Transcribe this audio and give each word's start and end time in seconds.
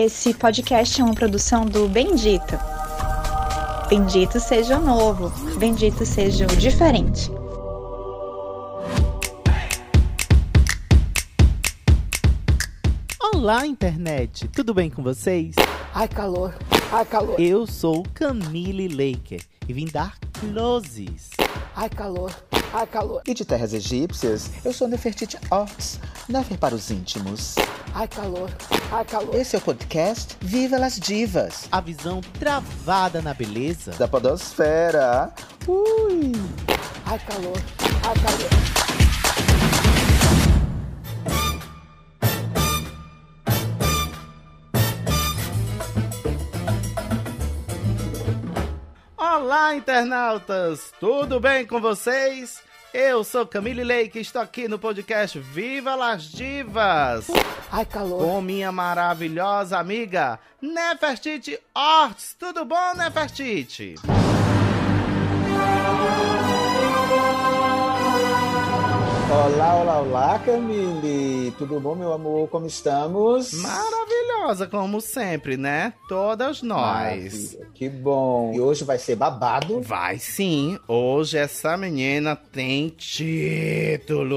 Esse 0.00 0.32
podcast 0.32 1.00
é 1.00 1.04
uma 1.04 1.12
produção 1.12 1.66
do 1.66 1.88
Bendito. 1.88 2.56
Bendito 3.88 4.38
seja 4.38 4.78
o 4.78 4.80
novo, 4.80 5.28
bendito 5.58 6.06
seja 6.06 6.46
o 6.46 6.56
diferente. 6.56 7.28
Olá, 13.34 13.66
internet! 13.66 14.46
Tudo 14.46 14.72
bem 14.72 14.88
com 14.88 15.02
vocês? 15.02 15.56
Ai, 15.92 16.06
calor! 16.06 16.54
Ai, 16.92 17.04
calor! 17.04 17.40
Eu 17.40 17.66
sou 17.66 18.04
Camille 18.14 18.86
Laker 18.86 19.42
e 19.68 19.72
vim 19.72 19.86
dar 19.86 20.16
closes. 20.32 21.30
Ai, 21.80 21.88
calor! 21.88 22.34
Ai, 22.72 22.86
calor! 22.88 23.22
E 23.24 23.32
de 23.32 23.44
terras 23.44 23.72
egípcias, 23.72 24.50
eu 24.64 24.72
sou 24.72 24.88
Nefertiti 24.88 25.38
Ox, 25.48 26.00
Nefer 26.28 26.58
para 26.58 26.74
os 26.74 26.90
íntimos. 26.90 27.54
Ai, 27.94 28.08
calor! 28.08 28.50
Ai, 28.90 29.04
calor! 29.04 29.32
Esse 29.36 29.54
é 29.54 29.60
o 29.60 29.62
podcast 29.62 30.36
Viva 30.40 30.76
las 30.76 30.98
Divas. 30.98 31.68
A 31.70 31.80
visão 31.80 32.20
travada 32.40 33.22
na 33.22 33.32
beleza 33.32 33.92
da 33.92 34.08
podosfera. 34.08 35.32
Ui! 35.68 36.32
Ai, 37.06 37.18
calor! 37.20 37.62
Ai, 38.08 38.14
calor! 38.24 38.87
Olá, 49.48 49.74
internautas! 49.74 50.92
Tudo 51.00 51.40
bem 51.40 51.66
com 51.66 51.80
vocês? 51.80 52.60
Eu 52.92 53.24
sou 53.24 53.46
Camille 53.46 53.82
Lake 53.82 54.18
e 54.18 54.20
estou 54.20 54.42
aqui 54.42 54.68
no 54.68 54.78
podcast 54.78 55.38
Viva 55.38 55.94
las 55.94 56.24
Divas! 56.24 57.28
Ai, 57.72 57.86
calor! 57.86 58.22
Com 58.22 58.42
minha 58.42 58.70
maravilhosa 58.70 59.78
amiga 59.78 60.38
Nefertiti 60.60 61.58
Ortiz. 61.74 62.36
Tudo 62.38 62.66
bom, 62.66 62.92
Nefertiti? 62.94 63.94
Olá, 69.30 69.76
olá, 69.76 70.00
olá, 70.00 70.38
Camille! 70.38 71.50
Tudo 71.58 71.78
bom, 71.78 71.94
meu 71.94 72.14
amor? 72.14 72.48
Como 72.48 72.66
estamos? 72.66 73.52
Maravilhosa, 73.52 74.66
como 74.66 75.02
sempre, 75.02 75.54
né? 75.58 75.92
Todas 76.08 76.62
nós. 76.62 76.80
Maravilha, 76.80 77.68
que 77.74 77.90
bom! 77.90 78.54
E 78.54 78.60
hoje 78.60 78.84
vai 78.84 78.98
ser 78.98 79.16
babado? 79.16 79.82
Vai 79.82 80.18
sim! 80.18 80.78
Hoje 80.88 81.36
essa 81.36 81.76
menina 81.76 82.34
tem 82.36 82.88
títulos! 82.88 84.32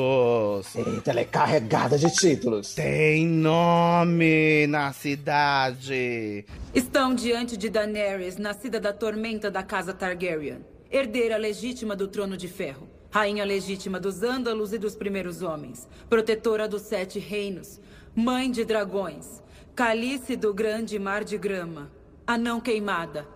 Eita, 0.75 1.11
ela 1.11 1.21
é 1.21 1.25
carregada 1.25 1.97
de 1.97 2.11
títulos! 2.13 2.75
Tem 2.75 3.25
nome 3.25 4.67
na 4.67 4.91
cidade! 4.91 6.43
Estão 6.75 7.15
diante 7.15 7.55
de 7.55 7.69
Daenerys, 7.69 8.35
nascida 8.35 8.77
da 8.77 8.91
tormenta 8.91 9.49
da 9.49 9.63
casa 9.63 9.93
Targaryen, 9.93 10.65
herdeira 10.91 11.37
legítima 11.37 11.95
do 11.95 12.09
trono 12.09 12.35
de 12.35 12.49
ferro. 12.49 12.89
Rainha 13.11 13.43
legítima 13.43 13.99
dos 13.99 14.23
Ândalos 14.23 14.71
e 14.71 14.77
dos 14.77 14.95
primeiros 14.95 15.41
homens, 15.41 15.87
protetora 16.09 16.65
dos 16.65 16.83
sete 16.83 17.19
reinos, 17.19 17.79
mãe 18.15 18.49
de 18.49 18.63
dragões, 18.63 19.43
calice 19.75 20.37
do 20.37 20.53
grande 20.53 20.97
mar 20.97 21.25
de 21.25 21.37
grama, 21.37 21.91
a 22.25 22.37
não 22.37 22.61
queimada, 22.61 23.27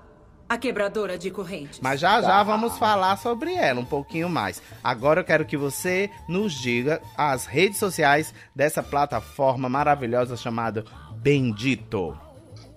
a 0.48 0.58
quebradora 0.58 1.18
de 1.18 1.30
correntes. 1.30 1.82
Mas 1.82 2.00
já 2.00 2.22
já 2.22 2.42
vamos 2.42 2.78
falar 2.78 3.18
sobre 3.18 3.54
ela 3.54 3.82
um 3.82 3.86
pouquinho 3.86 4.30
mais. 4.30 4.62
Agora 4.82 5.20
eu 5.20 5.26
quero 5.26 5.46
que 5.46 5.58
você 5.58 6.10
nos 6.30 6.54
diga 6.54 7.02
as 7.18 7.46
redes 7.46 7.78
sociais 7.78 8.34
dessa 8.56 8.82
plataforma 8.82 9.68
maravilhosa 9.68 10.38
chamada 10.38 10.86
Bendito. 11.18 12.18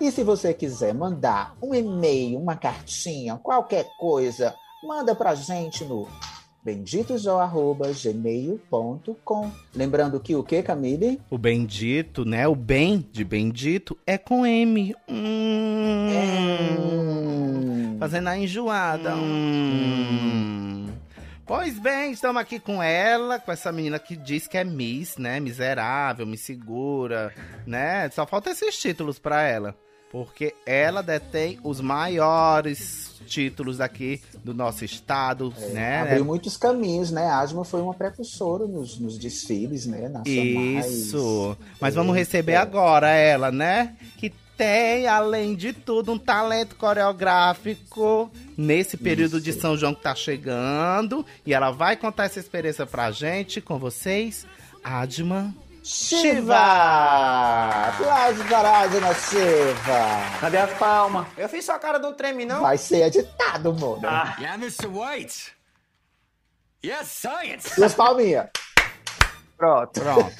E 0.00 0.10
se 0.10 0.24
você 0.24 0.52
quiser 0.52 0.92
mandar 0.92 1.54
um 1.62 1.72
e-mail, 1.72 2.40
uma 2.40 2.56
cartinha, 2.56 3.38
qualquer 3.38 3.88
coisa, 3.96 4.56
manda 4.82 5.14
pra 5.14 5.36
gente 5.36 5.84
no 5.84 6.08
benditosó.gmail.com. 6.64 9.50
Lembrando 9.74 10.20
que 10.20 10.34
o 10.36 10.42
que, 10.42 10.62
Camille? 10.62 11.20
O 11.30 11.38
bendito, 11.38 12.24
né? 12.24 12.46
O 12.46 12.54
bem 12.54 13.06
de 13.12 13.24
bendito 13.24 13.96
é 14.06 14.16
com 14.18 14.44
M. 14.46 14.94
Hum, 15.08 16.08
Hum. 16.12 17.96
Fazendo 17.98 18.28
a 18.28 18.38
enjoada. 18.38 19.14
Hum. 19.16 20.86
Pois 21.46 21.78
bem, 21.80 22.12
estamos 22.12 22.40
aqui 22.40 22.60
com 22.60 22.80
ela, 22.82 23.40
com 23.40 23.50
essa 23.50 23.72
menina 23.72 23.98
que 23.98 24.14
diz 24.16 24.46
que 24.46 24.56
é 24.56 24.62
Miss, 24.62 25.16
né? 25.16 25.40
Miserável, 25.40 26.24
me 26.24 26.38
segura, 26.38 27.34
né? 27.66 28.08
Só 28.10 28.24
falta 28.24 28.50
esses 28.50 28.78
títulos 28.78 29.18
pra 29.18 29.42
ela. 29.42 29.74
Porque 30.10 30.54
ela 30.66 31.02
detém 31.02 31.58
os 31.62 31.80
maiores 31.80 33.20
títulos 33.26 33.78
daqui 33.78 34.20
do 34.44 34.52
nosso 34.52 34.84
estado, 34.84 35.54
né? 35.72 36.00
Abriu 36.02 36.24
muitos 36.24 36.56
caminhos, 36.56 37.12
né? 37.12 37.26
A 37.26 37.38
Asma 37.38 37.64
foi 37.64 37.80
uma 37.80 37.94
precursora 37.94 38.66
nos, 38.66 38.98
nos 38.98 39.16
desfiles, 39.16 39.86
né? 39.86 40.08
Nacionais. 40.08 40.86
Isso. 40.86 41.56
Mas 41.80 41.94
vamos 41.94 42.16
É, 42.16 42.18
receber 42.18 42.52
é. 42.52 42.56
agora 42.56 43.08
ela, 43.10 43.52
né? 43.52 43.94
Que 44.16 44.32
tem, 44.56 45.06
além 45.06 45.54
de 45.54 45.72
tudo, 45.72 46.12
um 46.12 46.18
talento 46.18 46.74
coreográfico 46.76 48.30
nesse 48.58 48.96
período 48.96 49.40
de 49.40 49.50
Isso. 49.50 49.60
São 49.60 49.76
João 49.76 49.94
que 49.94 50.02
tá 50.02 50.14
chegando. 50.14 51.24
E 51.46 51.54
ela 51.54 51.70
vai 51.70 51.96
contar 51.96 52.24
essa 52.24 52.40
experiência 52.40 52.84
pra 52.84 53.10
gente, 53.10 53.60
com 53.60 53.78
vocês, 53.78 54.44
Adma. 54.82 55.54
Shiva! 55.92 56.54
Aplausos 57.88 58.46
para 58.46 58.68
a 58.68 58.80
Asma 58.82 59.12
Shiva! 59.12 60.38
Cadê 60.40 60.58
as 60.58 60.72
palmas? 60.78 61.26
Eu 61.36 61.48
fiz 61.48 61.64
só 61.64 61.74
a 61.74 61.78
cara 61.80 61.98
do 61.98 62.12
treme, 62.12 62.44
não? 62.44 62.60
Vai 62.60 62.78
ser 62.78 63.06
editado, 63.06 63.74
mano. 63.74 64.00
Ah. 64.04 64.36
Yeah, 64.38 64.54
Mr. 64.54 64.86
White. 64.86 65.52
Yes, 66.84 67.08
science. 67.08 67.74
Duas 67.74 67.92
palminhas. 67.92 68.50
Pronto. 69.56 70.00
Pronto. 70.00 70.30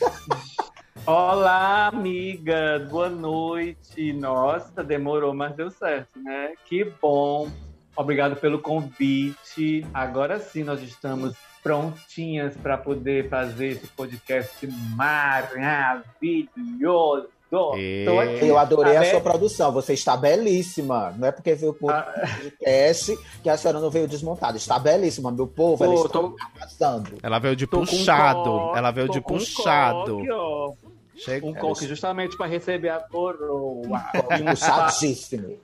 Olá, 1.04 1.88
amigas. 1.88 2.88
Boa 2.88 3.10
noite. 3.10 4.12
Nossa, 4.12 4.84
demorou, 4.84 5.34
mas 5.34 5.56
deu 5.56 5.68
certo, 5.68 6.16
né? 6.20 6.52
Que 6.64 6.84
bom. 6.84 7.50
Obrigado 7.96 8.36
pelo 8.36 8.60
convite. 8.60 9.84
Agora 9.92 10.38
sim, 10.38 10.62
nós 10.62 10.80
estamos 10.80 11.34
prontinhas 11.62 12.56
para 12.56 12.78
poder 12.78 13.28
fazer 13.28 13.66
esse 13.68 13.86
podcast 13.88 14.66
maravilhoso. 14.96 17.28
E- 17.76 18.04
Tô 18.06 18.20
aqui. 18.20 18.46
Eu 18.46 18.56
adorei 18.56 18.96
a 18.96 19.00
Tá 19.00 19.04
sua 19.06 19.14
bem? 19.14 19.22
produção. 19.22 19.72
Você 19.72 19.92
está 19.94 20.16
belíssima. 20.16 21.12
Não 21.18 21.26
é 21.26 21.32
porque 21.32 21.52
veio 21.54 21.74
por 21.74 21.90
Ah. 21.92 22.02
podcast 22.40 23.18
que 23.42 23.50
a 23.50 23.56
senhora 23.56 23.80
não 23.80 23.90
veio 23.90 24.06
desmontada. 24.06 24.56
Está 24.56 24.78
belíssima, 24.78 25.32
meu 25.32 25.48
povo. 25.48 25.82
Ela 25.82 25.94
Pô, 25.94 26.06
está 26.06 26.18
tô- 26.20 26.36
arrasando. 26.56 27.18
Ela 27.20 27.40
veio 27.40 27.56
de 27.56 27.66
Tô 27.66 27.80
puxado. 27.80 28.44
coque, 28.44 28.78
Ela 28.78 28.90
veio 28.92 29.06
tô 29.08 29.12
de 29.14 29.18
um 29.18 29.22
puxado. 29.22 30.18
coque. 30.18 30.78
Chega. 31.16 31.44
Um 31.46 31.52
coque 31.52 31.88
justamente 31.88 32.36
para 32.36 32.46
receber 32.46 32.90
a 32.90 33.00
coroa. 33.00 33.98
Puxadíssimo. 34.46 35.58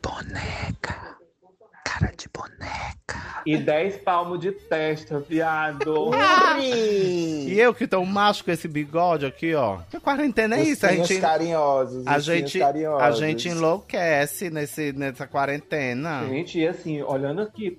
E 3.44 3.56
10 3.56 3.98
palmos 3.98 4.40
de 4.40 4.50
testa, 4.52 5.20
viado. 5.20 6.10
E 6.58 7.60
eu 7.60 7.74
que 7.74 7.86
tô 7.86 8.04
macho 8.04 8.44
com 8.44 8.50
esse 8.50 8.66
bigode 8.66 9.26
aqui, 9.26 9.54
ó. 9.54 9.78
Que 9.90 10.00
quarentena 10.00 10.56
é 10.56 10.62
isso? 10.62 10.86
A 10.86 10.92
gente, 10.92 11.20
carinhosos. 11.20 12.06
a 12.06 12.18
gente, 12.18 12.58
carinhosos. 12.58 13.02
a 13.02 13.10
gente 13.12 13.48
enlouquece 13.48 14.50
nesse, 14.50 14.92
nessa 14.92 15.26
quarentena. 15.26 16.26
Gente, 16.26 16.58
e 16.58 16.66
assim, 16.66 17.02
olhando 17.02 17.42
aqui, 17.42 17.78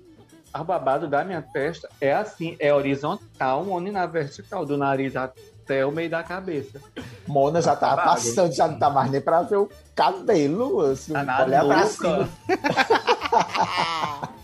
a 0.52 0.62
babado 0.64 1.06
da 1.06 1.24
minha 1.24 1.42
testa 1.42 1.88
é 2.00 2.12
assim, 2.14 2.56
é 2.58 2.72
horizontal, 2.72 3.62
um 3.62 3.80
na 3.80 4.06
vertical, 4.06 4.64
do 4.64 4.76
nariz 4.76 5.14
até 5.16 5.84
o 5.84 5.92
meio 5.92 6.08
da 6.08 6.22
cabeça. 6.22 6.80
Mona 7.26 7.60
já 7.60 7.76
tá 7.76 7.96
passando, 7.96 8.52
já 8.54 8.66
não 8.66 8.78
tá 8.78 8.88
mais 8.88 9.10
nem 9.10 9.20
pra 9.20 9.42
ver 9.42 9.56
o 9.56 9.68
cabelo. 9.94 10.80
Assim, 10.80 11.12
Tá 11.12 11.22
na 11.22 11.44
olhar 11.44 11.64
pra 11.64 11.86
cima. 11.86 12.28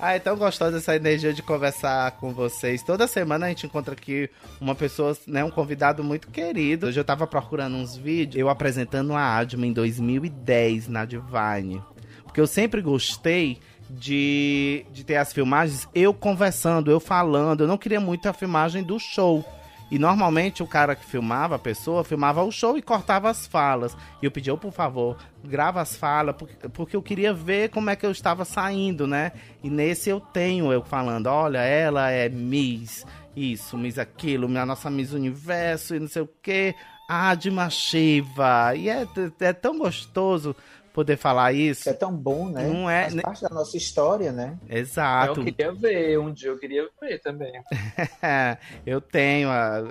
Ah, 0.00 0.14
é 0.14 0.18
tão 0.20 0.36
gostosa 0.36 0.76
essa 0.76 0.94
energia 0.94 1.32
de 1.32 1.42
conversar 1.42 2.12
com 2.12 2.32
vocês. 2.32 2.82
Toda 2.84 3.08
semana 3.08 3.46
a 3.46 3.48
gente 3.48 3.66
encontra 3.66 3.94
aqui 3.94 4.30
uma 4.60 4.74
pessoa, 4.74 5.16
né, 5.26 5.42
um 5.42 5.50
convidado 5.50 6.04
muito 6.04 6.28
querido. 6.28 6.86
Hoje 6.86 7.00
eu 7.00 7.04
tava 7.04 7.26
procurando 7.26 7.74
uns 7.74 7.96
vídeos, 7.96 8.40
eu 8.40 8.48
apresentando 8.48 9.14
a 9.14 9.36
Adma 9.36 9.66
em 9.66 9.72
2010 9.72 10.86
na 10.86 11.04
Divine. 11.04 11.82
Porque 12.22 12.40
eu 12.40 12.46
sempre 12.46 12.80
gostei 12.80 13.58
de, 13.90 14.86
de 14.92 15.02
ter 15.02 15.16
as 15.16 15.32
filmagens, 15.32 15.88
eu 15.92 16.14
conversando, 16.14 16.90
eu 16.90 17.00
falando. 17.00 17.62
Eu 17.62 17.68
não 17.68 17.78
queria 17.78 18.00
muito 18.00 18.28
a 18.28 18.32
filmagem 18.32 18.84
do 18.84 18.98
show. 19.00 19.44
E 19.90 19.98
normalmente 19.98 20.62
o 20.62 20.66
cara 20.66 20.94
que 20.94 21.04
filmava, 21.04 21.56
a 21.56 21.58
pessoa, 21.58 22.04
filmava 22.04 22.42
o 22.42 22.52
show 22.52 22.76
e 22.76 22.82
cortava 22.82 23.30
as 23.30 23.46
falas. 23.46 23.96
E 24.20 24.26
eu 24.26 24.30
pedi, 24.30 24.50
oh, 24.50 24.58
por 24.58 24.72
favor, 24.72 25.16
grava 25.42 25.80
as 25.80 25.96
falas, 25.96 26.36
porque, 26.72 26.94
eu 26.94 27.02
queria 27.02 27.32
ver 27.32 27.70
como 27.70 27.88
é 27.88 27.96
que 27.96 28.04
eu 28.04 28.10
estava 28.10 28.44
saindo, 28.44 29.06
né? 29.06 29.32
E 29.62 29.70
nesse 29.70 30.10
eu 30.10 30.20
tenho 30.20 30.72
eu 30.72 30.82
falando, 30.82 31.26
olha, 31.28 31.58
ela 31.58 32.10
é 32.10 32.28
Miss, 32.28 33.06
isso, 33.34 33.78
Miss 33.78 33.98
aquilo, 33.98 34.46
a 34.58 34.66
nossa 34.66 34.90
Miss 34.90 35.12
Universo 35.12 35.94
e 35.94 36.00
não 36.00 36.08
sei 36.08 36.22
o 36.22 36.30
quê. 36.42 36.74
Adma 37.08 37.70
Shiva. 37.70 38.74
E 38.76 38.90
é, 38.90 39.06
é 39.40 39.52
tão 39.54 39.78
gostoso 39.78 40.54
poder 40.98 41.16
falar 41.16 41.52
isso. 41.52 41.88
É 41.88 41.92
tão 41.92 42.12
bom, 42.12 42.48
né? 42.50 42.66
Não 42.66 42.90
é, 42.90 43.02
Faz 43.02 43.22
parte 43.22 43.42
da 43.42 43.50
nossa 43.50 43.76
história, 43.76 44.32
né? 44.32 44.58
Exato. 44.68 45.38
Eu 45.40 45.44
queria 45.44 45.72
ver, 45.72 46.18
um 46.18 46.32
dia 46.32 46.48
eu 46.48 46.58
queria 46.58 46.88
ver 47.00 47.20
também. 47.20 47.52
eu 48.84 49.00
tenho. 49.00 49.48
a- 49.48 49.84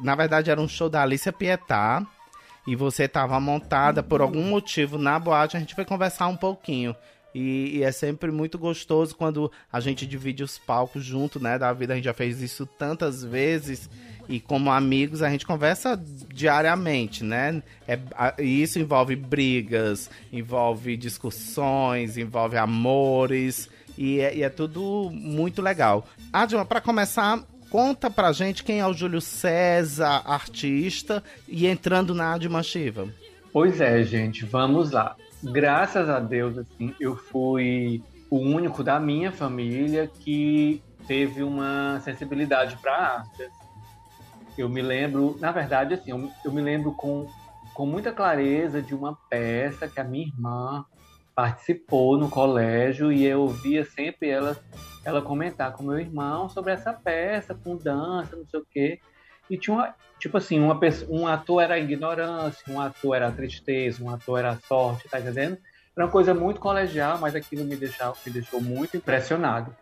Na 0.00 0.14
verdade, 0.14 0.52
era 0.52 0.60
um 0.60 0.68
show 0.68 0.88
da 0.88 1.02
Alicia 1.02 1.32
Pietá. 1.32 2.06
E 2.66 2.74
você 2.76 3.04
estava 3.04 3.38
montada 3.40 4.02
por 4.02 4.20
algum 4.22 4.44
motivo 4.44 4.96
na 4.96 5.18
boate. 5.18 5.56
A 5.56 5.60
gente 5.60 5.74
vai 5.76 5.84
conversar 5.84 6.28
um 6.28 6.36
pouquinho. 6.36 6.94
E, 7.34 7.78
e 7.78 7.82
é 7.82 7.90
sempre 7.90 8.30
muito 8.30 8.56
gostoso 8.58 9.14
quando 9.16 9.50
a 9.72 9.80
gente 9.80 10.06
divide 10.06 10.42
os 10.44 10.56
palcos 10.56 11.04
junto, 11.04 11.38
né? 11.40 11.58
Da 11.58 11.72
vida, 11.72 11.92
a 11.92 11.96
gente 11.96 12.04
já 12.06 12.14
fez 12.14 12.40
isso 12.40 12.64
tantas 12.64 13.22
vezes. 13.24 13.90
E 14.28 14.40
como 14.40 14.70
amigos, 14.70 15.22
a 15.22 15.30
gente 15.30 15.46
conversa 15.46 16.00
diariamente, 16.32 17.22
né? 17.24 17.62
É, 17.86 17.98
a- 18.16 18.34
e 18.38 18.62
isso 18.62 18.78
envolve 18.78 19.14
brigas, 19.16 20.10
envolve 20.32 20.96
discussões, 20.96 22.16
envolve 22.16 22.56
amores. 22.56 23.68
E 23.96 24.20
é, 24.20 24.36
e 24.36 24.42
é 24.42 24.48
tudo 24.48 25.10
muito 25.12 25.62
legal. 25.62 26.06
Adma, 26.32 26.64
para 26.64 26.80
começar, 26.80 27.40
conta 27.70 28.10
pra 28.10 28.32
gente 28.32 28.64
quem 28.64 28.80
é 28.80 28.86
o 28.86 28.92
Júlio 28.92 29.20
César, 29.20 30.22
artista, 30.26 31.22
e 31.48 31.66
entrando 31.66 32.14
na 32.14 32.34
Adma 32.34 32.62
Shiva. 32.62 33.08
Pois 33.52 33.80
é, 33.80 34.02
gente, 34.02 34.44
vamos 34.44 34.90
lá. 34.90 35.14
Graças 35.42 36.08
a 36.08 36.18
Deus, 36.18 36.58
assim, 36.58 36.92
eu 36.98 37.14
fui 37.16 38.02
o 38.28 38.38
único 38.38 38.82
da 38.82 38.98
minha 38.98 39.30
família 39.30 40.10
que 40.20 40.82
teve 41.06 41.42
uma 41.42 42.00
sensibilidade 42.02 42.76
para 42.78 42.96
arte. 42.96 43.48
Eu 44.56 44.68
me 44.68 44.82
lembro, 44.82 45.36
na 45.40 45.50
verdade, 45.50 45.94
assim, 45.94 46.10
eu, 46.10 46.30
eu 46.44 46.52
me 46.52 46.60
lembro 46.60 46.92
com, 46.92 47.28
com 47.74 47.86
muita 47.86 48.12
clareza 48.12 48.80
de 48.80 48.94
uma 48.94 49.18
peça 49.28 49.88
que 49.88 50.00
a 50.00 50.04
minha 50.04 50.26
irmã 50.26 50.84
participou 51.34 52.16
no 52.16 52.30
colégio 52.30 53.12
e 53.12 53.24
eu 53.24 53.48
via 53.48 53.84
sempre 53.84 54.28
ela, 54.28 54.56
ela 55.04 55.20
comentar 55.20 55.72
com 55.72 55.82
meu 55.82 55.98
irmão 55.98 56.48
sobre 56.48 56.72
essa 56.72 56.92
peça, 56.92 57.54
com 57.54 57.76
dança, 57.76 58.36
não 58.36 58.46
sei 58.46 58.60
o 58.60 58.66
quê. 58.70 59.00
E 59.50 59.58
tinha 59.58 59.74
uma, 59.76 59.94
tipo 60.18 60.36
assim, 60.38 60.60
uma 60.60 60.78
pessoa, 60.78 61.10
um 61.10 61.26
ator 61.26 61.62
era 61.62 61.74
a 61.74 61.78
ignorância, 61.78 62.72
um 62.72 62.80
ator 62.80 63.16
era 63.16 63.28
a 63.28 63.32
tristeza, 63.32 64.02
um 64.02 64.10
ator 64.10 64.38
era 64.38 64.50
a 64.50 64.56
sorte, 64.56 65.08
tá 65.08 65.20
entendendo? 65.20 65.58
Era 65.96 66.06
uma 66.06 66.10
coisa 66.10 66.32
muito 66.32 66.60
colegial, 66.60 67.18
mas 67.18 67.34
aquilo 67.34 67.64
me 67.64 67.76
deixou, 67.76 68.16
me 68.24 68.32
deixou 68.32 68.60
muito 68.60 68.96
impressionado. 68.96 69.74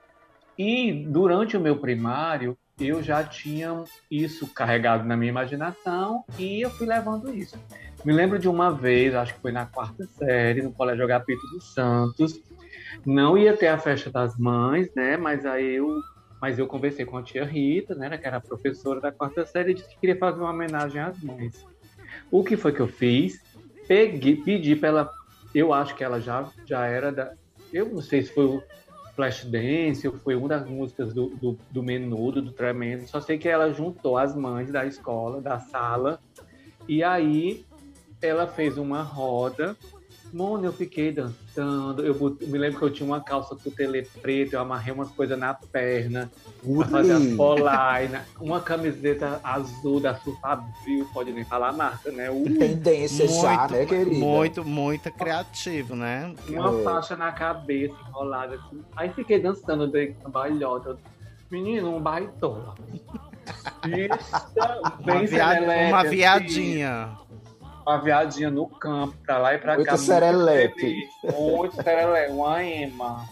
E 0.58 1.04
durante 1.08 1.56
o 1.56 1.60
meu 1.60 1.78
primário, 1.78 2.56
eu 2.78 3.02
já 3.02 3.22
tinha 3.22 3.84
isso 4.10 4.46
carregado 4.48 5.04
na 5.04 5.16
minha 5.16 5.30
imaginação 5.30 6.24
e 6.38 6.60
eu 6.60 6.70
fui 6.70 6.86
levando 6.86 7.32
isso. 7.34 7.58
Me 8.04 8.12
lembro 8.12 8.38
de 8.38 8.48
uma 8.48 8.72
vez, 8.72 9.14
acho 9.14 9.34
que 9.34 9.40
foi 9.40 9.52
na 9.52 9.66
quarta 9.66 10.04
série, 10.18 10.62
no 10.62 10.72
Colégio 10.72 11.04
Agapito 11.04 11.46
dos 11.52 11.72
Santos. 11.72 12.40
Não 13.06 13.38
ia 13.38 13.56
ter 13.56 13.68
a 13.68 13.78
festa 13.78 14.10
das 14.10 14.36
mães, 14.36 14.92
né? 14.94 15.16
Mas 15.16 15.46
aí 15.46 15.76
eu, 15.76 16.00
mas 16.40 16.58
eu 16.58 16.66
conversei 16.66 17.04
com 17.04 17.16
a 17.16 17.22
tia 17.22 17.44
Rita, 17.44 17.94
né? 17.94 18.16
Que 18.18 18.26
era 18.26 18.40
professora 18.40 19.00
da 19.00 19.12
quarta 19.12 19.46
série, 19.46 19.70
e 19.70 19.74
disse 19.74 19.88
que 19.88 20.00
queria 20.00 20.18
fazer 20.18 20.40
uma 20.40 20.50
homenagem 20.50 21.00
às 21.00 21.20
mães. 21.22 21.64
O 22.30 22.42
que 22.42 22.56
foi 22.56 22.72
que 22.72 22.80
eu 22.80 22.88
fiz? 22.88 23.40
Peguei, 23.86 24.36
pedi 24.36 24.74
para 24.74 24.88
ela. 24.88 25.10
Eu 25.54 25.72
acho 25.72 25.94
que 25.94 26.02
ela 26.02 26.20
já, 26.20 26.48
já 26.66 26.86
era 26.86 27.12
da. 27.12 27.32
Eu 27.72 27.86
não 27.86 28.02
sei 28.02 28.22
se 28.22 28.32
foi 28.32 28.62
Flashdance 29.14 30.06
ou 30.08 30.16
foi 30.18 30.34
uma 30.34 30.48
das 30.48 30.66
músicas 30.66 31.12
do, 31.12 31.28
do, 31.36 31.58
do 31.70 31.82
Menudo, 31.82 32.40
do 32.40 32.52
Tremendo. 32.52 33.06
Só 33.06 33.20
sei 33.20 33.38
que 33.38 33.48
ela 33.48 33.72
juntou 33.72 34.16
as 34.16 34.34
mães 34.34 34.70
da 34.70 34.86
escola, 34.86 35.40
da 35.40 35.58
sala, 35.58 36.20
e 36.88 37.02
aí 37.04 37.64
ela 38.20 38.46
fez 38.46 38.78
uma 38.78 39.02
roda. 39.02 39.76
Mano, 40.32 40.64
eu 40.64 40.72
fiquei 40.72 41.12
dançando. 41.12 41.41
Eu 41.56 42.14
bot- 42.14 42.44
me 42.46 42.56
lembro 42.58 42.78
que 42.78 42.84
eu 42.84 42.90
tinha 42.90 43.06
uma 43.06 43.20
calça 43.20 43.54
cutelê 43.54 44.02
preta, 44.20 44.56
eu 44.56 44.60
amarrei 44.60 44.92
umas 44.94 45.10
coisas 45.10 45.38
na 45.38 45.52
perna 45.52 46.30
pra 46.76 46.86
fazer 46.86 47.12
as 47.12 47.26
polainas. 47.36 48.22
Uma 48.40 48.60
camiseta 48.60 49.40
azul 49.44 50.00
da 50.00 50.14
Surfabril, 50.14 51.06
pode 51.12 51.32
nem 51.32 51.44
falar 51.44 51.68
a 51.68 51.72
marca, 51.72 52.10
né? 52.10 52.30
Ui, 52.30 52.54
Tendência 52.56 53.28
já, 53.28 53.68
né, 53.68 53.84
querida? 53.84 54.16
muito, 54.16 54.64
muito 54.64 55.10
criativo, 55.12 55.94
né? 55.94 56.34
uma 56.48 56.80
É. 56.80 56.82
faixa 56.82 57.16
na 57.16 57.30
cabeça 57.32 57.94
enrolada 58.08 58.54
assim. 58.54 58.82
Aí 58.96 59.10
fiquei 59.10 59.38
dançando 59.40 59.86
dei 59.86 60.16
uma 60.20 60.30
bailhota. 60.30 60.96
Menino, 61.50 61.94
um 61.96 62.00
baitola. 62.00 62.74
Isso, 63.84 64.46
Uma, 64.56 64.90
bem 65.04 65.26
via- 65.26 65.48
serelepe, 65.48 65.88
uma 65.92 66.00
assim. 66.00 66.08
Uma 67.86 67.98
viadinha 68.00 68.50
no 68.50 68.66
campo, 68.68 69.14
pra 69.26 69.38
lá 69.38 69.54
e 69.54 69.58
pra 69.58 69.74
Muito 69.76 69.86
cá. 69.88 69.96
serelepe. 69.96 70.80
feliz, 70.80 71.10
Muito 71.40 71.74
serelepe, 71.82 72.32
uma 72.32 72.62
ema. 72.62 73.24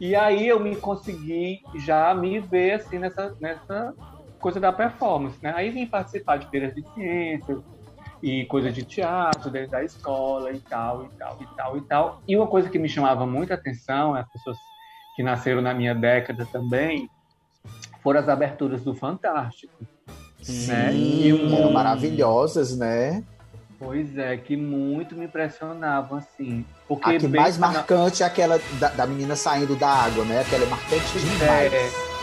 E 0.00 0.14
aí 0.14 0.46
eu 0.48 0.60
me 0.60 0.76
consegui 0.76 1.58
já 1.86 2.14
me 2.14 2.38
ver 2.38 2.72
assim 2.74 2.98
nessa, 2.98 3.34
nessa 3.40 3.94
coisa 4.40 4.60
da 4.60 4.72
performance, 4.72 5.38
né? 5.42 5.52
Aí 5.56 5.70
vim 5.70 5.86
participar 5.86 6.36
de 6.36 6.48
feiras 6.48 6.74
de 6.74 6.82
ciências 6.92 7.58
e 8.22 8.44
coisa 8.46 8.70
de 8.70 8.84
teatro 8.84 9.50
dentro 9.50 9.70
da 9.70 9.82
escola 9.84 10.52
e 10.52 10.60
tal, 10.60 11.04
e 11.04 11.08
tal, 11.18 11.38
e 11.40 11.46
tal, 11.56 11.76
e 11.78 11.80
tal. 11.82 12.22
E 12.28 12.36
uma 12.36 12.46
coisa 12.46 12.68
que 12.68 12.78
me 12.78 12.88
chamava 12.88 13.26
muita 13.26 13.54
atenção, 13.54 14.14
as 14.14 14.28
pessoas 14.30 14.58
que 15.14 15.22
nasceram 15.22 15.62
na 15.62 15.72
minha 15.72 15.94
década 15.94 16.46
também, 16.52 17.08
foram 18.02 18.20
as 18.20 18.28
aberturas 18.28 18.82
do 18.84 18.94
Fantástico. 18.94 19.72
né? 19.80 20.92
Sim, 20.92 21.22
E 21.24 21.32
um- 21.32 21.72
maravilhosas, 21.72 22.76
né? 22.76 23.24
Pois 23.78 24.16
é, 24.16 24.36
que 24.38 24.56
muito 24.56 25.14
me 25.14 25.26
impressionavam, 25.26 26.18
assim. 26.18 26.64
Porque 26.88 27.10
A 27.10 27.18
que 27.18 27.28
mais 27.28 27.58
na- 27.58 27.68
marcante 27.68 28.22
é 28.22 28.26
aquela 28.26 28.58
da, 28.80 28.88
da 28.88 29.06
menina 29.06 29.36
saindo 29.36 29.76
da 29.76 29.88
água, 29.88 30.24
né? 30.24 30.40
Aquela 30.40 30.64
é 30.64 30.68
marcante 30.68 31.18
demais. 31.18 31.72
É. 31.72 32.15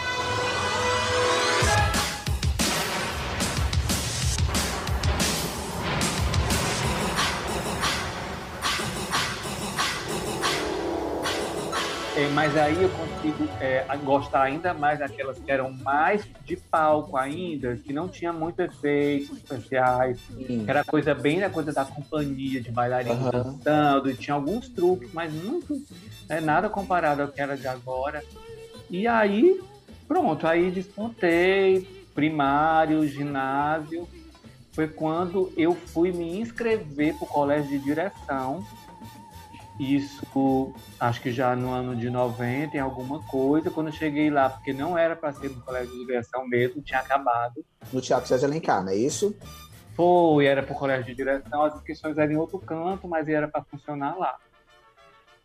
mas 12.33 12.57
aí 12.57 12.81
eu 12.81 12.89
consigo 12.89 13.47
é, 13.59 13.85
gostar 14.03 14.43
ainda 14.43 14.73
mais 14.73 14.99
daquelas 14.99 15.37
que 15.39 15.51
eram 15.51 15.71
mais 15.71 16.27
de 16.43 16.57
palco 16.57 17.15
ainda, 17.15 17.77
que 17.77 17.93
não 17.93 18.09
tinha 18.09 18.33
muito 18.33 18.59
efeitos 18.59 19.37
especiais, 19.37 20.19
Sim. 20.19 20.63
que 20.65 20.69
era 20.69 20.83
coisa 20.83 21.13
bem 21.13 21.39
da 21.39 21.49
coisa 21.49 21.71
da 21.71 21.85
companhia 21.85 22.59
de 22.59 22.71
bailarinos 22.71 23.27
Aham. 23.27 23.43
dançando, 23.63 24.09
e 24.09 24.15
tinha 24.15 24.33
alguns 24.33 24.67
truques, 24.69 25.11
mas 25.13 25.31
muito 25.31 25.79
é, 26.27 26.41
nada 26.41 26.69
comparado 26.69 27.21
ao 27.21 27.27
que 27.27 27.39
era 27.39 27.55
de 27.55 27.67
agora. 27.67 28.21
E 28.89 29.07
aí, 29.07 29.61
pronto, 30.07 30.47
aí 30.47 30.71
despontei, 30.71 31.87
primário, 32.15 33.07
ginásio. 33.07 34.07
Foi 34.73 34.87
quando 34.87 35.53
eu 35.55 35.75
fui 35.75 36.11
me 36.11 36.39
inscrever 36.39 37.13
para 37.15 37.25
o 37.25 37.27
colégio 37.27 37.69
de 37.69 37.85
direção. 37.85 38.63
Isso, 39.79 40.73
acho 40.99 41.21
que 41.21 41.31
já 41.31 41.55
no 41.55 41.71
ano 41.71 41.95
de 41.95 42.09
90, 42.09 42.77
em 42.77 42.79
alguma 42.79 43.21
coisa. 43.23 43.71
Quando 43.71 43.87
eu 43.87 43.93
cheguei 43.93 44.29
lá, 44.29 44.49
porque 44.49 44.71
não 44.71 44.97
era 44.97 45.15
para 45.15 45.33
ser 45.33 45.49
no 45.49 45.61
colégio 45.61 45.91
de 45.91 46.05
direção 46.05 46.47
mesmo, 46.47 46.81
tinha 46.81 46.99
acabado. 46.99 47.65
No 47.91 47.99
Teatro 47.99 48.27
César 48.27 48.47
Alencar, 48.47 48.83
não 48.83 48.91
é 48.91 48.95
isso? 48.95 49.35
Foi, 49.95 50.45
era 50.45 50.61
para 50.61 50.73
o 50.73 50.77
colégio 50.77 51.05
de 51.05 51.15
direção, 51.15 51.63
as 51.63 51.75
inscrições 51.75 52.17
eram 52.17 52.33
em 52.33 52.37
outro 52.37 52.59
canto, 52.59 53.07
mas 53.07 53.27
era 53.27 53.47
para 53.47 53.63
funcionar 53.63 54.15
lá. 54.17 54.35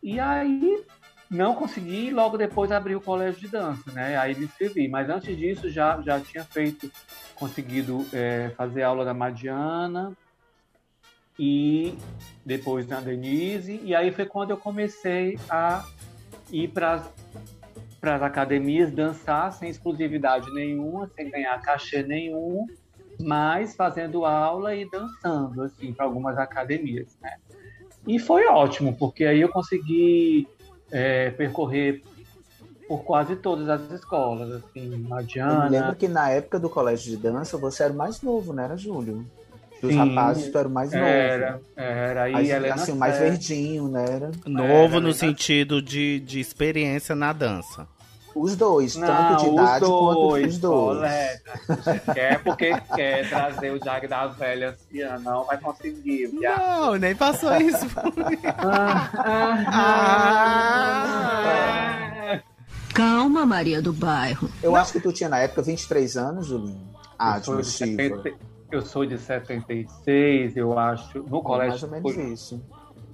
E 0.03 0.21
aí 0.21 0.85
não 1.31 1.55
consegui, 1.55 2.11
logo 2.11 2.37
depois 2.37 2.71
abri 2.71 2.95
o 2.95 3.01
colégio 3.01 3.41
de 3.41 3.49
dança, 3.49 3.91
né? 3.93 4.17
Aí 4.17 4.35
me 4.35 4.45
inscrevi. 4.45 4.89
Mas 4.89 5.09
antes 5.09 5.37
disso 5.37 5.71
já, 5.71 6.01
já 6.03 6.21
tinha 6.21 6.45
feito, 6.45 6.91
conseguido 7.35 8.07
é, 8.13 8.51
fazer 8.57 8.83
aula 8.83 9.05
da 9.05 9.15
Madiana 9.15 10.15
e 11.39 11.95
depois 12.45 12.87
na 12.89 13.01
Denise. 13.01 13.81
E 13.85 13.95
aí 13.95 14.11
foi 14.11 14.27
quando 14.27 14.51
eu 14.51 14.57
comecei 14.57 15.39
a 15.49 15.87
ir 16.51 16.69
para 16.69 17.03
as 18.03 18.23
academias 18.23 18.91
dançar 18.91 19.53
sem 19.53 19.69
exclusividade 19.69 20.53
nenhuma, 20.53 21.11
sem 21.15 21.31
ganhar 21.31 21.61
cachê 21.63 22.03
nenhum 22.03 22.67
mas 23.21 23.75
fazendo 23.75 24.25
aula 24.25 24.75
e 24.75 24.89
dançando, 24.89 25.63
assim, 25.63 25.93
para 25.93 26.05
algumas 26.05 26.39
academias, 26.39 27.17
né? 27.21 27.37
E 28.07 28.19
foi 28.19 28.47
ótimo, 28.47 28.97
porque 28.97 29.25
aí 29.25 29.41
eu 29.41 29.49
consegui 29.49 30.49
é, 30.91 31.31
percorrer 31.31 32.03
por 32.87 33.05
quase 33.05 33.37
todas 33.37 33.69
as 33.69 33.91
escolas, 33.91 34.51
assim, 34.51 34.93
Eu 34.95 34.99
Madiana. 35.01 35.69
lembro 35.69 35.97
que 35.97 36.09
na 36.09 36.31
época 36.31 36.59
do 36.59 36.71
colégio 36.71 37.11
de 37.11 37.17
dança 37.19 37.59
você 37.59 37.83
era 37.83 37.93
mais 37.93 38.23
novo, 38.23 38.53
não 38.53 38.63
era, 38.63 38.77
Júlio? 38.77 39.27
Dos 39.81 39.93
Sim, 39.93 39.99
rapazes, 39.99 40.51
tu 40.51 40.59
era 40.59 40.69
o 40.69 40.71
mais 40.71 40.91
novo. 40.93 41.05
Era, 41.05 41.61
era. 41.77 42.23
Aí 42.25 42.33
Mas, 42.33 42.49
Helena 42.51 42.75
assim, 42.75 42.93
o 42.93 42.97
mais 42.97 43.19
verdinho, 43.19 43.89
né? 43.89 44.05
Era 44.09 44.31
Novo 44.47 44.73
Era, 44.97 45.01
no 45.01 45.09
né? 45.09 45.13
sentido 45.15 45.81
de, 45.81 46.19
de 46.21 46.41
experiência 46.41 47.15
na 47.15 47.33
dança. 47.33 47.87
os 48.35 48.57
dois, 48.57 48.97
Não, 48.97 49.07
tanto 49.07 49.37
de 49.43 49.47
os 49.49 49.53
idade 49.53 49.85
quanto 49.85 50.15
dois, 50.29 50.55
os 50.55 50.59
dois. 50.59 50.99
coleta. 50.99 52.13
Quer 52.15 52.43
porque 52.43 52.73
quer 52.95 53.29
trazer 53.29 53.71
o 53.73 53.79
Jag 53.79 54.09
da 54.09 54.27
velha 54.27 54.71
anciã, 54.71 55.19
não 55.21 55.45
vai 55.45 55.59
conseguir. 55.59 56.27
viado. 56.27 56.59
Não, 56.61 56.95
nem 56.97 57.15
passou 57.17 57.55
isso. 57.57 57.87
Ah, 58.59 59.11
ah, 61.09 62.41
Calma, 62.95 63.47
Maria 63.47 63.81
do 63.81 63.93
Bairro. 63.93 64.51
Eu 64.63 64.75
acho 64.77 64.93
que 64.93 65.01
tu 65.01 65.13
tinha 65.13 65.29
na 65.29 65.39
época 65.39 65.63
23 65.63 66.17
anos, 66.17 66.47
Julinho. 66.49 66.89
Ah, 67.19 67.39
de 67.39 67.51
admissível. 67.51 68.23
70 68.71 68.77
eu 68.77 68.83
sou 68.83 69.07
de 69.07 69.19
76, 69.19 70.57
eu 70.57 70.79
acho. 70.79 71.23
No 71.25 71.39
É 71.39 71.43
colégio 71.43 71.71
mais 71.73 71.83
ou 71.83 71.91
menos 71.91 72.15
foi- 72.15 72.25
isso. 72.33 72.63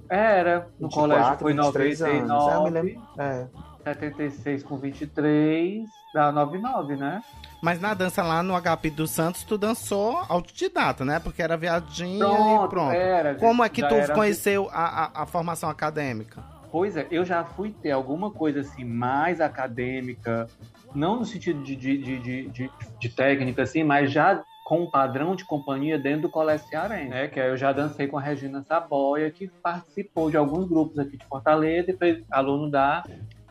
Era, 0.09 0.67
no 0.79 0.87
24, 0.87 0.93
colégio 0.93 1.37
foi 1.39 1.53
23 1.53 2.01
anos. 2.01 2.27
99, 2.29 2.51
É, 2.51 2.55
eu 2.55 2.63
me 2.63 2.69
lembro. 2.69 3.01
É. 3.17 3.47
76 3.83 4.63
com 4.63 4.77
23, 4.77 5.87
dá 6.13 6.31
99, 6.31 6.95
né? 6.95 7.21
Mas 7.61 7.79
na 7.79 7.93
dança 7.93 8.21
lá 8.21 8.43
no 8.43 8.53
HP 8.59 8.89
dos 8.91 9.09
Santos, 9.11 9.43
tu 9.43 9.57
dançou 9.57 10.17
autodidata, 10.29 11.03
né? 11.03 11.19
Porque 11.19 11.41
era 11.41 11.57
viadinha 11.57 12.17
e 12.17 12.19
Pronto, 12.19 12.69
pronto. 12.69 12.91
era. 12.91 13.35
Como 13.35 13.63
é 13.63 13.69
que 13.69 13.81
tu 13.81 13.93
era- 13.95 14.13
conheceu 14.13 14.69
a, 14.71 15.05
a, 15.19 15.23
a 15.23 15.25
formação 15.25 15.69
acadêmica? 15.69 16.43
Pois 16.71 16.95
é, 16.97 17.07
eu 17.09 17.23
já 17.25 17.43
fui 17.43 17.71
ter 17.71 17.91
alguma 17.91 18.29
coisa 18.29 18.59
assim 18.59 18.83
mais 18.83 19.39
acadêmica, 19.39 20.47
não 20.93 21.17
no 21.19 21.25
sentido 21.25 21.63
de, 21.63 21.75
de, 21.75 21.97
de, 21.97 22.19
de, 22.19 22.49
de- 22.49 22.71
de 22.99 23.09
técnica, 23.09 23.63
assim, 23.63 23.83
mas 23.83 24.11
já 24.11 24.43
com 24.65 24.81
um 24.81 24.89
padrão 24.89 25.35
de 25.35 25.45
companhia 25.45 25.99
dentro 25.99 26.23
do 26.23 26.29
Colégio 26.29 26.67
Cearense, 26.67 27.09
né? 27.09 27.27
Que 27.27 27.39
aí 27.39 27.49
eu 27.49 27.55
já 27.55 27.71
dancei 27.71 28.07
com 28.07 28.17
a 28.17 28.21
Regina 28.21 28.63
Saboia, 28.63 29.29
que 29.29 29.47
participou 29.47 30.31
de 30.31 30.37
alguns 30.37 30.67
grupos 30.67 30.97
aqui 30.97 31.17
de 31.17 31.25
Fortaleza 31.27 31.91
e 31.91 31.95
foi 31.95 32.25
aluno 32.31 32.71
da, 32.71 33.03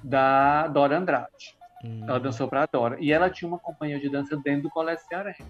da 0.02 0.66
Dora 0.66 0.98
Andrade. 0.98 1.54
Hum. 1.84 2.02
Ela 2.08 2.18
dançou 2.18 2.48
para 2.48 2.64
a 2.64 2.66
Dora. 2.66 2.96
E 2.98 3.12
ela 3.12 3.30
tinha 3.30 3.48
uma 3.48 3.60
companhia 3.60 4.00
de 4.00 4.08
dança 4.08 4.36
dentro 4.36 4.62
do 4.64 4.70
Colégio 4.70 5.04
Cearense. 5.06 5.44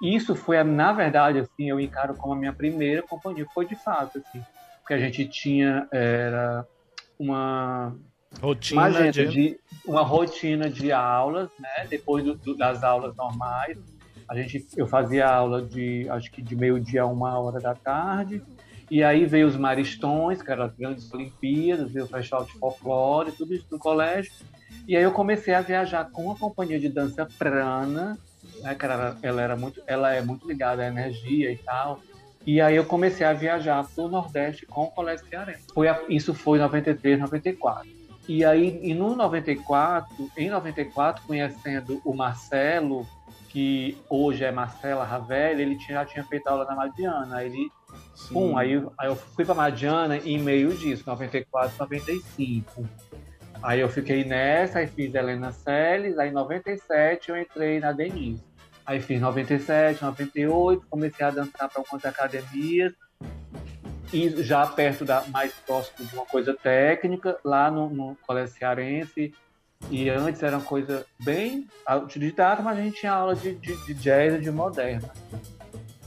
Isso 0.00 0.36
foi, 0.36 0.62
na 0.62 0.92
verdade, 0.92 1.40
assim, 1.40 1.68
eu 1.68 1.80
encaro 1.80 2.14
como 2.14 2.34
a 2.34 2.36
minha 2.36 2.52
primeira 2.52 3.02
companhia. 3.02 3.44
Foi 3.52 3.66
de 3.66 3.74
fato, 3.74 4.18
assim. 4.18 4.40
Porque 4.82 4.94
a 4.94 4.98
gente 4.98 5.26
tinha 5.26 5.88
era 5.90 6.64
uma, 7.18 7.92
Rotina 8.40 8.82
uma 8.88 9.10
de... 9.10 9.26
de 9.26 9.60
uma 9.84 10.02
rotina 10.02 10.70
de 10.70 10.92
aulas, 10.92 11.50
né? 11.58 11.88
Depois 11.90 12.24
do- 12.24 12.36
do- 12.36 12.56
das 12.56 12.84
aulas 12.84 13.16
normais, 13.16 13.76
a 14.28 14.34
gente 14.34 14.66
eu 14.76 14.86
fazia 14.86 15.28
aula 15.28 15.62
de 15.62 16.08
acho 16.10 16.30
que 16.30 16.42
de 16.42 16.54
meio 16.56 16.78
dia 16.80 17.02
a 17.02 17.06
uma 17.06 17.38
hora 17.38 17.60
da 17.60 17.74
tarde. 17.74 18.42
E 18.90 19.02
aí 19.02 19.24
veio 19.26 19.48
os 19.48 19.56
maristões, 19.56 20.40
que 20.40 20.50
eram 20.50 20.64
as 20.64 20.74
grandes 20.76 21.12
Olimpíadas, 21.12 21.90
veio 21.90 22.04
o 22.04 22.08
festival 22.08 22.44
de 22.44 22.52
folclore, 22.52 23.32
tudo 23.32 23.52
isso 23.52 23.66
no 23.70 23.78
colégio. 23.78 24.32
E 24.86 24.96
aí 24.96 25.02
eu 25.02 25.10
comecei 25.10 25.54
a 25.54 25.60
viajar 25.60 26.08
com 26.10 26.30
a 26.30 26.36
companhia 26.36 26.78
de 26.78 26.88
dança 26.88 27.26
Prana, 27.38 28.16
né, 28.62 28.74
que 28.76 28.84
ela, 28.84 29.16
ela 29.22 29.42
era 29.42 29.56
muito, 29.56 29.82
ela 29.88 30.14
é 30.14 30.20
muito 30.20 30.46
ligada 30.46 30.82
à 30.82 30.86
energia 30.86 31.50
e 31.50 31.56
tal. 31.58 32.00
E 32.46 32.60
aí 32.60 32.76
eu 32.76 32.84
comecei 32.84 33.26
a 33.26 33.32
viajar 33.32 33.84
para 33.84 34.04
o 34.04 34.08
Nordeste 34.08 34.64
com 34.66 34.84
o 34.84 34.90
Colégio 34.92 35.26
Cearense. 35.26 35.64
Foi 35.74 35.88
a- 35.88 36.00
isso 36.08 36.32
foi 36.32 36.58
em 36.58 36.62
93, 36.62 37.18
94. 37.18 37.88
E 38.28 38.44
aí, 38.44 38.78
e 38.84 38.94
no 38.94 39.16
94, 39.16 40.30
em 40.36 40.48
94, 40.48 41.24
conhecendo 41.26 42.00
o 42.04 42.14
Marcelo, 42.14 43.04
que 43.56 43.96
hoje 44.10 44.44
é 44.44 44.52
Marcela 44.52 45.02
Ravelli, 45.02 45.62
ele 45.62 45.78
tinha- 45.78 46.00
já 46.00 46.04
tinha 46.04 46.24
feito 46.24 46.46
aula 46.46 46.66
na 46.66 46.74
Madiana. 46.74 47.42
Ele, 47.42 47.70
pum, 48.30 48.58
aí, 48.58 48.72
eu- 48.72 48.92
aí 48.98 49.08
eu 49.08 49.16
fui 49.16 49.46
para 49.46 49.54
Madiana 49.54 50.18
em 50.18 50.38
meio 50.38 50.74
disso, 50.74 51.04
94, 51.06 51.74
95. 51.78 52.86
Aí 53.62 53.80
eu 53.80 53.88
fiquei 53.88 54.24
nessa, 54.26 54.80
aí 54.80 54.86
fiz 54.86 55.14
Helena 55.14 55.52
Celes, 55.52 56.18
aí 56.18 56.28
em 56.28 56.32
97 56.34 57.30
eu 57.30 57.40
entrei 57.40 57.80
na 57.80 57.92
Denise. 57.92 58.44
Aí 58.84 59.00
fiz 59.00 59.18
97, 59.18 60.04
98, 60.04 60.86
comecei 60.90 61.24
a 61.24 61.30
dançar 61.30 61.70
para 61.70 61.80
algumas 61.80 62.04
academias, 62.04 62.92
e 64.12 64.28
já 64.42 64.66
perto 64.66 65.02
da 65.06 65.24
mais 65.28 65.54
próximo 65.66 66.06
de 66.06 66.14
uma 66.14 66.26
coisa 66.26 66.52
técnica, 66.52 67.38
lá 67.42 67.70
no, 67.70 67.88
no 67.88 68.16
Colégio 68.26 68.54
Cearense. 68.54 69.32
E 69.90 70.08
antes 70.10 70.42
era 70.42 70.56
uma 70.56 70.64
coisa 70.64 71.06
bem 71.22 71.66
autodidata, 71.84 72.62
mas 72.62 72.78
a 72.78 72.82
gente 72.82 73.00
tinha 73.00 73.12
aula 73.12 73.34
de, 73.34 73.54
de, 73.54 73.76
de 73.86 73.94
jazz 73.94 74.34
e 74.34 74.40
de 74.40 74.50
moderna. 74.50 75.10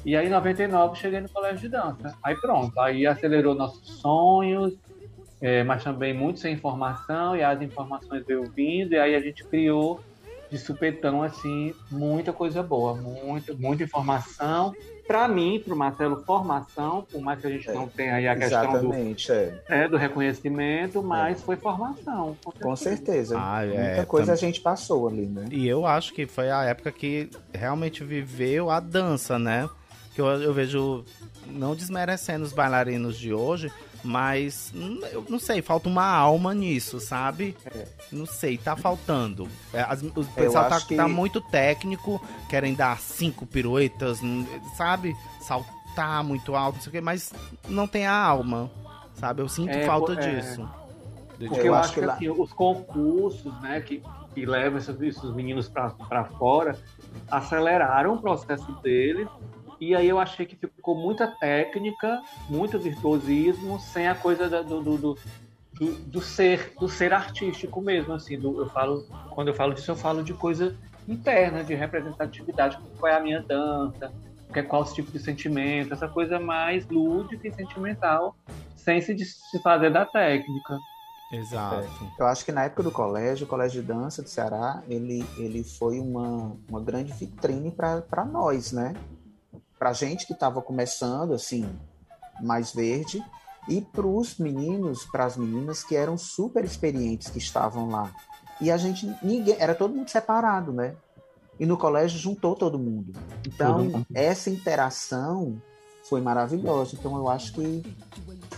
E 0.06 0.16
aí, 0.16 0.28
em 0.28 0.30
99, 0.30 0.98
cheguei 0.98 1.20
no 1.20 1.30
colégio 1.30 1.60
de 1.60 1.70
dança. 1.70 2.18
Aí 2.24 2.36
pronto, 2.36 2.78
aí 2.80 3.06
acelerou 3.06 3.54
nossos 3.54 4.00
sonhos, 4.00 4.74
é, 5.42 5.64
mas 5.64 5.84
também 5.84 6.14
muito 6.14 6.40
sem 6.40 6.54
informação, 6.54 7.36
e 7.36 7.44
as 7.44 7.62
informações 7.62 8.26
veio 8.26 8.44
vindo, 8.52 8.94
e 8.94 9.00
aí 9.00 9.16
a 9.16 9.20
gente 9.20 9.44
criou 9.44 10.00
de 10.50 10.58
supetão, 10.58 11.22
assim, 11.22 11.74
muita 11.92 12.34
coisa 12.34 12.64
boa, 12.64 12.96
muita, 12.96 13.54
muita 13.54 13.84
informação. 13.84 14.74
Para 15.10 15.28
mim, 15.28 15.60
para 15.66 15.74
o 15.74 15.76
Marcelo, 15.76 16.24
formação, 16.24 17.04
por 17.12 17.20
mais 17.20 17.42
que 17.42 17.48
a 17.48 17.50
gente 17.50 17.68
É, 17.68 17.74
não 17.74 17.88
tenha 17.88 18.14
aí 18.14 18.28
a 18.28 18.36
questão 18.36 18.80
do, 18.80 18.94
é. 18.94 19.60
é, 19.68 19.88
do 19.88 19.98
reconhecimento, 19.98 21.02
mas 21.02 21.42
foi 21.42 21.56
formação. 21.56 22.38
Com 22.62 22.76
certeza. 22.76 23.36
Ah, 23.36 23.66
é, 23.66 23.88
Muita 23.96 24.06
coisa 24.06 24.28
tam- 24.28 24.34
a 24.34 24.38
gente 24.38 24.62
passou 24.62 25.08
ali, 25.08 25.26
né? 25.26 25.46
E 25.52 25.68
eu 25.68 25.84
acho 25.88 26.14
que 26.14 26.28
foi 26.28 26.52
a 26.52 26.64
época 26.64 26.92
que 26.92 27.28
realmente 27.52 28.04
viveu 28.04 28.70
a 28.70 28.80
dança, 28.80 29.40
né? 29.40 29.68
Que 30.14 30.22
eu, 30.22 30.28
eu 30.28 30.54
vejo, 30.54 31.04
não 31.48 31.74
desmerecendo 31.74 32.46
os 32.46 32.54
bailarinos 32.54 33.18
de 33.18 33.34
hoje, 33.34 33.72
mas 34.04 34.72
hum, 34.76 35.00
eu 35.12 35.26
não 35.30 35.40
sei, 35.40 35.62
falta 35.62 35.90
uma 35.90 36.06
alma 36.06 36.54
nisso, 36.54 37.00
sabe? 37.00 37.56
É. 37.66 37.86
Não 38.12 38.26
sei, 38.26 38.58
tá 38.58 38.76
faltando. 38.76 39.48
É, 39.74 39.82
as- 39.82 40.02
o 40.02 40.26
pessoal 40.36 40.68
tá, 40.70 40.82
que- 40.82 40.96
tá 40.96 41.08
muito 41.08 41.42
técnico, 41.42 42.22
querem 42.50 42.74
dar 42.74 43.00
cinco 43.00 43.46
piruetas, 43.46 44.20
sabe? 44.78 45.16
Saltar 45.42 46.24
muito 46.24 46.56
alto, 46.56 46.76
não 46.76 46.82
sei 46.82 46.90
o 46.90 46.94
quê, 46.94 47.02
mas 47.02 47.34
não 47.68 47.88
tem 47.88 48.06
a 48.06 48.14
alma, 48.16 48.70
sabe? 49.16 49.42
Eu 49.42 49.50
sinto 49.50 49.72
É, 49.78 49.86
falta 49.86 50.14
é. 50.14 50.16
disso. 50.16 50.68
Porque 51.38 51.60
Eu 51.62 51.66
eu, 51.68 51.76
acho 51.76 51.94
que, 51.94 52.02
lá- 52.02 52.14
assim, 52.16 52.30
os 52.30 52.52
concursos, 52.52 53.54
né, 53.62 53.80
que, 53.82 54.04
que 54.34 54.46
levam 54.46 54.78
esses, 54.78 55.00
esses 55.02 55.34
meninos 55.34 55.70
para 55.70 56.26
fora, 56.38 56.78
aceleraram 57.32 58.16
o 58.16 58.22
processo 58.22 58.72
deles. 58.84 59.28
E 59.80 59.96
aí 59.96 60.08
eu 60.10 60.20
achei 60.20 60.46
que 60.46 60.56
ficou 60.56 60.96
muita 60.96 61.28
técnica, 61.28 62.22
muito 62.50 62.78
virtuosismo, 62.80 63.80
sem 63.80 64.08
a 64.08 64.16
coisa 64.16 64.50
da- 64.50 64.62
do, 64.62 64.82
do, 64.82 64.98
do, 64.98 65.16
do- 66.08 66.22
ser, 66.22 66.74
do 66.80 66.90
ser 66.90 67.14
artístico 67.14 67.82
mesmo, 67.82 68.14
assim. 68.14 68.38
do- 68.40 68.62
eu 68.62 68.70
falo, 68.70 69.06
quando 69.30 69.48
eu 69.50 69.54
falo 69.54 69.74
disso, 69.74 69.90
eu 69.92 69.96
falo 69.96 70.24
de 70.24 70.34
coisa 70.34 70.76
interna, 71.08 71.64
de 71.64 71.74
representatividade, 71.76 72.78
qual 73.00 73.12
é 73.12 73.16
a 73.16 73.22
minha 73.22 73.44
dança, 73.48 74.12
que- 74.54 74.64
qual 74.64 74.82
o 74.82 74.94
tipo 74.94 75.12
de 75.12 75.20
sentimento, 75.20 75.94
essa 75.94 76.08
coisa 76.08 76.40
mais 76.40 76.86
lúdica 76.90 77.48
e 77.48 77.52
sentimental, 77.54 78.36
sem 78.76 79.02
se, 79.02 79.18
se 79.18 79.60
fazer 79.60 79.92
da 79.92 80.06
técnica. 80.06 80.82
Exato. 81.32 81.88
Eu 82.18 82.26
acho 82.26 82.44
que 82.44 82.52
na 82.52 82.66
época 82.66 82.82
do 82.82 82.92
colégio, 82.92 83.46
o 83.46 83.50
Colégio 83.50 83.82
de 83.84 83.88
Dança 83.88 84.24
do 84.24 84.28
Ceará, 84.30 84.82
ele, 84.90 85.24
ele 85.38 85.64
foi 85.64 86.00
uma, 86.00 86.58
uma 86.68 86.82
grande 86.82 87.14
vitrine 87.14 87.72
para 87.72 88.26
nós, 88.26 88.72
né? 88.72 88.96
Para 89.80 89.94
gente 89.94 90.28
que 90.28 90.34
estava 90.34 90.62
começando, 90.62 91.34
assim, 91.34 91.68
mais 92.42 92.74
verde, 92.74 93.24
e 93.68 93.82
para 93.82 94.06
os 94.06 94.38
meninos, 94.38 95.06
para 95.06 95.26
as 95.26 95.38
meninas 95.38 95.84
que 95.84 95.96
eram 95.96 96.18
super 96.18 96.64
experientes 96.66 97.30
que 97.30 97.38
estavam 97.38 97.90
lá. 97.90 98.14
E 98.60 98.70
a 98.70 98.78
gente, 98.78 99.12
ninguém, 99.24 99.56
era 99.58 99.74
todo 99.74 99.96
mundo 99.96 100.10
separado, 100.10 100.74
né? 100.74 100.96
E 101.60 101.66
no 101.66 101.78
colégio 101.78 102.20
juntou 102.20 102.56
todo 102.56 102.78
mundo. 102.78 103.14
Então, 103.48 104.06
essa 104.14 104.50
interação 104.50 105.62
foi 106.04 106.20
maravilhosa. 106.20 106.96
Então, 106.98 107.16
eu 107.18 107.30
acho 107.30 107.54
que 107.54 107.84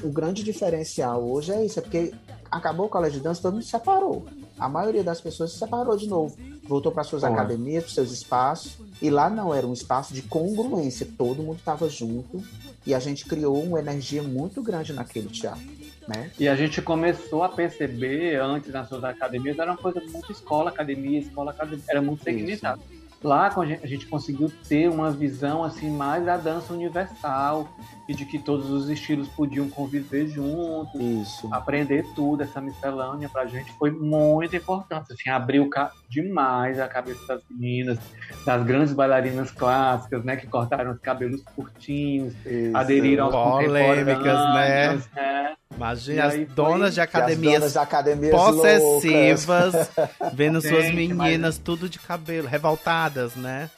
o 0.03 0.09
grande 0.09 0.43
diferencial 0.43 1.23
hoje 1.23 1.51
é 1.51 1.63
isso, 1.63 1.79
é 1.79 1.81
porque 1.81 2.13
acabou 2.49 2.87
o 2.87 2.89
colégio 2.89 3.19
de 3.19 3.23
dança, 3.23 3.41
todo 3.41 3.53
mundo 3.53 3.63
se 3.63 3.69
separou. 3.69 4.25
A 4.61 4.69
maioria 4.69 5.03
das 5.03 5.19
pessoas 5.19 5.53
se 5.53 5.57
separou 5.57 5.97
de 5.97 6.07
novo. 6.07 6.37
Voltou 6.65 6.91
para 6.91 7.03
suas 7.03 7.23
Bom, 7.23 7.33
academias, 7.33 7.85
para 7.85 7.93
seus 7.93 8.11
espaços. 8.11 8.77
E 9.01 9.09
lá 9.09 9.27
não, 9.27 9.51
era 9.51 9.65
um 9.65 9.73
espaço 9.73 10.13
de 10.13 10.21
congruência. 10.21 11.07
Todo 11.17 11.41
mundo 11.41 11.57
estava 11.57 11.89
junto. 11.89 12.43
E 12.85 12.93
a 12.93 12.99
gente 12.99 13.25
criou 13.25 13.59
uma 13.59 13.79
energia 13.79 14.21
muito 14.21 14.61
grande 14.61 14.93
naquele 14.93 15.29
teatro. 15.29 15.65
Né? 16.07 16.29
E 16.39 16.47
a 16.47 16.55
gente 16.55 16.79
começou 16.79 17.41
a 17.41 17.49
perceber, 17.49 18.39
antes 18.39 18.71
nas 18.71 18.87
suas 18.87 19.03
academias, 19.03 19.57
era 19.57 19.71
uma 19.71 19.77
coisa 19.77 19.99
muito 19.99 20.31
escola, 20.31 20.69
academia, 20.69 21.19
escola, 21.19 21.49
academia, 21.49 21.83
era 21.89 22.01
muito 22.01 22.23
segmentado. 22.23 22.83
Lá 23.23 23.47
a 23.55 23.65
gente, 23.65 23.83
a 23.83 23.87
gente 23.87 24.07
conseguiu 24.07 24.51
ter 24.67 24.89
uma 24.89 25.11
visão 25.11 25.63
assim 25.63 25.89
mais 25.91 26.25
da 26.25 26.37
dança 26.37 26.73
universal 26.73 27.69
e 28.09 28.15
de 28.15 28.25
que 28.25 28.39
todos 28.39 28.69
os 28.71 28.89
estilos 28.89 29.27
podiam 29.29 29.69
conviver 29.69 30.27
juntos, 30.27 30.99
Isso. 30.99 31.47
aprender 31.51 32.03
tudo, 32.15 32.41
essa 32.41 32.59
miscelânea 32.59 33.29
pra 33.29 33.45
gente 33.45 33.71
foi 33.73 33.91
muito 33.91 34.55
importante. 34.55 35.13
Assim, 35.13 35.29
abriu 35.29 35.69
demais 36.09 36.79
a 36.79 36.87
cabeça 36.87 37.19
das 37.27 37.41
meninas, 37.49 37.99
das 38.43 38.63
grandes 38.63 38.91
bailarinas 38.93 39.51
clássicas, 39.51 40.23
né? 40.25 40.35
Que 40.35 40.47
cortaram 40.47 40.91
os 40.91 40.99
cabelos 40.99 41.41
curtinhos, 41.55 42.33
Isso. 42.45 42.75
aderiram 42.75 43.25
aos 43.25 43.33
Polêmicas, 43.65 44.17
contemporâneos, 44.17 45.09
né? 45.15 45.53
Imagina 45.73 46.17
E 46.17 46.19
as 46.21 46.33
foi 46.35 46.45
donas 46.45 46.93
de 46.93 47.01
academias 47.01 47.53
donas 47.59 47.71
de 47.71 47.79
academias 47.79 48.31
possessivas, 48.31 49.89
vendo 50.33 50.61
suas 50.61 50.83
Gente, 50.85 51.13
mas- 51.13 51.27
meninas 51.29 51.57
tudo 51.57 51.87
de 51.87 51.97
cabelo, 51.97 52.45
revoltadas, 52.47 53.10
né? 53.35 53.69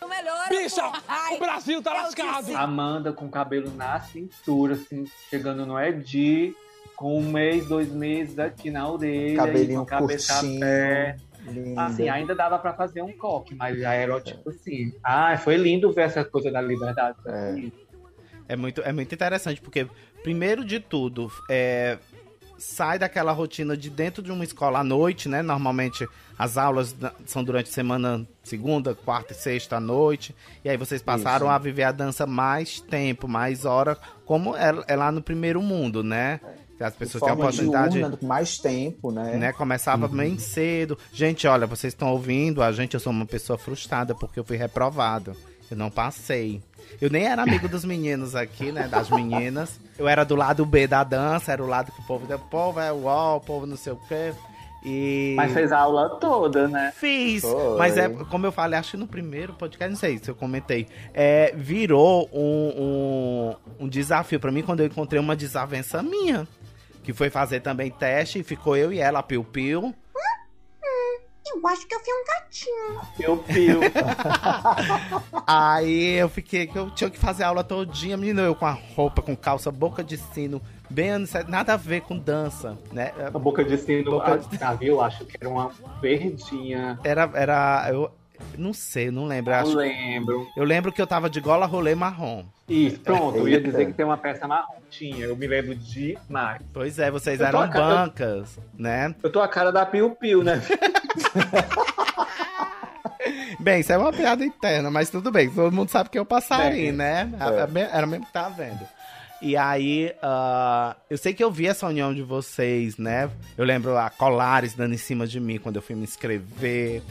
Bicha, 0.49 0.81
o 1.31 1.39
Brasil 1.39 1.81
tá 1.81 1.93
lascado. 1.93 2.55
Amanda 2.55 3.11
com 3.13 3.25
o 3.25 3.29
cabelo 3.29 3.71
na 3.75 3.99
cintura, 3.99 4.73
assim, 4.73 5.05
chegando 5.29 5.65
no 5.65 5.79
Edi, 5.79 6.55
com 6.95 7.17
um 7.19 7.31
mês, 7.31 7.67
dois 7.67 7.91
meses 7.91 8.37
aqui 8.39 8.69
na 8.69 8.87
orelha, 8.89 9.37
Cabelinho 9.37 9.79
com 9.79 9.83
a 9.83 9.99
cabeça 9.99 10.33
curtinho. 10.33 10.57
a 10.57 10.59
pé. 10.67 11.17
Assim, 11.77 12.07
ainda 12.07 12.33
dava 12.33 12.57
pra 12.57 12.73
fazer 12.73 13.01
um 13.01 13.11
coque, 13.11 13.53
mas 13.55 13.77
já 13.79 13.93
era 13.93 14.19
tipo 14.21 14.49
assim. 14.49 14.93
Ah, 15.03 15.37
foi 15.37 15.57
lindo 15.57 15.91
ver 15.91 16.03
essa 16.03 16.23
coisa 16.23 16.49
da 16.51 16.61
liberdade. 16.61 17.17
É. 17.25 17.83
É 18.47 18.55
muito, 18.55 18.81
é 18.81 18.91
muito 18.91 19.13
interessante, 19.15 19.61
porque, 19.61 19.87
primeiro 20.21 20.65
de 20.65 20.79
tudo, 20.79 21.31
é, 21.49 21.97
sai 22.63 22.97
daquela 22.97 23.31
rotina 23.31 23.75
de 23.75 23.89
dentro 23.89 24.23
de 24.23 24.31
uma 24.31 24.43
escola 24.43 24.79
à 24.79 24.83
noite, 24.83 25.27
né? 25.27 25.41
Normalmente 25.41 26.07
as 26.39 26.57
aulas 26.57 26.95
são 27.25 27.43
durante 27.43 27.69
a 27.69 27.73
semana, 27.73 28.27
segunda, 28.43 28.95
quarta 28.95 29.33
e 29.33 29.35
sexta 29.35 29.77
à 29.77 29.79
noite. 29.79 30.35
E 30.63 30.69
aí 30.69 30.77
vocês 30.77 31.01
passaram 31.01 31.47
Isso. 31.47 31.55
a 31.55 31.57
viver 31.57 31.83
a 31.83 31.91
dança 31.91 32.25
mais 32.25 32.79
tempo, 32.79 33.27
mais 33.27 33.65
hora, 33.65 33.97
como 34.25 34.55
é, 34.55 34.73
é 34.87 34.95
lá 34.95 35.11
no 35.11 35.21
primeiro 35.21 35.61
mundo, 35.61 36.03
né? 36.03 36.39
As 36.79 36.95
pessoas 36.95 37.23
têm 37.23 37.31
a 37.31 37.35
oportunidade. 37.35 37.93
diurna, 37.93 38.17
com 38.17 38.25
mais 38.25 38.57
tempo, 38.57 39.11
né? 39.11 39.37
Né, 39.37 39.53
começava 39.53 40.07
bem 40.07 40.37
cedo. 40.37 40.97
Gente, 41.13 41.47
olha, 41.47 41.65
vocês 41.65 41.93
estão 41.93 42.09
ouvindo, 42.09 42.61
a 42.61 42.71
gente, 42.71 42.95
eu 42.95 42.99
sou 42.99 43.13
uma 43.13 43.25
pessoa 43.25 43.57
frustrada 43.57 44.13
porque 44.13 44.39
eu 44.39 44.43
fui 44.43 44.57
reprovado. 44.57 45.35
Eu 45.73 45.77
não 45.77 45.89
passei. 45.89 46.61
Eu 47.01 47.09
nem 47.09 47.25
era 47.25 47.41
amigo 47.41 47.67
dos 47.67 47.83
meninos 47.83 48.35
aqui, 48.35 48.71
né? 48.71 48.87
Das 48.87 49.09
meninas. 49.09 49.79
Eu 49.97 50.07
era 50.07 50.23
do 50.23 50.35
lado 50.35 50.63
B 50.67 50.85
da 50.85 51.03
dança, 51.03 51.51
era 51.51 51.63
o 51.63 51.67
lado 51.67 51.91
que 51.91 51.99
o 51.99 52.03
povo 52.03 52.27
deu, 52.27 52.37
povo 52.37 52.79
é 52.79 52.91
uau, 52.91 53.37
o 53.37 53.41
povo 53.41 53.65
não 53.65 53.75
sei 53.75 53.93
o 53.93 53.99
quê. 54.07 54.33
E. 54.85 55.33
Mas 55.35 55.51
fez 55.51 55.71
a 55.71 55.79
aula 55.79 56.09
toda, 56.19 56.67
né? 56.67 56.93
Fiz, 56.95 57.41
Foi. 57.41 57.77
mas 57.77 57.97
é 57.97 58.07
como 58.07 58.45
eu 58.45 58.51
falei, 58.51 58.77
acho 58.77 58.91
que 58.91 58.97
no 58.97 59.07
primeiro 59.07 59.53
podcast, 59.53 59.89
não 59.89 59.97
sei 59.97 60.19
se 60.19 60.29
eu 60.29 60.35
comentei, 60.35 60.87
é, 61.13 61.53
virou 61.55 62.29
um, 62.31 63.55
um, 63.79 63.85
um 63.85 63.87
desafio 63.87 64.39
pra 64.39 64.51
mim 64.51 64.61
quando 64.61 64.81
eu 64.81 64.85
encontrei 64.85 65.19
uma 65.19 65.35
desavença 65.35 66.03
minha, 66.03 66.47
que 67.01 67.13
foi 67.13 67.29
fazer 67.31 67.61
também 67.61 67.89
teste 67.89 68.39
e 68.39 68.43
ficou 68.43 68.77
eu 68.77 68.93
e 68.93 68.99
ela, 68.99 69.19
a 69.19 69.23
Piu 69.23 69.43
Piu. 69.43 69.95
Eu 71.45 71.67
acho 71.67 71.85
que 71.87 71.93
eu 71.93 71.99
fui 71.99 72.13
um 72.13 72.25
gatinho. 72.25 73.01
Piu, 73.17 73.37
piu. 73.37 73.79
Aí 75.45 76.13
eu 76.17 76.29
fiquei 76.29 76.65
que 76.67 76.77
eu 76.77 76.89
tinha 76.91 77.09
que 77.09 77.17
fazer 77.19 77.43
aula 77.43 77.63
todinha, 77.63 78.15
menino, 78.17 78.41
eu 78.41 78.55
com 78.55 78.65
a 78.65 78.71
roupa, 78.71 79.21
com 79.21 79.35
calça, 79.35 79.71
boca 79.71 80.03
de 80.03 80.17
sino, 80.17 80.61
bem 80.89 81.09
anos 81.11 81.29
70, 81.29 81.51
nada 81.51 81.73
a 81.73 81.77
ver 81.77 82.01
com 82.01 82.17
dança, 82.17 82.77
né? 82.91 83.11
A 83.33 83.37
boca 83.37 83.63
de 83.63 83.77
sino, 83.77 84.11
Boca 84.11 84.39
ah, 84.61 84.73
viu? 84.73 85.01
Acho 85.01 85.25
que 85.25 85.37
era 85.39 85.49
uma 85.49 85.69
verdinha. 86.01 86.99
Era, 87.03 87.29
era, 87.33 87.87
eu 87.89 88.09
não 88.57 88.73
sei, 88.73 89.11
não 89.11 89.25
lembro. 89.25 89.51
Eu 89.53 89.57
Acho, 89.57 89.75
lembro. 89.77 90.47
eu 90.55 90.63
lembro 90.63 90.91
que 90.91 91.01
eu 91.01 91.07
tava 91.07 91.29
de 91.29 91.39
gola 91.39 91.65
rolê 91.65 91.95
marrom. 91.95 92.45
Isso, 92.69 92.99
pronto. 93.01 93.37
Eu 93.37 93.47
ia 93.47 93.59
dizer 93.59 93.85
que 93.87 93.93
tem 93.93 94.05
uma 94.05 94.17
peça 94.17 94.47
marrom. 94.47 94.75
Tinha, 94.89 95.25
eu 95.25 95.35
me 95.35 95.47
lembro 95.47 95.75
demais. 95.75 96.61
Pois 96.71 96.97
é, 96.99 97.11
vocês 97.11 97.39
Eu 97.39 97.47
eram 97.47 97.69
cara- 97.69 97.85
bancas, 98.05 98.57
né? 98.77 99.13
Eu 99.21 99.31
tô 99.31 99.41
a 99.41 99.47
cara 99.47 99.71
da 99.71 99.85
Piu 99.85 100.11
Piu, 100.11 100.43
né? 100.43 100.61
Bem, 103.59 103.79
isso 103.79 103.93
é 103.93 103.97
uma 103.97 104.11
piada 104.11 104.43
interna, 104.43 104.91
mas 104.91 105.09
tudo 105.09 105.31
bem. 105.31 105.49
Todo 105.49 105.73
mundo 105.73 105.89
sabe 105.89 106.09
que 106.09 106.17
é 106.17 106.21
o 106.21 106.25
passarinho, 106.25 106.89
É. 106.89 106.91
né? 106.91 107.31
É. 107.39 107.79
Era 107.97 108.05
mesmo 108.05 108.25
que 108.25 108.33
tava 108.33 108.49
vendo. 108.49 108.81
E 109.41 109.55
aí, 109.55 110.13
ah, 110.21 110.95
eu 111.09 111.17
sei 111.17 111.33
que 111.33 111.43
eu 111.43 111.51
vi 111.51 111.67
essa 111.67 111.87
união 111.87 112.13
de 112.13 112.21
vocês, 112.21 112.97
né? 112.97 113.29
Eu 113.57 113.65
lembro 113.65 113.97
a 113.97 114.09
Colares 114.09 114.73
dando 114.73 114.93
em 114.93 114.97
cima 114.97 115.25
de 115.27 115.39
mim 115.39 115.57
quando 115.57 115.77
eu 115.77 115.81
fui 115.81 115.95
me 115.95 116.03
inscrever. 116.03 117.01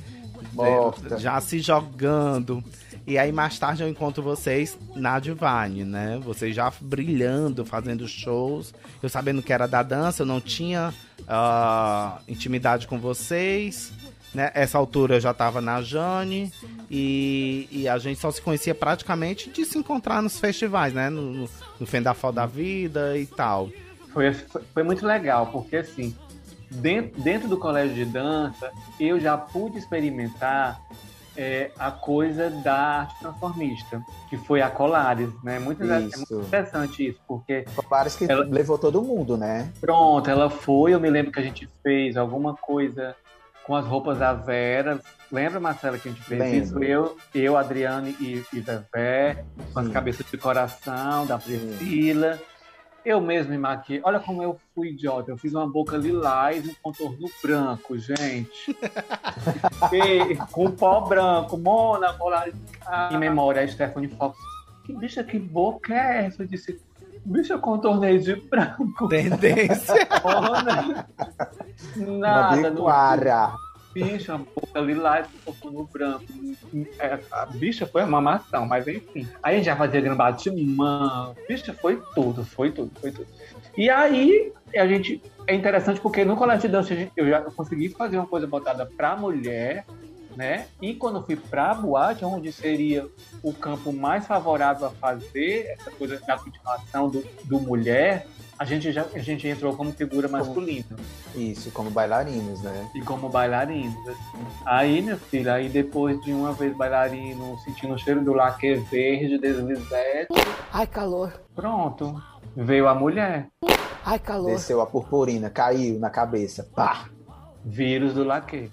Morta. 0.53 1.19
Já 1.19 1.41
se 1.41 1.61
jogando. 1.61 2.63
E 3.07 3.19
aí, 3.19 3.33
mais 3.33 3.59
tarde, 3.59 3.83
eu 3.83 3.89
encontro 3.89 4.23
vocês 4.23 4.79
na 4.95 5.19
Divine, 5.19 5.85
né? 5.85 6.21
Vocês 6.23 6.55
já 6.55 6.73
brilhando, 6.81 7.65
fazendo 7.65 8.07
shows. 8.07 8.73
Eu 9.03 9.09
sabendo 9.09 9.43
que 9.43 9.53
era 9.53 9.67
da 9.67 9.83
dança, 9.83 10.23
eu 10.23 10.27
não 10.27 10.41
tinha 10.41 10.95
ah, 11.27 12.21
intimidade 12.29 12.87
com 12.87 12.99
vocês. 12.99 13.93
Né? 14.33 14.51
Essa 14.55 14.79
altura 14.79 15.17
eu 15.17 15.21
já 15.21 15.35
tava 15.35 15.61
na 15.61 15.83
Jane. 15.83 16.53
E, 16.89 17.69
e 17.73 17.89
a 17.89 17.99
gente 17.99 18.21
só 18.21 18.31
se 18.31 18.41
conhecia 18.41 18.75
praticamente 18.75 19.51
de 19.51 19.65
se 19.65 19.77
encontrar 19.77 20.23
nos 20.23 20.39
festivais, 20.39 20.95
né? 20.95 21.11
No, 21.11 21.23
no, 21.33 21.51
no 21.81 21.87
Fendafal 21.87 22.33
da 22.33 22.47
Vida 22.47 23.19
e 23.19 23.27
tal. 23.27 23.69
Foi, 24.13 24.33
foi, 24.33 24.63
foi 24.73 24.83
muito 24.85 25.05
legal, 25.05 25.47
porque 25.47 25.77
assim, 25.77 26.15
dentro, 26.71 27.21
dentro 27.21 27.49
do 27.49 27.57
colégio 27.57 27.95
de 27.95 28.05
dança, 28.05 28.71
eu 29.01 29.19
já 29.19 29.37
pude 29.37 29.79
experimentar 29.79 30.81
é, 31.37 31.71
a 31.79 31.91
coisa 31.91 32.51
da 32.51 32.75
arte 32.75 33.19
transformista, 33.21 34.03
que 34.29 34.37
foi 34.37 34.61
a 34.61 34.69
Colares, 34.71 35.31
né? 35.43 35.59
Muito, 35.59 35.83
é 35.83 36.01
muito 36.01 36.35
interessante 36.47 37.09
isso, 37.09 37.21
porque 37.27 37.65
Vários 37.89 38.17
que 38.17 38.31
Ela- 38.31 38.45
levou 38.45 38.79
todo 38.79 39.03
mundo, 39.03 39.37
né? 39.37 39.71
Pronto, 39.81 40.29
ela 40.29 40.49
foi. 40.51 40.93
Eu 40.95 41.01
me 41.01 41.09
lembro 41.11 41.33
que 41.33 41.39
a 41.41 41.43
gente 41.43 41.69
fez 41.83 42.17
alguma 42.17 42.55
coisa 42.55 43.15
com 43.65 43.75
as 43.77 43.87
roupas 43.87 44.19
da 44.19 44.33
Vera. 44.33 45.01
Lembra, 45.31 45.61
Marcela, 45.61 45.97
que 45.99 46.09
a 46.09 46.13
gente 46.13 46.23
fez 46.25 46.41
Lembro. 46.41 46.59
isso? 46.65 46.85
Eu, 46.85 47.17
eu 47.35 47.57
Adriane 47.57 48.17
e, 48.21 48.45
e 48.53 48.61
Vevé, 48.61 49.45
com 49.73 49.81
as 49.81 49.87
Sim. 49.87 49.93
cabeças 49.93 50.27
de 50.31 50.37
coração 50.37 51.25
da 51.27 51.39
Priscila. 51.39 52.39
Eu 53.05 53.21
mesmo 53.21 53.51
me 53.51 53.59
maquiei. 53.59 54.01
Olha 54.05 54.21
como 54.21 54.43
eu 54.43 54.59
fui 54.75 54.91
idiota. 54.91 55.31
Eu 55.31 55.37
fiz 55.37 55.53
uma 55.55 55.67
boca 55.69 55.97
lilás 55.97 56.65
e 56.65 56.71
um 56.71 56.75
contorno 56.83 57.29
branco, 57.43 57.99
gente. 57.99 58.77
E, 59.93 60.37
com 60.53 60.71
pó 60.71 61.01
branco, 61.01 61.59
Mona, 61.59 62.13
Polaris. 62.15 62.55
Em 63.11 63.19
memória, 63.19 63.63
a 63.63 63.69
Stephanie 63.69 64.09
Fox. 64.09 64.39
Que 64.85 64.93
bicha, 64.95 65.23
que 65.25 65.39
boca 65.39 65.93
é 65.93 66.27
essa? 66.27 66.43
Eu 66.43 66.47
disse, 66.47 66.81
bicha, 67.25 67.55
eu 67.55 67.59
contornei 67.61 68.19
de 68.19 68.37
branco. 68.37 69.09
Tendência. 69.09 69.95
Mona. 70.23 71.07
Uma 71.97 72.19
Nada. 72.19 72.71
no- 72.71 72.77
biquara. 72.77 73.53
Bicha, 73.93 74.35
a 74.35 74.39
boca 74.39 74.81
lilás 74.81 75.27
com 75.45 75.53
contorno 75.53 75.89
branco. 75.93 76.25
É, 76.99 77.19
a 77.31 77.47
bicha 77.47 77.87
foi 77.87 78.03
uma 78.03 78.21
mação, 78.21 78.67
mas 78.67 78.89
enfim. 78.89 79.29
Aí 79.43 79.55
a 79.55 79.57
gente 79.59 79.67
já 79.67 79.77
fazia 79.77 80.01
gramado 80.01 80.43
de 80.43 80.51
mão. 80.51 81.35
Bicha, 81.47 81.75
foi 81.75 82.01
tudo, 82.15 82.45
foi 82.45 82.71
tudo, 82.71 82.91
foi 83.01 83.13
tudo. 83.13 83.27
E 83.77 83.91
aí, 83.91 84.53
a 84.77 84.87
gente. 84.87 85.23
É 85.47 85.55
interessante 85.55 86.01
porque 86.01 86.25
no 86.25 86.37
colégio 86.37 86.63
de 86.63 86.69
dança 86.69 87.11
eu 87.17 87.29
já 87.29 87.41
consegui 87.41 87.89
fazer 87.89 88.17
uma 88.17 88.27
coisa 88.27 88.47
botada 88.47 88.87
pra 88.87 89.17
mulher, 89.17 89.85
né? 90.37 90.67
E 90.81 90.95
quando 90.95 91.23
fui 91.25 91.37
pra 91.37 91.75
boate, 91.75 92.25
onde 92.25 92.53
seria 92.53 93.07
o 93.43 93.53
campo 93.53 93.93
mais 93.93 94.27
favorável 94.27 94.87
a 94.87 94.91
fazer 94.91 95.67
essa 95.79 95.91
coisa 95.91 96.21
da 96.27 96.39
continuação 96.39 97.09
do, 97.09 97.25
do 97.45 97.61
mulher, 97.61 98.27
a 98.63 98.65
gente, 98.65 98.93
já, 98.93 99.05
a 99.13 99.19
gente 99.19 99.49
entrou 99.49 99.75
como 99.75 99.91
figura 99.93 100.29
masculina 100.29 100.85
Isso, 101.35 101.73
como 101.73 101.91
bailarinos, 101.91 102.63
né? 102.63 102.89
e 102.95 103.01
como 103.01 103.29
bailarinos. 103.29 103.97
assim. 104.09 104.47
Aí, 104.65 105.03
meu 105.03 105.17
filho, 105.19 105.53
aí 105.53 105.69
depois 105.69 106.21
de 106.23 106.33
uma 106.33 106.53
vez 106.53 106.73
bailarino, 106.77 107.59
sentindo 107.65 107.95
o 107.95 107.99
cheiro 107.99 108.23
do 108.25 108.33
laque 108.33 108.75
verde, 108.75 109.37
deslizete, 109.39 110.29
Ai, 110.73 110.87
calor. 110.87 111.33
pronto, 111.57 112.23
veio 112.55 112.87
a 112.87 112.95
mulher. 112.95 113.49
Ai, 114.05 114.21
calor. 114.21 114.53
Desceu 114.53 114.81
a 114.81 114.87
purpurina, 114.87 115.51
caiu 115.51 115.99
na 115.99 116.09
cabeça. 116.09 116.69
Pá! 116.75 117.09
Vírus 117.65 118.15
do 118.15 118.23
laque. 118.23 118.71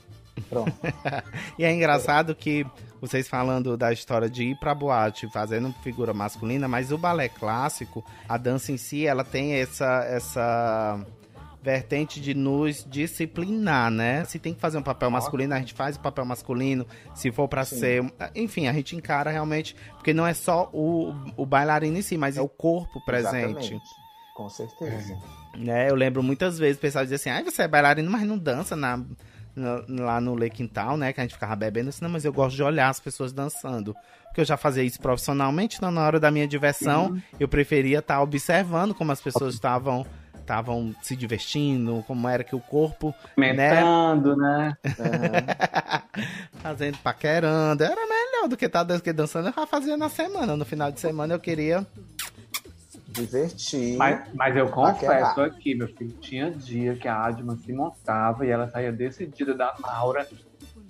Pronto. 0.50 0.72
E 1.58 1.66
é 1.66 1.74
engraçado 1.74 2.34
que 2.36 2.64
vocês 3.02 3.28
falando 3.28 3.78
da 3.78 3.92
história 3.92 4.30
de 4.30 4.44
ir 4.44 4.56
pra 4.60 4.76
boate 4.76 5.30
fazendo 5.32 5.74
figura 5.84 6.14
masculina, 6.14 6.68
mas 6.68 6.92
o 6.92 6.98
balé 6.98 7.30
clássico, 7.30 8.04
a 8.28 8.38
dança 8.38 8.72
em 8.72 8.78
si, 8.78 9.06
ela 9.06 9.24
tem 9.24 9.54
essa 9.54 10.04
essa 10.06 11.06
vertente 11.62 12.22
de 12.22 12.34
nos 12.34 12.86
disciplinar, 12.90 13.92
né? 13.92 14.24
Se 14.26 14.40
tem 14.40 14.54
que 14.54 14.62
fazer 14.62 14.78
um 14.78 14.82
papel 14.82 15.12
masculino, 15.12 15.54
a 15.54 15.60
gente 15.60 15.74
faz 15.74 15.98
o 15.98 16.00
papel 16.00 16.26
masculino. 16.26 16.86
Se 17.14 17.32
for 17.32 17.48
pra 17.48 17.66
Sim. 17.66 17.80
ser, 17.80 18.14
enfim, 18.34 18.68
a 18.68 18.74
gente 18.74 18.96
encara 18.96 19.30
realmente, 19.30 19.76
porque 19.96 20.14
não 20.14 20.26
é 20.26 20.34
só 20.34 20.70
o, 20.72 21.14
o 21.36 21.46
bailarino 21.46 21.98
em 21.98 22.02
si, 22.02 22.18
mas 22.18 22.38
é 22.38 22.42
o 22.42 22.48
corpo 22.48 23.04
presente. 23.04 23.74
Exatamente. 23.74 23.82
Com 24.34 24.48
certeza. 24.50 25.18
né? 25.58 25.90
Eu 25.90 25.96
lembro 25.96 26.24
muitas 26.24 26.58
vezes 26.58 26.78
o 26.78 26.82
pessoal 26.82 27.04
dizer 27.04 27.16
assim, 27.16 27.30
ai, 27.30 27.44
você 27.44 27.64
é 27.64 27.68
bailarino, 27.68 28.10
mas 28.10 28.26
não 28.26 28.38
dança 28.38 28.74
na, 28.74 29.04
lá 29.90 30.20
no 30.22 30.36
Lake 30.36 30.58
Quintal, 30.58 30.98
né? 30.98 31.12
Que 31.14 31.20
a 31.20 31.24
gente 31.24 31.34
ficava 31.34 31.56
bebendo 31.56 31.90
assim, 31.90 32.04
não, 32.04 32.10
mas 32.12 32.26
eu 32.26 32.34
gosto 32.34 32.56
de 32.56 32.64
olhar 32.64 32.90
as 32.90 33.00
pessoas 33.00 33.32
dançando. 33.34 33.96
Porque 34.26 34.42
eu 34.42 34.46
já 34.46 34.58
fazia 34.58 34.84
isso 34.84 35.00
profissionalmente, 35.00 35.78
então 35.78 35.90
na 35.92 36.02
hora 36.06 36.20
da 36.20 36.30
minha 36.30 36.48
diversão, 36.48 37.20
eu 37.40 37.48
preferia 37.48 38.00
estar 38.00 38.22
observando 38.22 38.94
como 38.94 39.12
as 39.12 39.20
pessoas 39.22 39.54
estavam 39.56 40.06
estavam 40.40 40.96
se 41.04 41.16
divertindo, 41.16 42.04
como 42.08 42.28
era 42.28 42.44
que 42.44 42.56
o 42.56 42.60
corpo, 42.60 43.14
né? 43.38 43.70
Comentando, 43.82 44.36
né? 44.36 44.78
Fazendo 46.62 46.98
paquerando. 47.00 47.84
Era 47.84 47.96
melhor 48.08 48.48
do 48.50 48.58
que 48.58 48.66
estar 48.66 48.84
dan- 48.84 49.00
que 49.00 49.14
dançando, 49.14 49.50
eu 49.50 49.54
já 49.54 49.68
fazia 49.68 49.96
na 49.96 50.10
semana. 50.10 50.56
No 50.56 50.66
final 50.66 50.92
de 50.92 51.00
semana 51.00 51.34
eu 51.36 51.40
queria. 51.40 51.86
Divertir. 53.12 53.98
Mas, 53.98 54.22
mas 54.34 54.56
eu 54.56 54.70
confesso 54.70 55.42
aqui, 55.42 55.76
meu 55.76 55.88
filho, 55.88 56.12
tinha 56.22 56.52
dia 56.52 56.96
que 56.96 57.08
a 57.08 57.26
Adma 57.26 57.58
se 57.58 57.74
montava 57.74 58.46
e 58.46 58.50
ela 58.50 58.70
saía 58.70 58.92
decidida 58.92 59.54
da 59.54 59.74
Maura 59.80 60.28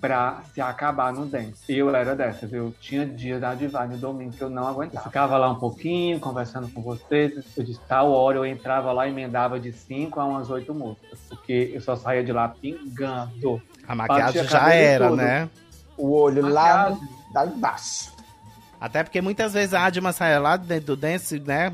pra 0.00 0.42
se 0.54 0.60
acabar 0.60 1.12
no 1.12 1.26
dance. 1.26 1.60
Eu 1.68 1.94
era 1.94 2.16
dessas, 2.16 2.52
eu 2.52 2.74
tinha 2.80 3.06
dia 3.06 3.38
da 3.38 3.54
Divine 3.54 3.88
no 3.88 3.98
domingo 3.98 4.32
que 4.32 4.42
eu 4.42 4.48
não 4.48 4.66
aguentava. 4.66 4.98
Eu 4.98 5.08
ficava 5.08 5.36
lá 5.36 5.50
um 5.50 5.56
pouquinho, 5.56 6.18
conversando 6.18 6.68
com 6.68 6.80
vocês, 6.82 7.34
eu 7.56 7.64
disse, 7.64 7.80
tal 7.86 8.10
hora 8.10 8.38
eu 8.38 8.46
entrava 8.46 8.92
lá 8.92 9.06
e 9.06 9.10
emendava 9.10 9.60
de 9.60 9.72
5 9.72 10.18
a 10.18 10.24
umas 10.24 10.48
8 10.50 10.74
músicas, 10.74 11.18
porque 11.28 11.70
eu 11.74 11.80
só 11.80 11.96
saía 11.96 12.24
de 12.24 12.32
lá 12.32 12.48
pingando. 12.48 13.60
A 13.86 13.94
maquiagem 13.94 14.44
já 14.44 14.72
era, 14.72 15.08
todo. 15.08 15.16
né? 15.16 15.50
O 15.96 16.12
olho 16.12 16.48
lá, 16.48 16.96
lá 17.34 17.46
embaixo. 17.46 18.12
Até 18.80 19.02
porque 19.02 19.20
muitas 19.20 19.52
vezes 19.52 19.74
a 19.74 19.84
Adma 19.84 20.12
saia 20.12 20.38
lá 20.38 20.56
dentro 20.56 20.86
do 20.86 20.96
dance, 20.96 21.38
né? 21.38 21.70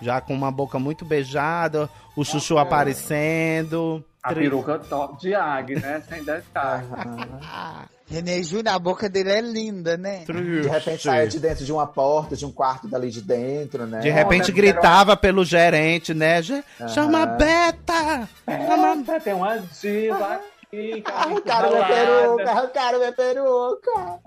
Já 0.00 0.20
com 0.20 0.34
uma 0.34 0.50
boca 0.50 0.78
muito 0.78 1.04
beijada, 1.04 1.88
o 2.16 2.24
chuchu 2.24 2.58
aparecendo. 2.58 4.04
A 4.22 4.32
peruca 4.32 4.78
top 4.78 5.18
de 5.20 5.34
águia, 5.34 5.78
né? 5.80 6.02
Sem 6.08 6.24
detalhe. 6.24 6.86
René 8.06 8.42
Júnior, 8.42 8.74
a 8.74 8.78
boca 8.78 9.08
dele 9.08 9.30
é 9.32 9.40
linda, 9.40 9.96
né? 9.96 10.24
De 10.26 10.68
repente 10.68 11.02
saia 11.02 11.26
de 11.26 11.38
dentro 11.38 11.64
de 11.64 11.72
uma 11.72 11.86
porta, 11.86 12.36
de 12.36 12.44
um 12.44 12.52
quarto 12.52 12.86
dali 12.86 13.10
de 13.10 13.22
dentro, 13.22 13.86
né? 13.86 14.00
De 14.00 14.10
repente 14.10 14.44
Olha, 14.44 14.54
gritava 14.54 15.16
pelo 15.16 15.42
gerente, 15.42 16.12
né? 16.12 16.42
"Ge- 16.42 16.62
Chama 16.88 17.22
a. 17.22 17.26
Beta! 17.26 18.28
Nossa, 18.46 19.20
tem 19.20 19.32
uma 19.32 19.56
diva 19.58 20.34
aqui. 20.34 20.92
que 20.96 21.02
tá 21.02 21.12
Arrancaram 21.14 21.70
minha 21.70 21.86
peruca, 21.86 22.50
arrancaram 22.50 22.98
minha 22.98 23.12
peruca. 23.12 24.20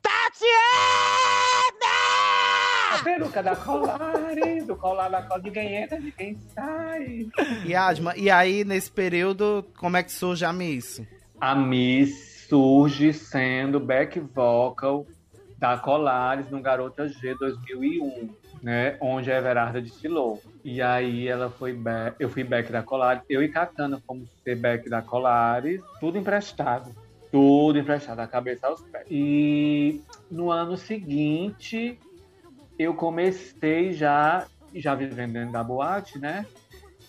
A 2.89 3.03
peruca 3.03 3.43
da 3.43 3.55
Colares, 3.55 4.65
do 4.65 4.75
colar 4.75 5.09
da 5.09 5.21
Colares, 5.21 5.43
ninguém 5.43 5.75
entra, 5.75 5.99
ninguém 5.99 6.37
sai. 6.53 7.27
E 7.65 7.75
Adma, 7.75 8.15
e 8.15 8.29
aí 8.29 8.63
nesse 8.63 8.89
período, 8.89 9.65
como 9.77 9.97
é 9.97 10.03
que 10.03 10.11
surge 10.11 10.45
a 10.45 10.53
Miss? 10.53 11.01
A 11.39 11.53
Miss 11.53 12.45
surge 12.47 13.13
sendo 13.13 13.79
back 13.79 14.19
vocal 14.19 15.05
da 15.57 15.77
Colares 15.77 16.49
no 16.49 16.61
Garota 16.61 17.07
G 17.09 17.35
2001, 17.35 18.29
né? 18.63 18.97
Onde 19.01 19.31
a 19.31 19.37
Everarda 19.37 19.81
desfilou. 19.81 20.41
E 20.63 20.81
aí 20.81 21.27
ela 21.27 21.49
foi 21.49 21.73
back, 21.73 22.15
eu 22.19 22.29
fui 22.29 22.43
back 22.43 22.71
da 22.71 22.81
Colares, 22.83 23.23
eu 23.29 23.43
e 23.43 23.49
Katana 23.49 24.01
fomos 24.05 24.29
ser 24.43 24.55
back 24.55 24.89
da 24.89 25.01
Colares, 25.01 25.81
tudo 25.99 26.17
emprestado. 26.17 26.95
Tudo 27.29 27.77
emprestado, 27.77 28.17
da 28.17 28.27
cabeça 28.27 28.67
aos 28.67 28.81
pés. 28.81 29.05
E 29.11 30.01
no 30.31 30.49
ano 30.49 30.77
seguinte, 30.77 31.99
eu 32.77 32.95
comecei 32.95 33.93
já, 33.93 34.47
já 34.73 34.95
vivendo 34.95 35.33
dentro 35.33 35.51
da 35.51 35.63
boate, 35.63 36.19
né? 36.19 36.47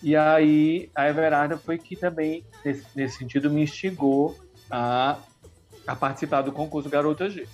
E 0.01 0.15
aí 0.15 0.91
a 0.95 1.07
Everarda 1.09 1.59
foi 1.59 1.79
que 1.79 1.97
também, 1.97 2.45
nesse, 2.63 2.87
nesse 2.95 3.17
sentido, 3.17 3.51
me 3.51 3.63
instigou 3.63 4.37
a, 4.71 5.23
a 5.87 5.95
participar 5.95 6.41
do 6.43 6.53
concurso 6.53 6.89
Garota 6.89 7.29
G. 7.29 7.49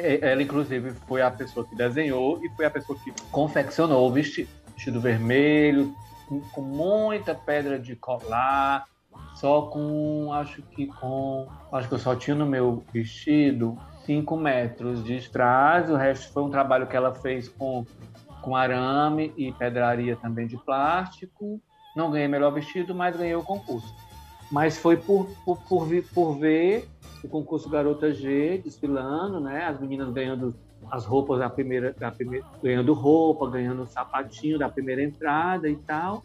E- 0.00 0.20
Ela, 0.22 0.42
inclusive, 0.42 0.96
foi 1.06 1.22
a 1.22 1.30
pessoa 1.30 1.66
que 1.68 1.76
desenhou 1.76 2.40
e 2.44 2.50
foi 2.56 2.66
a 2.66 2.70
pessoa 2.70 2.98
que 3.02 3.14
confeccionou 3.30 4.08
o 4.08 4.12
vestido. 4.12 4.50
Vestido 4.76 5.00
vermelho, 5.02 5.94
com, 6.24 6.48
com 6.50 6.62
muita 6.62 7.34
pedra 7.34 7.78
de 7.78 7.96
colar, 7.96 8.86
só 9.32 9.68
com, 9.70 10.32
acho 10.32 10.62
que 10.70 10.92
com, 10.94 11.52
acho 11.72 11.88
que 11.88 11.94
eu 11.94 11.98
só 11.98 12.16
tinha 12.16 12.34
no 12.36 12.46
meu 12.46 12.86
vestido 12.92 13.82
5 14.04 14.36
metros 14.36 15.04
de 15.04 15.16
strass, 15.16 15.90
o 15.90 15.96
resto 15.96 16.32
foi 16.32 16.42
um 16.42 16.50
trabalho 16.50 16.86
que 16.86 16.96
ela 16.96 17.14
fez 17.14 17.48
com, 17.48 17.84
com 18.42 18.56
arame 18.56 19.32
e 19.36 19.52
pedraria 19.52 20.16
também 20.16 20.46
de 20.46 20.56
plástico. 20.56 21.60
Não 21.94 22.10
ganhei 22.10 22.28
melhor 22.28 22.52
vestido, 22.52 22.94
mas 22.94 23.16
ganhei 23.16 23.34
o 23.34 23.42
concurso. 23.42 23.94
Mas 24.50 24.78
foi 24.78 24.96
por, 24.96 25.28
por, 25.44 25.58
por, 25.68 25.86
por 26.14 26.38
ver 26.38 26.88
o 27.22 27.28
concurso 27.28 27.68
Garota 27.68 28.12
G 28.12 28.58
desfilando, 28.64 29.40
né? 29.40 29.64
As 29.64 29.80
meninas 29.80 30.10
ganhando 30.10 30.54
as 30.90 31.04
roupas 31.04 31.38
da 31.38 31.50
primeira, 31.50 31.92
da 31.92 32.10
primeira, 32.10 32.46
ganhando 32.62 32.92
roupa, 32.94 33.48
ganhando 33.50 33.86
sapatinho 33.86 34.58
da 34.58 34.68
primeira 34.68 35.02
entrada 35.02 35.68
e 35.68 35.76
tal. 35.76 36.22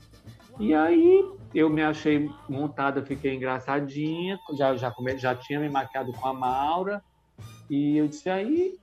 E 0.59 0.73
aí 0.73 1.29
eu 1.53 1.69
me 1.69 1.83
achei 1.83 2.29
montada, 2.47 3.05
fiquei 3.05 3.35
engraçadinha, 3.35 4.39
já, 4.57 4.75
já, 4.75 4.93
já 5.17 5.35
tinha 5.35 5.59
me 5.59 5.69
maquiado 5.69 6.13
com 6.13 6.27
a 6.27 6.33
Maura. 6.33 7.03
E 7.69 7.97
eu 7.97 8.07
disse 8.07 8.29
aí, 8.29 8.77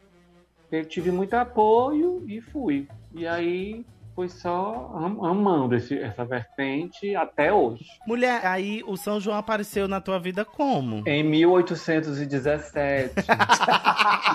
eu 0.70 0.84
tive 0.86 1.10
muito 1.10 1.34
apoio 1.34 2.24
e 2.28 2.40
fui. 2.40 2.88
E 3.14 3.26
aí 3.26 3.84
foi 4.14 4.28
só 4.28 4.90
am- 4.94 5.24
amando 5.24 5.74
esse, 5.74 5.98
essa 5.98 6.24
vertente 6.24 7.16
até 7.16 7.52
hoje. 7.52 7.84
Mulher, 8.06 8.44
aí 8.44 8.82
o 8.86 8.96
São 8.96 9.18
João 9.18 9.36
apareceu 9.38 9.88
na 9.88 10.00
tua 10.00 10.18
vida 10.18 10.44
como? 10.44 11.02
Em 11.08 11.22
1817. 11.24 13.14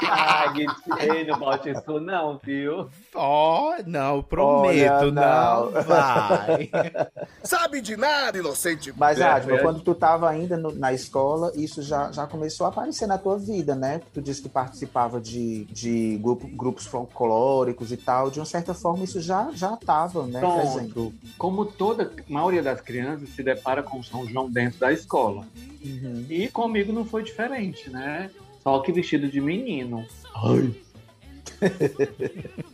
Ai, 0.09 1.23
não 1.25 1.37
bote 1.39 1.69
isso 1.69 1.99
não, 1.99 2.39
viu? 2.43 2.89
Ó, 3.13 3.73
não, 3.85 4.21
prometo, 4.23 4.91
Olha, 4.91 5.11
não. 5.11 5.71
não. 5.71 5.83
vai. 5.83 6.69
Sabe 7.43 7.81
de 7.81 7.95
nada, 7.97 8.37
inocente. 8.37 8.93
Mas, 8.95 9.21
Adma, 9.21 9.57
é. 9.57 9.61
quando 9.61 9.81
tu 9.81 9.93
tava 9.93 10.29
ainda 10.29 10.57
no- 10.57 10.73
na 10.73 10.93
escola, 10.93 11.51
isso 11.55 11.81
já, 11.81 12.11
já 12.11 12.25
começou 12.27 12.65
a 12.65 12.69
aparecer 12.69 13.07
na 13.07 13.17
tua 13.17 13.37
vida, 13.37 13.75
né? 13.75 14.01
Tu 14.13 14.21
disse 14.21 14.41
que 14.41 14.49
participava 14.49 15.19
de, 15.19 15.65
de 15.65 16.17
grupo- 16.17 16.47
grupos 16.47 16.85
folclóricos 16.85 17.91
e 17.91 17.97
tal. 17.97 18.29
De 18.29 18.39
uma 18.39 18.45
certa 18.45 18.73
forma, 18.73 19.03
isso 19.03 19.21
já 19.21 19.49
já 19.53 19.66
tava, 19.75 20.25
né? 20.27 20.39
Pronto. 20.39 21.13
Como 21.37 21.65
toda 21.65 22.03
a 22.03 22.31
maioria 22.31 22.63
das 22.63 22.79
crianças 22.79 23.29
se 23.29 23.43
depara 23.43 23.83
com 23.83 24.01
São 24.01 24.25
João 24.25 24.49
dentro 24.49 24.79
da 24.79 24.93
escola. 24.93 25.45
Uhum. 25.83 26.25
E 26.29 26.47
comigo 26.47 26.93
não 26.93 27.03
foi 27.03 27.23
diferente, 27.23 27.89
né? 27.89 28.29
Só 28.63 28.79
que 28.79 28.91
vestido 28.91 29.27
de 29.27 29.41
menino. 29.41 30.05
Ai. 30.35 30.73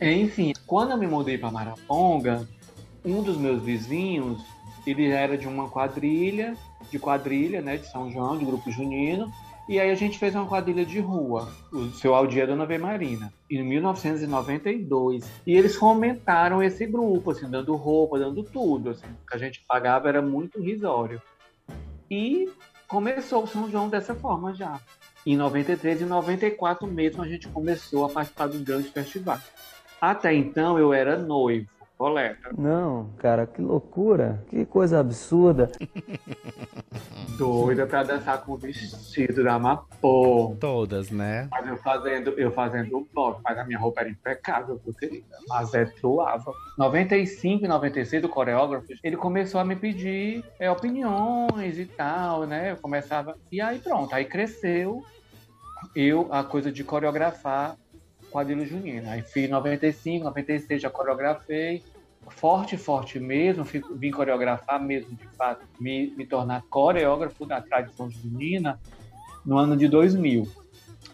Enfim, 0.00 0.52
quando 0.66 0.90
eu 0.90 0.98
me 0.98 1.06
mudei 1.06 1.38
para 1.38 1.50
Maraponga, 1.50 2.46
um 3.04 3.22
dos 3.22 3.36
meus 3.36 3.62
vizinhos, 3.62 4.42
ele 4.86 5.08
era 5.10 5.38
de 5.38 5.46
uma 5.46 5.68
quadrilha, 5.68 6.56
de 6.90 6.98
quadrilha, 6.98 7.60
né, 7.60 7.76
de 7.76 7.90
São 7.90 8.10
João, 8.10 8.36
de 8.36 8.44
grupo 8.44 8.70
junino, 8.70 9.32
e 9.66 9.80
aí 9.80 9.90
a 9.90 9.94
gente 9.94 10.18
fez 10.18 10.34
uma 10.34 10.46
quadrilha 10.46 10.84
de 10.84 11.00
rua, 11.00 11.48
o 11.72 11.88
seu 11.90 12.14
Aldia 12.14 12.46
Dona 12.46 12.66
V 12.66 12.76
Marina, 12.76 13.32
em 13.50 13.62
1992. 13.62 15.24
E 15.46 15.54
eles 15.56 15.74
fomentaram 15.74 16.62
esse 16.62 16.86
grupo, 16.86 17.30
assim, 17.30 17.48
dando 17.48 17.74
roupa, 17.74 18.18
dando 18.18 18.42
tudo, 18.42 18.90
assim, 18.90 19.06
o 19.06 19.26
que 19.26 19.34
a 19.34 19.38
gente 19.38 19.64
pagava 19.66 20.08
era 20.08 20.20
muito 20.20 20.60
risório. 20.60 21.20
E 22.10 22.50
começou 22.86 23.44
o 23.44 23.46
São 23.46 23.70
João 23.70 23.88
dessa 23.88 24.14
forma 24.14 24.52
já. 24.52 24.78
Em 25.26 25.36
93 25.36 26.02
e 26.02 26.04
94 26.04 26.86
mesmo 26.86 27.22
a 27.22 27.28
gente 27.28 27.48
começou 27.48 28.04
a 28.04 28.10
participar 28.10 28.48
dos 28.48 28.60
grandes 28.60 28.90
festivais. 28.90 29.42
Até 29.98 30.34
então 30.34 30.78
eu 30.78 30.92
era 30.92 31.16
noivo, 31.16 31.70
coleta. 31.96 32.50
Não, 32.56 33.10
cara, 33.18 33.46
que 33.46 33.60
loucura. 33.60 34.44
Que 34.48 34.64
coisa 34.64 35.00
absurda. 35.00 35.70
Doida 37.38 37.86
pra 37.86 38.02
dançar 38.02 38.44
com 38.44 38.52
o 38.52 38.56
vestido 38.56 39.42
da 39.42 39.58
Mapô. 39.58 40.56
Todas, 40.60 41.10
né? 41.10 41.48
Mas 41.50 41.66
eu 41.66 41.76
fazendo, 41.76 42.30
eu 42.38 42.52
fazendo 42.52 42.96
o 42.98 43.08
bloco, 43.12 43.40
mas 43.42 43.58
a 43.58 43.64
minha 43.64 43.78
roupa 43.78 44.02
era 44.02 44.10
impecável, 44.10 44.80
querida? 44.98 45.36
Mas 45.48 45.74
é 45.74 45.84
truava. 45.84 46.52
95 46.78 47.64
e 47.64 47.68
96, 47.68 48.24
o 48.24 48.28
coreógrafo, 48.28 48.86
ele 49.02 49.16
começou 49.16 49.60
a 49.60 49.64
me 49.64 49.74
pedir 49.74 50.44
é, 50.58 50.70
opiniões 50.70 51.78
e 51.78 51.86
tal, 51.86 52.46
né? 52.46 52.72
Eu 52.72 52.76
começava. 52.76 53.36
E 53.50 53.60
aí 53.60 53.78
pronto, 53.78 54.14
aí 54.14 54.24
cresceu 54.24 55.02
eu 55.94 56.28
a 56.30 56.42
coisa 56.42 56.72
de 56.72 56.82
coreografar 56.84 57.76
quadrilha 58.34 58.66
junina. 58.66 59.12
Aí 59.12 59.22
fiz 59.22 59.48
95, 59.48 60.24
96, 60.24 60.82
já 60.82 60.90
coreografei. 60.90 61.82
Forte, 62.30 62.76
forte 62.76 63.20
mesmo, 63.20 63.64
fui- 63.64 63.82
vim 63.96 64.10
coreografar 64.10 64.82
mesmo, 64.82 65.14
de 65.14 65.28
fato, 65.36 65.60
me, 65.78 66.12
me 66.16 66.26
tornar 66.26 66.62
coreógrafo 66.68 67.46
da 67.46 67.60
tradição 67.60 68.10
junina 68.10 68.80
no 69.46 69.56
ano 69.58 69.76
de 69.76 69.86
2000. 69.86 70.48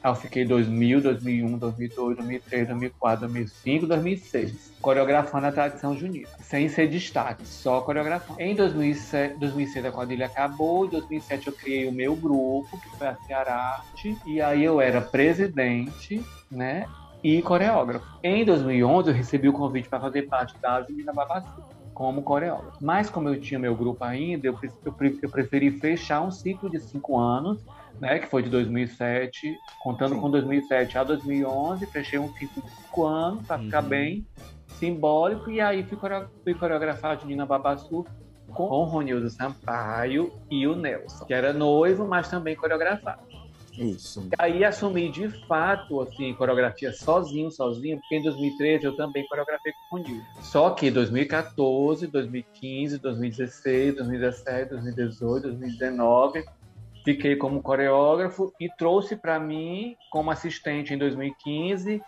Aí 0.02 0.10
eu 0.10 0.14
fiquei 0.14 0.46
2000, 0.46 1.00
2001, 1.02 1.58
2002, 1.58 2.16
2003, 2.16 2.68
2004, 2.68 3.20
2005, 3.26 3.86
2006, 3.86 4.72
coreografando 4.80 5.46
a 5.48 5.52
tradição 5.52 5.94
junina, 5.98 6.28
sem 6.40 6.68
ser 6.68 6.88
destaque, 6.88 7.46
só 7.46 7.80
coreografando. 7.82 8.40
Em 8.40 8.54
2007, 8.54 9.38
2006 9.38 9.84
a 9.84 9.92
quadrilha 9.92 10.26
acabou, 10.26 10.86
em 10.86 10.90
2007 10.90 11.48
eu 11.48 11.52
criei 11.52 11.88
o 11.88 11.92
meu 11.92 12.14
grupo, 12.14 12.80
que 12.80 12.96
foi 12.96 13.08
a 13.08 13.16
Ceararte, 13.26 14.16
e 14.26 14.40
aí 14.40 14.64
eu 14.64 14.80
era 14.80 15.02
presidente, 15.02 16.22
né, 16.50 16.86
e 17.22 17.42
coreógrafo. 17.42 18.06
Em 18.22 18.44
2011 18.44 19.10
eu 19.10 19.14
recebi 19.14 19.48
o 19.48 19.52
convite 19.52 19.88
para 19.88 20.00
fazer 20.00 20.22
parte 20.22 20.58
da 20.60 20.82
Junina 20.82 21.12
Babassu 21.12 21.62
como 21.92 22.22
coreógrafo. 22.22 22.78
Mas 22.80 23.10
como 23.10 23.28
eu 23.28 23.40
tinha 23.40 23.58
meu 23.58 23.74
grupo 23.74 24.02
ainda, 24.04 24.46
eu, 24.46 24.58
eu, 24.62 24.94
eu 25.22 25.28
preferi 25.30 25.70
fechar 25.70 26.22
um 26.22 26.30
ciclo 26.30 26.70
de 26.70 26.80
cinco 26.80 27.18
anos 27.18 27.62
né, 28.00 28.18
que 28.18 28.26
foi 28.26 28.42
de 28.42 28.48
2007, 28.48 29.58
contando 29.78 30.14
Sim. 30.14 30.20
com 30.20 30.30
2007 30.30 30.98
a 30.98 31.04
2011, 31.04 31.86
fechei 31.86 32.18
um 32.18 32.32
ciclo 32.32 32.62
de 32.62 32.70
cinco 32.70 33.06
anos 33.06 33.46
para 33.46 33.58
uhum. 33.58 33.64
ficar 33.64 33.82
bem 33.82 34.26
simbólico, 34.66 35.50
e 35.50 35.60
aí 35.60 35.84
fui, 35.84 35.98
fui 36.42 36.54
coreografar 36.54 37.12
a 37.12 37.16
Junina 37.16 37.44
Babassu 37.44 38.06
com 38.48 38.64
o 38.64 38.84
Ronildo 38.84 39.28
Sampaio 39.28 40.32
e 40.50 40.66
o 40.66 40.74
Nelson, 40.74 41.26
que 41.26 41.34
era 41.34 41.52
noivo, 41.52 42.08
mas 42.08 42.28
também 42.28 42.56
coreografado. 42.56 43.20
Isso. 43.80 44.28
E 44.30 44.34
aí 44.38 44.64
assumi 44.64 45.08
de 45.08 45.28
fato, 45.46 46.00
assim, 46.02 46.34
coreografia 46.34 46.92
sozinho, 46.92 47.50
sozinho, 47.50 47.98
porque 47.98 48.16
em 48.16 48.22
2013 48.22 48.84
eu 48.84 48.94
também 48.94 49.26
coreografei 49.26 49.72
com 49.72 49.96
o 49.96 49.98
Ronildo. 49.98 50.26
Só 50.42 50.70
que 50.70 50.90
2014, 50.90 52.06
2015, 52.06 52.98
2016, 52.98 53.96
2017, 53.96 54.70
2018, 54.70 55.42
2019 55.48 56.44
fiquei 57.04 57.36
como 57.36 57.62
coreógrafo 57.62 58.52
e 58.60 58.68
trouxe 58.76 59.16
para 59.16 59.40
mim 59.40 59.96
como 60.10 60.30
assistente 60.30 60.92
em 60.92 60.98
2015 60.98 62.00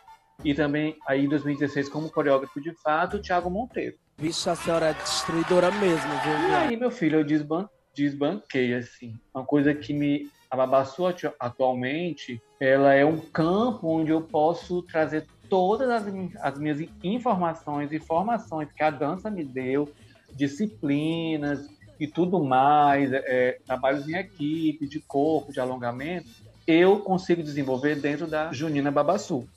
e 0.44 0.54
também 0.54 0.96
aí 1.06 1.24
em 1.24 1.28
2016 1.28 1.88
como 1.88 2.10
coreógrafo 2.10 2.60
de 2.60 2.74
fato 2.82 3.16
o 3.16 3.20
Thiago 3.20 3.50
Monteiro. 3.50 3.96
Vixe, 4.18 4.48
a 4.48 4.54
senhora 4.54 4.90
é 4.90 4.94
destruidora 4.94 5.70
mesmo, 5.70 6.10
viu? 6.22 6.48
E 6.50 6.54
aí, 6.54 6.76
meu 6.76 6.90
filho, 6.90 7.20
eu 7.20 7.24
desban 7.24 7.68
desbanquei, 7.94 8.74
assim. 8.74 9.14
Uma 9.34 9.44
coisa 9.44 9.74
que 9.74 9.92
me 9.92 10.30
ababaçou 10.52 11.12
atualmente, 11.40 12.40
ela 12.60 12.92
é 12.92 13.06
um 13.06 13.18
campo 13.18 13.88
onde 13.88 14.10
eu 14.10 14.20
posso 14.20 14.82
trazer 14.82 15.26
todas 15.48 15.88
as, 15.88 16.04
as 16.42 16.58
minhas 16.58 16.86
informações 17.02 17.90
e 17.90 17.98
formações 17.98 18.70
que 18.70 18.82
a 18.82 18.90
dança 18.90 19.30
me 19.30 19.42
deu, 19.42 19.88
disciplinas, 20.34 21.66
e 21.98 22.06
tudo 22.06 22.42
mais, 22.44 23.12
é, 23.12 23.58
trabalhos 23.64 24.06
em 24.08 24.16
equipe, 24.16 24.86
de 24.86 25.00
corpo, 25.00 25.52
de 25.52 25.60
alongamento, 25.60 26.28
eu 26.66 26.98
consigo 26.98 27.42
desenvolver 27.42 27.96
dentro 27.96 28.26
da 28.26 28.52
Junina 28.52 28.90
Babassu. 28.90 29.48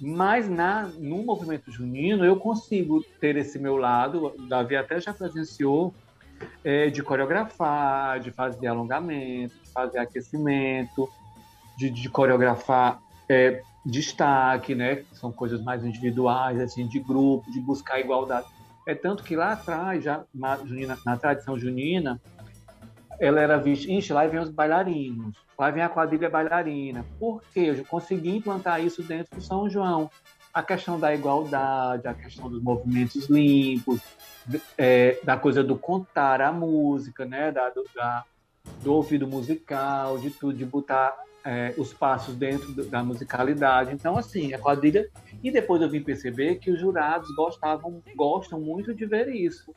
Mas 0.00 0.48
na, 0.48 0.86
no 0.98 1.22
movimento 1.22 1.70
junino 1.70 2.24
eu 2.24 2.36
consigo 2.36 3.04
ter 3.20 3.36
esse 3.36 3.58
meu 3.58 3.76
lado, 3.76 4.26
o 4.26 4.48
Davi 4.48 4.76
até 4.76 4.98
já 4.98 5.12
presenciou, 5.12 5.94
é, 6.64 6.90
de 6.90 7.02
coreografar, 7.02 8.20
de 8.20 8.30
fazer 8.30 8.66
alongamento, 8.66 9.54
de 9.62 9.70
fazer 9.72 9.98
aquecimento, 9.98 11.08
de, 11.76 11.90
de 11.90 12.08
coreografar 12.08 13.00
é, 13.28 13.62
destaque, 13.84 14.74
né? 14.74 15.04
São 15.12 15.32
coisas 15.32 15.62
mais 15.62 15.84
individuais, 15.84 16.60
assim, 16.60 16.86
de 16.86 16.98
grupo, 17.00 17.50
de 17.50 17.60
buscar 17.60 18.00
igualdade. 18.00 18.46
É 18.86 18.94
tanto 18.94 19.22
que 19.22 19.36
lá 19.36 19.52
atrás, 19.52 20.02
já 20.02 20.24
na, 20.34 20.56
junina, 20.56 20.98
na 21.04 21.16
tradição 21.16 21.58
junina, 21.58 22.20
ela 23.20 23.40
era 23.40 23.58
vista, 23.58 23.90
ixi, 23.90 24.12
lá 24.12 24.26
vem 24.26 24.40
os 24.40 24.50
bailarinos, 24.50 25.36
lá 25.58 25.70
vem 25.70 25.82
a 25.82 25.88
quadrilha 25.88 26.30
bailarina. 26.30 27.04
Por 27.18 27.42
quê? 27.52 27.74
Eu 27.76 27.84
consegui 27.84 28.34
implantar 28.34 28.82
isso 28.82 29.02
dentro 29.02 29.36
do 29.36 29.42
São 29.42 29.68
João. 29.68 30.10
A 30.52 30.62
questão 30.62 30.98
da 30.98 31.14
igualdade, 31.14 32.08
a 32.08 32.14
questão 32.14 32.50
dos 32.50 32.62
movimentos 32.62 33.28
limpos, 33.28 34.00
é, 34.76 35.18
da 35.22 35.36
coisa 35.36 35.62
do 35.62 35.76
contar 35.76 36.40
a 36.40 36.52
música, 36.52 37.24
né? 37.24 37.52
Da, 37.52 37.70
do, 37.70 37.84
da, 37.94 38.24
do 38.82 38.94
ouvido 38.94 39.26
musical, 39.26 40.18
de 40.18 40.30
tudo, 40.30 40.56
de 40.56 40.64
botar 40.64 41.16
é, 41.44 41.74
os 41.76 41.92
passos 41.92 42.34
dentro 42.34 42.72
da 42.86 43.02
musicalidade. 43.02 43.92
Então, 43.92 44.16
assim, 44.16 44.52
a 44.52 44.58
quadrilha. 44.58 45.08
E 45.42 45.50
depois 45.50 45.80
eu 45.80 45.88
vim 45.88 46.02
perceber 46.02 46.56
que 46.56 46.70
os 46.70 46.78
jurados 46.78 47.34
gostavam, 47.34 48.02
gostam 48.16 48.60
muito 48.60 48.94
de 48.94 49.06
ver 49.06 49.28
isso. 49.28 49.72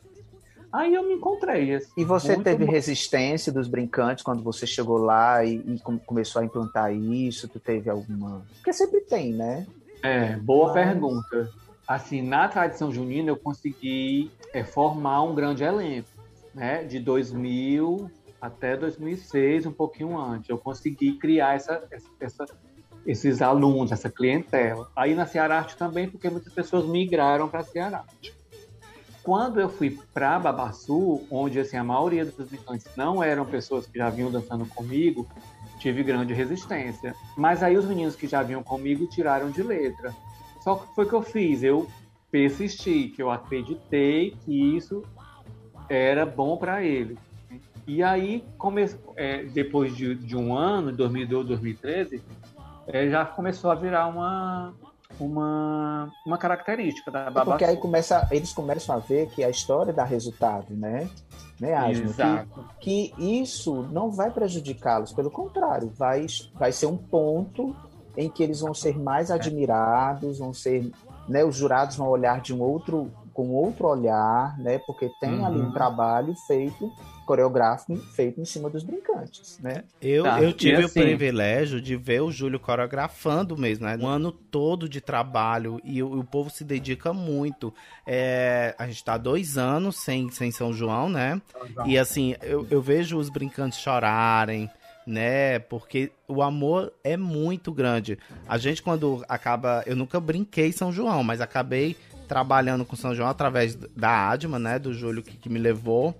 Aí 0.72 0.92
eu 0.92 1.04
me 1.04 1.14
encontrei. 1.14 1.76
Assim, 1.76 1.92
e 1.96 2.04
você 2.04 2.36
teve 2.36 2.64
bom. 2.64 2.72
resistência 2.72 3.52
dos 3.52 3.68
brincantes 3.68 4.24
quando 4.24 4.42
você 4.42 4.66
chegou 4.66 4.98
lá 4.98 5.44
e, 5.44 5.54
e, 5.56 5.80
começou 6.04 6.42
a 6.42 6.44
implantar 6.44 6.92
isso? 6.92 7.48
Tu 7.48 7.60
teve 7.60 7.88
alguma. 7.88 8.44
Porque 8.56 8.72
sempre 8.72 9.00
tem, 9.02 9.32
né? 9.32 9.64
É, 10.04 10.36
boa 10.36 10.74
Mas... 10.74 10.86
pergunta. 10.86 11.50
Assim, 11.88 12.20
na 12.20 12.46
tradição 12.46 12.92
junina 12.92 13.30
eu 13.30 13.36
consegui 13.36 14.30
é, 14.52 14.62
formar 14.62 15.22
um 15.22 15.34
grande 15.34 15.64
elenco, 15.64 16.08
né? 16.54 16.84
De 16.84 17.00
2000 17.00 18.10
até 18.40 18.76
2006, 18.76 19.64
um 19.64 19.72
pouquinho 19.72 20.18
antes. 20.18 20.50
Eu 20.50 20.58
consegui 20.58 21.16
criar 21.16 21.54
essa, 21.54 21.82
essa, 22.20 22.44
esses 23.06 23.40
alunos, 23.40 23.92
essa 23.92 24.10
clientela. 24.10 24.90
Aí 24.94 25.14
na 25.14 25.24
Ceararte 25.24 25.74
também, 25.74 26.08
porque 26.08 26.28
muitas 26.28 26.52
pessoas 26.52 26.86
migraram 26.86 27.48
para 27.48 27.60
a 27.60 27.64
Ceararte. 27.64 28.34
Quando 29.22 29.58
eu 29.58 29.70
fui 29.70 29.98
para 30.12 30.38
Babassu, 30.38 31.22
onde 31.30 31.58
assim, 31.58 31.78
a 31.78 31.84
maioria 31.84 32.26
dos 32.26 32.36
visitantes 32.36 32.86
não 32.94 33.22
eram 33.22 33.46
pessoas 33.46 33.86
que 33.86 33.96
já 33.96 34.10
vinham 34.10 34.30
dançando 34.30 34.66
comigo, 34.66 35.26
tive 35.84 36.02
grande 36.02 36.32
resistência. 36.32 37.14
Mas 37.36 37.62
aí 37.62 37.76
os 37.76 37.84
meninos 37.84 38.16
que 38.16 38.26
já 38.26 38.42
vinham 38.42 38.62
comigo 38.62 39.06
tiraram 39.06 39.50
de 39.50 39.62
letra. 39.62 40.14
Só 40.62 40.76
que 40.76 40.94
foi 40.94 41.06
que 41.06 41.12
eu 41.12 41.20
fiz, 41.20 41.62
eu 41.62 41.86
persisti, 42.30 43.08
que 43.08 43.22
eu 43.22 43.30
acreditei 43.30 44.30
que 44.30 44.76
isso 44.76 45.02
era 45.86 46.24
bom 46.24 46.56
para 46.56 46.82
eles. 46.82 47.18
E 47.86 48.02
aí, 48.02 48.42
come, 48.56 48.88
é, 49.14 49.44
depois 49.44 49.94
de, 49.94 50.14
de, 50.14 50.34
um 50.34 50.56
ano, 50.56 50.90
2012, 50.90 51.48
2013, 51.48 52.22
é, 52.86 53.10
já 53.10 53.26
começou 53.26 53.70
a 53.70 53.74
virar 53.74 54.06
uma, 54.06 54.72
uma, 55.20 56.10
uma 56.26 56.38
característica 56.38 57.10
da 57.10 57.24
Babassu. 57.24 57.40
É 57.40 57.52
porque 57.52 57.64
aí 57.64 57.76
começa, 57.76 58.28
eles 58.30 58.52
começam 58.52 58.94
a 58.94 58.98
ver 58.98 59.28
que 59.28 59.44
a 59.44 59.50
história 59.50 59.92
dá 59.92 60.04
resultado, 60.04 60.74
né? 60.74 61.08
Né, 61.60 61.74
Asmo? 61.74 62.10
Exato. 62.10 62.64
Que, 62.80 63.12
que 63.16 63.40
isso 63.40 63.82
não 63.92 64.10
vai 64.10 64.30
prejudicá-los, 64.30 65.12
pelo 65.12 65.30
contrário, 65.30 65.92
vai, 65.96 66.26
vai 66.54 66.72
ser 66.72 66.86
um 66.86 66.96
ponto 66.96 67.74
em 68.16 68.28
que 68.28 68.42
eles 68.42 68.60
vão 68.60 68.74
ser 68.74 68.98
mais 68.98 69.30
é. 69.30 69.34
admirados, 69.34 70.38
vão 70.38 70.52
ser, 70.52 70.90
né, 71.28 71.44
os 71.44 71.56
jurados 71.56 71.96
vão 71.96 72.08
olhar 72.08 72.40
de 72.40 72.52
um 72.54 72.60
outro 72.60 73.10
com 73.34 73.50
outro 73.50 73.88
olhar, 73.88 74.56
né? 74.58 74.78
Porque 74.78 75.10
tem 75.20 75.34
uhum. 75.34 75.46
ali 75.46 75.60
um 75.60 75.64
uhum. 75.64 75.72
trabalho 75.72 76.34
feito 76.46 76.90
coreográfico 77.24 77.96
feito 78.14 78.40
em 78.40 78.44
cima 78.44 78.68
dos 78.70 78.82
brincantes, 78.82 79.58
né? 79.58 79.84
Eu, 80.00 80.24
tá. 80.24 80.42
eu 80.42 80.52
tive 80.52 80.84
assim... 80.84 81.00
o 81.00 81.02
privilégio 81.02 81.80
de 81.80 81.96
ver 81.96 82.20
o 82.20 82.30
Júlio 82.30 82.60
coreografando 82.60 83.56
mesmo, 83.56 83.86
né? 83.86 83.96
Um 84.00 84.06
ano 84.06 84.30
todo 84.30 84.88
de 84.88 85.00
trabalho 85.00 85.80
e 85.82 86.02
o, 86.02 86.20
o 86.20 86.24
povo 86.24 86.50
se 86.50 86.64
dedica 86.64 87.12
muito. 87.12 87.74
É, 88.06 88.74
a 88.78 88.86
gente 88.86 88.96
está 88.96 89.16
dois 89.16 89.58
anos 89.58 89.96
sem, 89.96 90.30
sem 90.30 90.50
São 90.50 90.72
João, 90.72 91.08
né? 91.08 91.40
E 91.86 91.98
assim, 91.98 92.36
eu, 92.42 92.66
eu 92.70 92.80
vejo 92.80 93.18
os 93.18 93.30
brincantes 93.30 93.78
chorarem, 93.78 94.70
né? 95.06 95.58
Porque 95.58 96.12
o 96.28 96.42
amor 96.42 96.92
é 97.02 97.16
muito 97.16 97.72
grande. 97.72 98.18
A 98.46 98.58
gente, 98.58 98.82
quando 98.82 99.24
acaba. 99.28 99.82
Eu 99.86 99.96
nunca 99.96 100.20
brinquei 100.20 100.72
São 100.72 100.92
João, 100.92 101.22
mas 101.22 101.40
acabei 101.40 101.96
trabalhando 102.26 102.84
com 102.84 102.96
São 102.96 103.14
João 103.14 103.28
através 103.28 103.74
da 103.74 104.30
Adma, 104.30 104.58
né? 104.58 104.78
Do 104.78 104.92
Júlio 104.92 105.22
que, 105.22 105.36
que 105.36 105.48
me 105.48 105.58
levou 105.58 106.14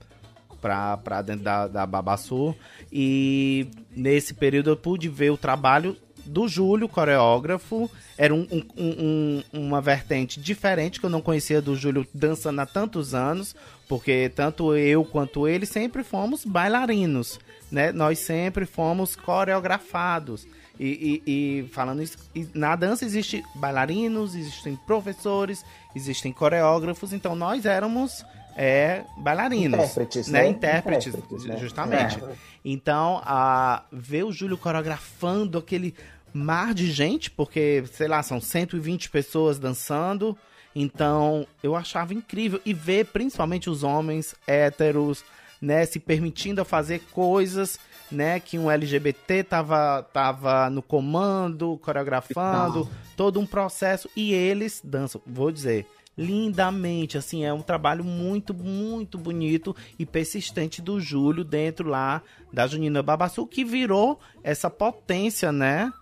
pra, 0.60 0.96
pra 0.96 1.20
dentro 1.20 1.44
da, 1.44 1.66
da 1.66 1.86
Babassu. 1.86 2.54
E 2.90 3.68
nesse 3.94 4.32
período 4.32 4.70
eu 4.70 4.76
pude 4.76 5.08
ver 5.08 5.30
o 5.30 5.36
trabalho 5.36 5.96
do 6.24 6.48
Júlio, 6.48 6.88
coreógrafo. 6.88 7.90
Era 8.16 8.34
um, 8.34 8.46
um, 8.50 8.64
um, 8.76 9.42
uma 9.52 9.80
vertente 9.80 10.40
diferente 10.40 10.98
que 10.98 11.06
eu 11.06 11.10
não 11.10 11.20
conhecia 11.20 11.60
do 11.60 11.76
Júlio 11.76 12.06
dançando 12.14 12.60
há 12.60 12.66
tantos 12.66 13.14
anos, 13.14 13.54
porque 13.88 14.30
tanto 14.34 14.74
eu 14.74 15.04
quanto 15.04 15.46
ele 15.46 15.66
sempre 15.66 16.02
fomos 16.02 16.44
bailarinos, 16.44 17.38
né? 17.70 17.92
Nós 17.92 18.18
sempre 18.18 18.66
fomos 18.66 19.16
coreografados. 19.16 20.46
E, 20.78 21.22
e, 21.26 21.30
e, 21.60 21.68
falando 21.68 22.02
isso, 22.02 22.18
na 22.52 22.74
dança 22.74 23.04
existe 23.04 23.42
bailarinos, 23.54 24.34
existem 24.34 24.74
professores, 24.74 25.64
existem 25.94 26.32
coreógrafos, 26.32 27.12
então 27.12 27.36
nós 27.36 27.64
éramos 27.64 28.24
é, 28.56 29.04
bailarinos. 29.16 29.78
Intérpretes, 29.78 30.28
né? 30.28 30.42
né? 30.42 30.48
Intérpretes, 30.48 31.06
Intérpretes 31.14 31.46
né? 31.46 31.56
justamente. 31.58 32.22
É. 32.22 32.34
Então, 32.64 33.20
a, 33.24 33.84
ver 33.92 34.24
o 34.24 34.32
Júlio 34.32 34.56
coreografando 34.56 35.58
aquele 35.58 35.94
mar 36.32 36.74
de 36.74 36.90
gente, 36.90 37.30
porque, 37.30 37.84
sei 37.92 38.08
lá, 38.08 38.22
são 38.22 38.40
120 38.40 39.10
pessoas 39.10 39.58
dançando. 39.58 40.36
Então, 40.74 41.46
eu 41.62 41.76
achava 41.76 42.12
incrível. 42.12 42.60
E 42.64 42.74
ver 42.74 43.06
principalmente 43.06 43.70
os 43.70 43.82
homens 43.84 44.34
héteros, 44.46 45.24
né, 45.60 45.84
se 45.86 45.98
permitindo 45.98 46.60
a 46.60 46.64
fazer 46.64 47.00
coisas 47.12 47.78
né, 48.10 48.38
que 48.38 48.58
um 48.58 48.70
LGBT 48.70 49.44
tava, 49.44 50.02
tava 50.12 50.70
no 50.70 50.82
comando, 50.82 51.78
coreografando, 51.78 52.88
todo 53.16 53.40
um 53.40 53.46
processo, 53.46 54.08
e 54.14 54.32
eles 54.32 54.80
dançam, 54.84 55.20
vou 55.26 55.50
dizer, 55.50 55.86
lindamente, 56.16 57.18
assim, 57.18 57.44
é 57.44 57.52
um 57.52 57.62
trabalho 57.62 58.04
muito, 58.04 58.54
muito 58.54 59.18
bonito 59.18 59.74
e 59.98 60.06
persistente 60.06 60.80
do 60.80 61.00
Júlio 61.00 61.44
dentro 61.44 61.88
lá 61.88 62.22
da 62.52 62.66
Junina 62.66 63.02
Babassu, 63.02 63.46
que 63.46 63.64
virou 63.64 64.20
essa 64.42 64.70
potência, 64.70 65.50
né, 65.50 65.92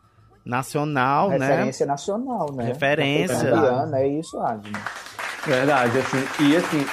nacional, 0.44 1.30
né? 1.30 1.38
Referência 1.38 1.86
nacional, 1.86 2.52
né? 2.52 2.64
Referência. 2.64 3.48
É 3.94 4.08
isso, 4.08 4.38
Adne. 4.40 4.72
Verdade, 5.46 5.98
assim, 5.98 6.44
e 6.44 6.56
assim, 6.56 6.86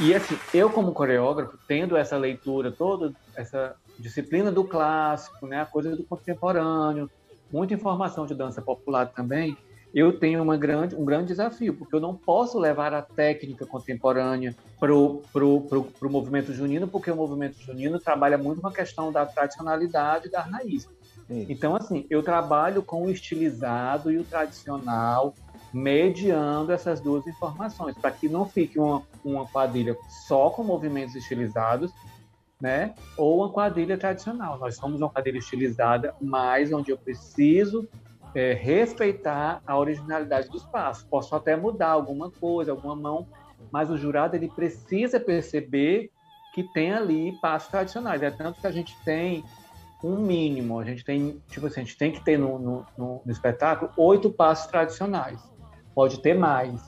e 0.00 0.14
assim, 0.14 0.36
eu 0.52 0.70
como 0.70 0.92
coreógrafo, 0.92 1.58
tendo 1.68 1.96
essa 1.96 2.16
leitura 2.16 2.72
toda, 2.72 3.12
essa 3.36 3.76
disciplina 3.98 4.50
do 4.50 4.64
clássico, 4.64 5.46
né, 5.46 5.60
a 5.60 5.66
coisa 5.66 5.94
do 5.94 6.04
contemporâneo, 6.04 7.10
muita 7.52 7.74
informação 7.74 8.26
de 8.26 8.34
dança 8.34 8.60
popular 8.60 9.06
também, 9.06 9.56
eu 9.94 10.18
tenho 10.18 10.42
uma 10.42 10.56
grande, 10.56 10.96
um 10.96 11.04
grande 11.04 11.28
desafio, 11.28 11.74
porque 11.74 11.94
eu 11.94 12.00
não 12.00 12.16
posso 12.16 12.58
levar 12.58 12.92
a 12.92 13.00
técnica 13.00 13.64
contemporânea 13.64 14.54
para 14.80 14.92
o 14.92 15.22
pro, 15.32 15.60
pro, 15.60 15.84
pro 15.84 16.10
movimento 16.10 16.52
junino, 16.52 16.88
porque 16.88 17.10
o 17.10 17.16
movimento 17.16 17.60
junino 17.62 18.00
trabalha 18.00 18.36
muito 18.36 18.60
com 18.60 18.66
a 18.66 18.72
questão 18.72 19.12
da 19.12 19.24
tradicionalidade 19.24 20.28
da 20.28 20.40
raiz. 20.40 20.88
Então, 21.30 21.74
assim, 21.74 22.06
eu 22.10 22.22
trabalho 22.22 22.82
com 22.82 23.04
o 23.04 23.10
estilizado 23.10 24.12
e 24.12 24.18
o 24.18 24.24
tradicional, 24.24 25.34
mediando 25.74 26.70
essas 26.70 27.00
duas 27.00 27.26
informações, 27.26 27.96
para 27.98 28.12
que 28.12 28.28
não 28.28 28.46
fique 28.46 28.78
uma, 28.78 29.02
uma 29.24 29.44
quadrilha 29.44 29.96
só 30.08 30.48
com 30.48 30.62
movimentos 30.62 31.16
estilizados, 31.16 31.92
né? 32.60 32.94
Ou 33.16 33.38
uma 33.38 33.50
quadrilha 33.50 33.98
tradicional. 33.98 34.56
Nós 34.56 34.76
somos 34.76 35.00
uma 35.00 35.10
quadrilha 35.10 35.38
estilizada, 35.38 36.14
mas 36.20 36.72
onde 36.72 36.92
eu 36.92 36.96
preciso 36.96 37.88
é, 38.36 38.52
respeitar 38.52 39.60
a 39.66 39.76
originalidade 39.76 40.48
dos 40.48 40.62
passos. 40.62 41.02
Posso 41.02 41.34
até 41.34 41.56
mudar 41.56 41.90
alguma 41.90 42.30
coisa, 42.30 42.70
alguma 42.70 42.94
mão, 42.94 43.26
mas 43.72 43.90
o 43.90 43.98
jurado 43.98 44.36
ele 44.36 44.48
precisa 44.48 45.18
perceber 45.18 46.08
que 46.54 46.62
tem 46.62 46.92
ali 46.92 47.32
passos 47.32 47.68
tradicionais. 47.68 48.22
É 48.22 48.30
tanto 48.30 48.60
que 48.60 48.66
a 48.68 48.70
gente 48.70 48.96
tem 49.04 49.44
um 50.04 50.18
mínimo, 50.18 50.78
a 50.78 50.84
gente 50.84 51.04
tem, 51.04 51.42
tipo 51.48 51.66
assim, 51.66 51.80
a 51.80 51.84
gente 51.84 51.98
tem 51.98 52.12
que 52.12 52.22
ter 52.22 52.38
no, 52.38 52.60
no, 52.60 52.86
no, 52.96 53.22
no 53.24 53.32
espetáculo 53.32 53.90
oito 53.96 54.30
passos 54.30 54.68
tradicionais. 54.68 55.53
Pode 55.94 56.20
ter 56.20 56.34
mais, 56.34 56.80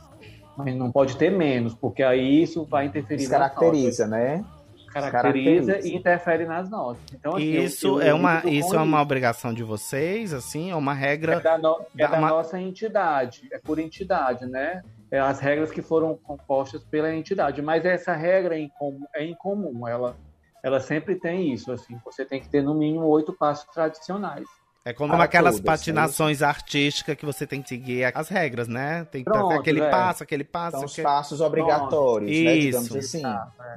mas 0.57 0.75
não 0.75 0.90
pode 0.90 1.16
ter 1.16 1.31
menos, 1.31 1.75
porque 1.75 2.03
aí 2.03 2.42
isso 2.42 2.64
vai 2.64 2.87
interferir 2.87 3.29
nas 3.29 3.31
caracteriza, 3.55 4.07
notas. 4.07 4.21
né? 4.21 4.45
Caracteriza, 4.92 5.73
Caracteriza. 5.73 5.88
e 5.88 5.95
interfere 5.97 6.47
nas 6.47 6.71
notas. 6.71 7.03
Então, 7.12 7.37
assim, 7.37 7.45
eu- 7.53 7.62
Isso 7.64 7.87
eu 7.87 8.01
é 8.01 8.14
uma, 8.14 8.42
isso 8.47 8.75
é 8.75 8.81
uma 8.81 9.01
obrigação 9.03 9.53
de 9.53 9.62
vocês, 9.62 10.33
assim, 10.33 10.71
é 10.71 10.75
uma 10.77 10.92
É 10.92 10.97
regra. 10.97 11.40
da, 11.40 11.59
no- 11.59 11.85
é 11.97 12.03
da 12.03 12.07
da 12.09 12.21
ma- 12.21 12.29
nossa 12.31 12.59
entidade, 12.59 13.49
é 13.53 13.59
por 13.59 13.79
entidade, 13.79 14.47
né? 14.47 14.83
É 15.11 15.21
as 15.21 15.38
regras 15.38 15.71
que 15.71 15.83
foram 15.83 16.16
compostas 16.16 16.83
pela 16.85 17.14
entidade, 17.14 17.61
mas 17.62 17.85
essa 17.85 18.12
regra 18.14 18.57
é 18.57 18.61
incomum, 18.61 19.05
é 19.14 19.25
incomum 19.25 19.87
ela, 19.87 20.16
ela 20.64 20.81
sempre 20.81 21.14
tem 21.14 21.53
isso, 21.53 21.71
assim, 21.71 21.97
você 22.05 22.25
tem 22.25 22.40
que 22.40 22.49
ter 22.49 22.62
no 22.62 22.75
mínimo 22.75 23.05
oito 23.07 23.33
passos 23.33 23.66
tradicionais. 23.73 24.47
É 24.87 24.92
como 24.92 25.12
Para 25.12 25.25
aquelas 25.25 25.57
todas, 25.57 25.66
patinações 25.66 26.42
artísticas 26.42 27.16
que 27.16 27.27
você 27.27 27.44
tem 27.44 27.61
que 27.61 27.68
seguir 27.68 28.05
as 28.05 28.29
regras, 28.29 28.68
né? 28.68 29.05
Tem 29.11 29.25
que 29.25 29.29
Pronto, 29.29 29.49
ter 29.49 29.55
aquele 29.59 29.81
é. 29.81 29.90
passo, 29.90 30.22
aquele 30.22 30.44
passo. 30.44 30.77
São 30.77 30.85
os 30.85 30.92
aquele- 30.92 31.05
passos 31.09 31.40
obrigatórios, 31.40 32.31
né? 32.31 32.55
Isso. 32.55 32.83
Digamos 32.85 32.94
assim. 32.94 33.22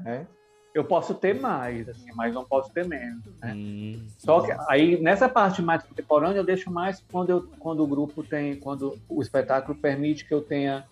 né? 0.05 0.27
Eu 0.71 0.83
posso 0.85 1.15
ter 1.15 1.33
mais, 1.33 1.89
assim, 1.89 2.11
mas 2.13 2.31
não 2.31 2.45
posso 2.45 2.71
ter 2.71 2.85
menos, 2.87 3.23
né? 3.41 3.53
Hum. 3.55 4.05
Só 4.19 4.41
que 4.41 4.51
aí 4.69 5.01
nessa 5.01 5.27
parte 5.27 5.63
mais 5.63 5.81
contemporânea 5.81 6.37
eu 6.37 6.43
deixo 6.43 6.69
mais 6.69 7.03
quando, 7.11 7.31
eu, 7.31 7.49
quando 7.57 7.83
o 7.83 7.87
grupo 7.87 8.21
tem, 8.21 8.55
quando 8.59 8.95
o 9.09 9.19
espetáculo 9.19 9.75
permite 9.75 10.23
que 10.25 10.33
eu 10.33 10.41
tenha 10.41 10.85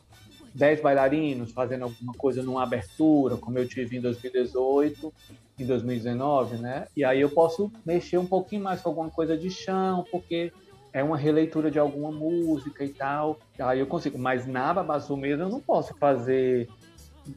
10 0.57 0.81
bailarinos 0.81 1.51
fazendo 1.51 1.83
alguma 1.83 2.13
coisa 2.13 2.41
numa 2.41 2.63
abertura, 2.63 3.37
como 3.37 3.59
eu 3.59 3.67
tive 3.67 3.97
em 3.97 4.01
2018, 4.01 5.13
em 5.59 5.65
2019, 5.65 6.57
né? 6.57 6.85
E 6.95 7.03
aí 7.05 7.21
eu 7.21 7.29
posso 7.29 7.71
mexer 7.85 8.17
um 8.17 8.25
pouquinho 8.25 8.63
mais 8.63 8.81
com 8.81 8.89
alguma 8.89 9.09
coisa 9.09 9.37
de 9.37 9.51
chão, 9.51 10.03
porque 10.11 10.51
é 10.91 11.03
uma 11.03 11.15
releitura 11.15 11.69
de 11.69 11.77
alguma 11.77 12.11
música 12.11 12.83
e 12.83 12.89
tal. 12.89 13.37
Aí 13.59 13.79
eu 13.79 13.85
consigo, 13.85 14.17
mas 14.17 14.47
na 14.47 14.73
Babassu 14.73 15.15
mesmo 15.15 15.43
eu 15.43 15.49
não 15.49 15.61
posso 15.61 15.93
fazer 15.99 16.67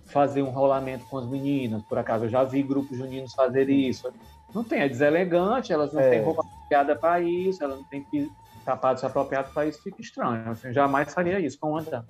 fazer 0.07 0.41
um 0.41 0.51
rolamento 0.51 1.05
com 1.07 1.19
as 1.19 1.29
meninas, 1.29 1.83
por 1.83 1.99
acaso. 1.99 2.25
Eu 2.25 2.29
já 2.29 2.45
vi 2.45 2.63
grupos 2.63 2.97
juninos 2.97 3.35
fazer 3.35 3.69
isso. 3.69 4.09
Não 4.55 4.63
tem, 4.63 4.81
é 4.83 4.89
deselegante, 4.89 5.73
elas 5.73 5.93
não 5.93 6.01
É. 6.01 6.11
têm 6.11 6.23
roupa 6.23 6.43
apropriada 6.43 6.97
para 6.97 7.21
isso, 7.21 7.63
elas 7.63 7.77
não 7.77 7.85
têm 7.85 8.05
que 8.05 8.31
sapatos 8.65 9.03
apropriados 9.03 9.53
para 9.53 9.67
isso, 9.67 9.83
fica 9.83 10.01
estranho. 10.01 10.49
Assim, 10.49 10.69
eu 10.69 10.73
jamais 10.73 11.13
faria 11.13 11.41
isso 11.41 11.59
com 11.59 11.71
uma 11.71 11.83
dama. 11.83 12.07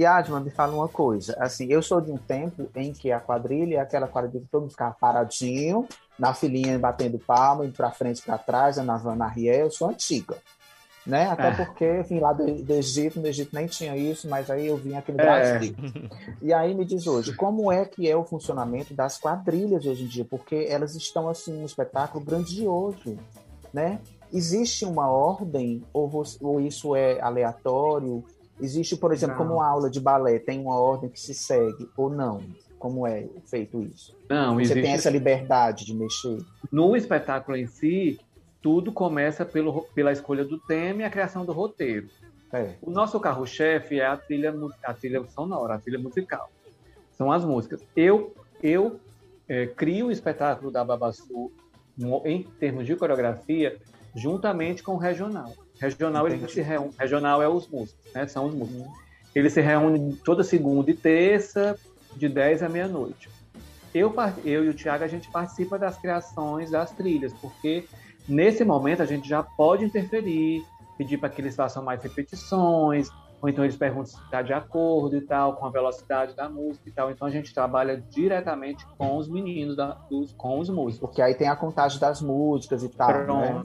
E 0.00 0.06
Adma, 0.06 0.40
me 0.40 0.48
fala 0.48 0.72
uma 0.74 0.88
coisa. 0.88 1.36
Assim, 1.38 1.66
eu 1.70 1.82
sou 1.82 2.00
de 2.00 2.10
um 2.10 2.16
tempo 2.16 2.70
em 2.74 2.90
que 2.90 3.12
a 3.12 3.20
quadrilha 3.20 3.76
é 3.76 3.80
aquela 3.80 4.08
quadrilha 4.08 4.40
que 4.40 4.50
todo 4.50 4.62
mundo 4.62 4.70
ficava 4.70 4.96
paradinho, 4.98 5.86
na 6.18 6.32
filinha 6.32 6.78
batendo 6.78 7.18
palma, 7.18 7.66
indo 7.66 7.74
pra 7.74 7.90
frente 7.90 8.20
e 8.20 8.22
pra 8.22 8.38
trás, 8.38 8.78
na 8.78 8.94
Havana 8.94 9.26
Riel. 9.28 9.66
Eu 9.66 9.70
sou 9.70 9.90
antiga. 9.90 10.38
Né? 11.06 11.26
Até 11.28 11.48
É. 11.48 11.50
porque 11.50 12.02
vim 12.08 12.18
lá 12.18 12.32
do, 12.32 12.46
do 12.62 12.72
Egito, 12.72 13.20
no 13.20 13.26
Egito 13.26 13.50
nem 13.54 13.66
tinha 13.66 13.94
isso, 13.94 14.26
mas 14.26 14.50
aí 14.50 14.68
eu 14.68 14.76
vim 14.78 14.94
aqui 14.94 15.12
no 15.12 15.20
É. 15.20 15.22
Brasil. 15.58 15.74
E 16.40 16.50
aí 16.54 16.74
me 16.74 16.86
diz 16.86 17.06
hoje, 17.06 17.34
como 17.34 17.70
é 17.70 17.84
que 17.84 18.08
é 18.08 18.16
o 18.16 18.24
funcionamento 18.24 18.94
das 18.94 19.18
quadrilhas 19.18 19.84
hoje 19.84 20.04
em 20.04 20.06
dia? 20.08 20.24
Porque 20.24 20.66
elas 20.70 20.94
estão 20.96 21.28
assim 21.28 21.52
num 21.52 21.66
espetáculo 21.66 22.24
grandioso, 22.24 23.18
né? 23.70 24.00
Existe 24.32 24.86
uma 24.86 25.10
ordem 25.10 25.82
ou, 25.92 26.10
ou 26.40 26.58
isso 26.58 26.96
é 26.96 27.20
aleatório? 27.20 28.24
Existe, 28.62 28.96
por 28.96 29.12
exemplo, 29.12 29.36
Não. 29.36 29.42
como 29.44 29.54
uma 29.56 29.66
aula 29.66 29.88
de 29.90 30.00
balé, 30.00 30.38
tem 30.38 30.60
uma 30.60 30.78
ordem 30.78 31.08
que 31.10 31.20
se 31.20 31.34
segue 31.34 31.88
ou 31.96 32.10
não? 32.10 32.42
Como 32.78 33.06
é 33.06 33.26
feito 33.46 33.82
isso? 33.82 34.16
Não, 34.28 34.54
Você 34.54 34.62
existe 34.62 34.82
tem 34.82 34.92
essa 34.92 35.10
liberdade 35.10 35.84
de 35.84 35.94
mexer? 35.94 36.38
no 36.72 36.96
espetáculo 36.96 37.56
em 37.56 37.66
si, 37.66 38.18
tudo 38.62 38.92
começa 38.92 39.44
pelo, 39.44 39.82
pela 39.94 40.12
escolha 40.12 40.44
do 40.44 40.58
tema 40.58 41.02
e 41.02 41.04
a 41.04 41.10
criação 41.10 41.44
do 41.44 41.52
roteiro. 41.52 42.08
É. 42.52 42.74
O 42.82 42.90
nosso 42.90 43.18
carro-chefe 43.20 44.00
é 44.00 44.06
a 44.06 44.16
trilha, 44.16 44.52
a 44.84 44.92
trilha 44.94 45.24
sonora, 45.28 45.74
a 45.74 45.78
trilha 45.78 45.98
musical. 45.98 46.50
São 47.12 47.30
as 47.30 47.44
músicas. 47.44 47.80
Eu, 47.94 48.34
eu 48.62 48.98
eh, 49.48 49.66
crio 49.66 50.06
o 50.06 50.10
espetáculo 50.10 50.70
da 50.70 50.84
Babassu 50.84 51.52
no- 51.96 52.22
em 52.26 52.42
termos 52.42 52.86
de 52.86 52.96
coreografia 52.96 53.78
juntamente 54.16 54.82
com 54.82 54.94
o 54.94 54.98
regional. 54.98 55.52
Regional, 55.80 56.26
ele 56.26 56.36
Entendi. 56.36 56.52
se 56.52 56.62
reúne, 56.62 56.92
regional 56.98 57.42
é 57.42 57.48
os 57.48 57.68
músicos, 57.68 58.04
né? 58.14 58.26
São 58.26 58.46
os 58.46 58.54
músicos. 58.54 58.86
Ele 59.34 59.48
se 59.48 59.60
reúne 59.60 60.16
toda 60.24 60.42
segunda 60.42 60.90
e 60.90 60.94
terça, 60.94 61.78
de 62.16 62.28
10 62.28 62.62
à 62.62 62.68
meia-noite. 62.68 63.30
Eu, 63.94 64.14
eu 64.44 64.64
e 64.64 64.68
o 64.68 64.74
Thiago, 64.74 65.04
a 65.04 65.08
gente 65.08 65.30
participa 65.30 65.78
das 65.78 65.96
criações 65.98 66.70
das 66.70 66.92
trilhas, 66.92 67.32
porque 67.34 67.84
nesse 68.28 68.64
momento 68.64 69.02
a 69.02 69.06
gente 69.06 69.28
já 69.28 69.42
pode 69.42 69.84
interferir, 69.84 70.62
pedir 70.98 71.18
para 71.18 71.28
que 71.28 71.40
eles 71.40 71.56
façam 71.56 71.82
mais 71.82 72.02
repetições, 72.02 73.08
ou 73.42 73.48
então 73.48 73.64
eles 73.64 73.76
perguntam 73.76 74.06
se 74.06 74.22
está 74.22 74.42
de 74.42 74.52
acordo 74.52 75.16
e 75.16 75.22
tal, 75.22 75.56
com 75.56 75.66
a 75.66 75.70
velocidade 75.70 76.36
da 76.36 76.48
música 76.48 76.88
e 76.88 76.92
tal. 76.92 77.10
Então 77.10 77.26
a 77.26 77.30
gente 77.30 77.54
trabalha 77.54 78.00
diretamente 78.10 78.84
com 78.98 79.16
os 79.16 79.28
meninos, 79.28 79.76
da- 79.76 79.96
dos, 80.10 80.32
com 80.34 80.58
os 80.58 80.68
músicos. 80.68 81.00
Porque 81.08 81.22
aí 81.22 81.34
tem 81.34 81.48
a 81.48 81.56
contagem 81.56 81.98
das 81.98 82.20
músicas 82.20 82.82
e 82.84 82.88
tal, 82.90 83.26
né? 83.26 83.62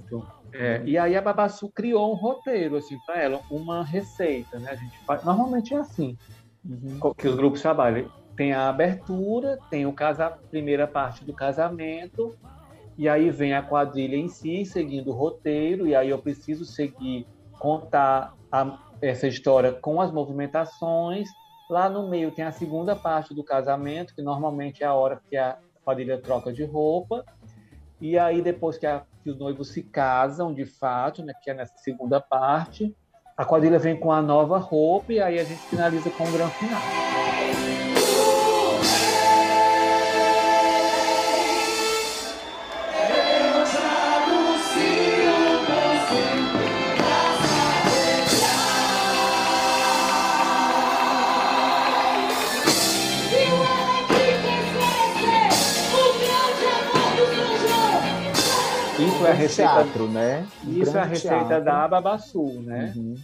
É, 0.58 0.82
e 0.86 0.98
aí 0.98 1.16
a 1.16 1.22
Babassu 1.22 1.70
criou 1.74 2.12
um 2.12 2.16
roteiro 2.16 2.78
assim 2.78 2.98
para 3.06 3.22
ela, 3.22 3.42
uma 3.50 3.84
receita, 3.84 4.58
né? 4.60 4.72
A 4.72 4.76
gente 4.76 4.98
faz, 5.06 5.24
normalmente 5.24 5.74
é 5.74 5.78
assim 5.78 6.16
Uhum. 6.64 7.00
que 7.18 7.28
os 7.28 7.36
grupos 7.36 7.62
trabalham. 7.62 8.10
Tem 8.36 8.54
a 8.54 8.70
abertura, 8.70 9.60
tem 9.70 9.86
o 9.86 9.94
casa, 9.94 10.34
primeira 10.50 10.88
parte 10.88 11.24
do 11.26 11.34
casamento, 11.34 12.36
e 12.98 13.08
aí 13.10 13.30
vem 13.30 13.54
a 13.54 13.62
quadrilha 13.62 14.16
em 14.16 14.28
si, 14.30 14.66
seguindo 14.66 15.10
o 15.12 15.14
roteiro, 15.16 15.86
e 15.88 15.94
aí 15.96 16.10
eu 16.10 16.22
preciso 16.22 16.66
seguir, 16.66 17.28
contar 17.60 18.34
a- 18.52 18.78
essa 19.02 19.28
história 19.28 19.74
com 19.74 20.02
as 20.02 20.12
movimentações. 20.12 21.30
Lá 21.70 21.90
no 21.90 22.08
meio 22.10 22.32
tem 22.32 22.46
a 22.46 22.52
segunda 22.52 22.96
parte 22.96 23.34
do 23.34 23.44
casamento, 23.44 24.14
que 24.16 24.22
normalmente 24.22 24.84
é 24.84 24.88
a 24.88 24.94
hora 24.94 25.20
que 25.30 25.36
a 25.38 25.58
quadrilha 25.84 26.20
troca 26.22 26.52
de 26.54 26.64
roupa. 26.64 27.24
E 28.02 28.18
aí, 28.18 28.42
depois 28.42 28.78
que, 28.78 28.86
a- 28.86 29.04
que 29.26 29.32
os 29.32 29.40
noivos 29.40 29.70
se 29.70 29.82
casam, 29.82 30.54
de 30.54 30.68
fato, 30.68 31.24
né, 31.24 31.34
que 31.42 31.50
é 31.50 31.54
nessa 31.56 31.76
segunda 31.80 32.22
parte, 32.22 32.96
a 33.36 33.44
quadrilha 33.44 33.80
vem 33.80 34.00
com 34.00 34.12
a 34.12 34.22
nova 34.22 34.60
roupa 34.60 35.12
e 35.12 35.20
aí 35.20 35.40
a 35.40 35.44
gente 35.44 35.62
finaliza 35.62 36.12
com 36.12 36.26
o 36.26 36.32
grande 36.32 36.54
final. 36.54 37.55
Grande 59.28 59.42
receita- 59.42 59.84
teatro, 59.84 60.08
né? 60.10 60.48
Um 60.66 60.72
Isso 60.72 60.98
é 60.98 61.02
a 61.02 61.06
receita 61.06 61.38
teatro. 61.48 61.66
da 61.66 61.88
Babaçu, 61.88 62.62
né? 62.64 62.94
Uhum. 62.96 63.16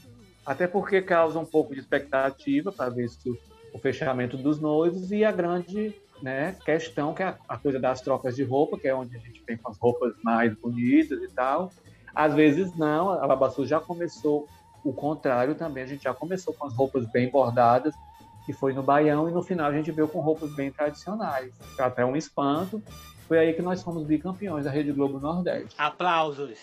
Até 0.45 0.67
porque 0.67 1.01
causa 1.01 1.39
um 1.39 1.45
pouco 1.45 1.73
de 1.73 1.79
expectativa 1.79 2.71
para 2.71 2.89
ver 2.89 3.07
se 3.07 3.29
o, 3.29 3.37
o 3.73 3.79
fechamento 3.79 4.37
dos 4.37 4.59
noivos 4.59 5.11
e 5.11 5.23
a 5.23 5.31
grande 5.31 5.93
né, 6.21 6.55
questão, 6.65 7.13
que 7.13 7.23
é 7.23 7.27
a, 7.27 7.37
a 7.47 7.57
coisa 7.57 7.79
das 7.79 8.01
trocas 8.01 8.35
de 8.35 8.43
roupa, 8.43 8.77
que 8.79 8.87
é 8.87 8.95
onde 8.95 9.15
a 9.15 9.19
gente 9.19 9.43
vem 9.47 9.57
com 9.57 9.69
as 9.69 9.77
roupas 9.79 10.13
mais 10.23 10.53
bonitas 10.55 11.19
e 11.21 11.27
tal. 11.33 11.71
Às 12.13 12.33
vezes 12.33 12.75
não, 12.77 13.09
a 13.11 13.27
Babaçu 13.27 13.65
já 13.65 13.79
começou 13.79 14.47
o 14.83 14.93
contrário 14.93 15.55
também, 15.55 15.83
a 15.83 15.87
gente 15.87 16.03
já 16.03 16.13
começou 16.13 16.53
com 16.53 16.65
as 16.65 16.75
roupas 16.75 17.05
bem 17.11 17.29
bordadas, 17.29 17.93
que 18.45 18.53
foi 18.53 18.73
no 18.73 18.81
Baião, 18.81 19.29
e 19.29 19.31
no 19.31 19.43
final 19.43 19.69
a 19.69 19.73
gente 19.73 19.91
veio 19.91 20.07
com 20.07 20.19
roupas 20.19 20.53
bem 20.55 20.71
tradicionais. 20.71 21.53
Até 21.77 22.03
um 22.03 22.15
espanto. 22.15 22.81
Foi 23.31 23.39
aí 23.39 23.53
que 23.53 23.61
nós 23.61 23.81
fomos 23.81 24.03
bicampeões 24.03 24.65
da 24.65 24.71
Rede 24.71 24.91
Globo 24.91 25.17
Nordeste. 25.17 25.73
Aplausos. 25.77 26.59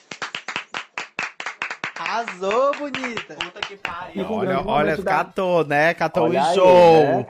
Arrasou, 1.99 2.77
bonita. 2.77 3.35
Puta 3.37 3.61
que 3.67 3.75
pariu. 3.79 4.27
o 4.27 4.33
Olha, 4.35 4.61
olha, 4.67 4.97
da- 4.99 5.03
catou, 5.03 5.65
né? 5.65 5.95
Catou 5.95 6.25
o 6.29 6.35
enjoo. 6.35 7.05
né? 7.05 7.27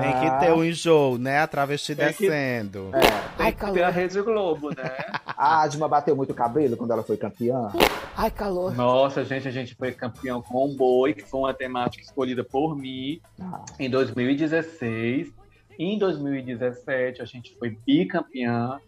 Tem 0.00 0.20
que 0.30 0.38
ter 0.38 0.52
um 0.52 0.62
enjoo, 0.62 1.18
né? 1.18 1.40
A 1.40 1.48
travesti 1.48 1.96
Tem 1.96 2.12
que- 2.12 2.28
descendo. 2.28 2.90
É. 2.94 3.00
Tem 3.00 3.46
Ai, 3.46 3.52
que 3.52 3.58
ter 3.58 3.82
a 3.82 3.86
calor. 3.86 3.90
Rede 3.90 4.22
Globo, 4.22 4.68
né? 4.68 4.96
A 5.36 5.62
Adma 5.62 5.88
bateu 5.88 6.14
muito 6.14 6.32
cabelo 6.32 6.76
quando 6.76 6.92
ela 6.92 7.02
foi 7.02 7.16
campeã. 7.16 7.72
Ai, 8.16 8.30
calor. 8.30 8.72
Nossa, 8.72 9.24
gente, 9.24 9.48
a 9.48 9.50
gente 9.50 9.74
foi 9.74 9.90
campeão 9.90 10.40
com 10.40 10.64
o 10.64 10.76
Boi, 10.76 11.12
que 11.12 11.22
foi 11.24 11.40
uma 11.40 11.52
temática 11.52 12.04
escolhida 12.04 12.44
por 12.44 12.76
mim 12.76 13.20
Ah. 13.42 13.62
em 13.80 13.90
2016. 13.90 15.34
Em 15.78 15.98
2017, 15.98 17.20
a 17.20 17.24
gente 17.24 17.54
foi 17.58 17.76
bicampeã 17.86 18.80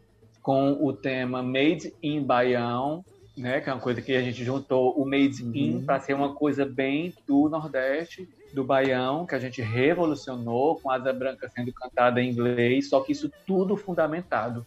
com 0.42 0.72
o 0.80 0.92
tema 0.92 1.42
Made 1.42 1.92
in 2.02 2.22
Baião, 2.22 3.04
né? 3.36 3.60
Que 3.60 3.68
é 3.68 3.72
uma 3.72 3.80
coisa 3.80 4.00
que 4.00 4.12
a 4.14 4.22
gente 4.22 4.42
juntou 4.44 4.94
o 4.98 5.04
Made 5.04 5.42
in 5.54 5.74
Uhum. 5.74 5.84
para 5.84 6.00
ser 6.00 6.14
uma 6.14 6.34
coisa 6.34 6.64
bem 6.64 7.12
do 7.26 7.48
Nordeste, 7.48 8.28
do 8.52 8.64
Baião, 8.64 9.26
que 9.26 9.34
a 9.34 9.38
gente 9.38 9.60
revolucionou, 9.60 10.76
com 10.76 10.90
Asa 10.90 11.12
Branca 11.12 11.48
sendo 11.48 11.72
cantada 11.72 12.22
em 12.22 12.30
inglês, 12.30 12.88
só 12.88 13.00
que 13.00 13.12
isso 13.12 13.30
tudo 13.46 13.76
fundamentado. 13.76 14.64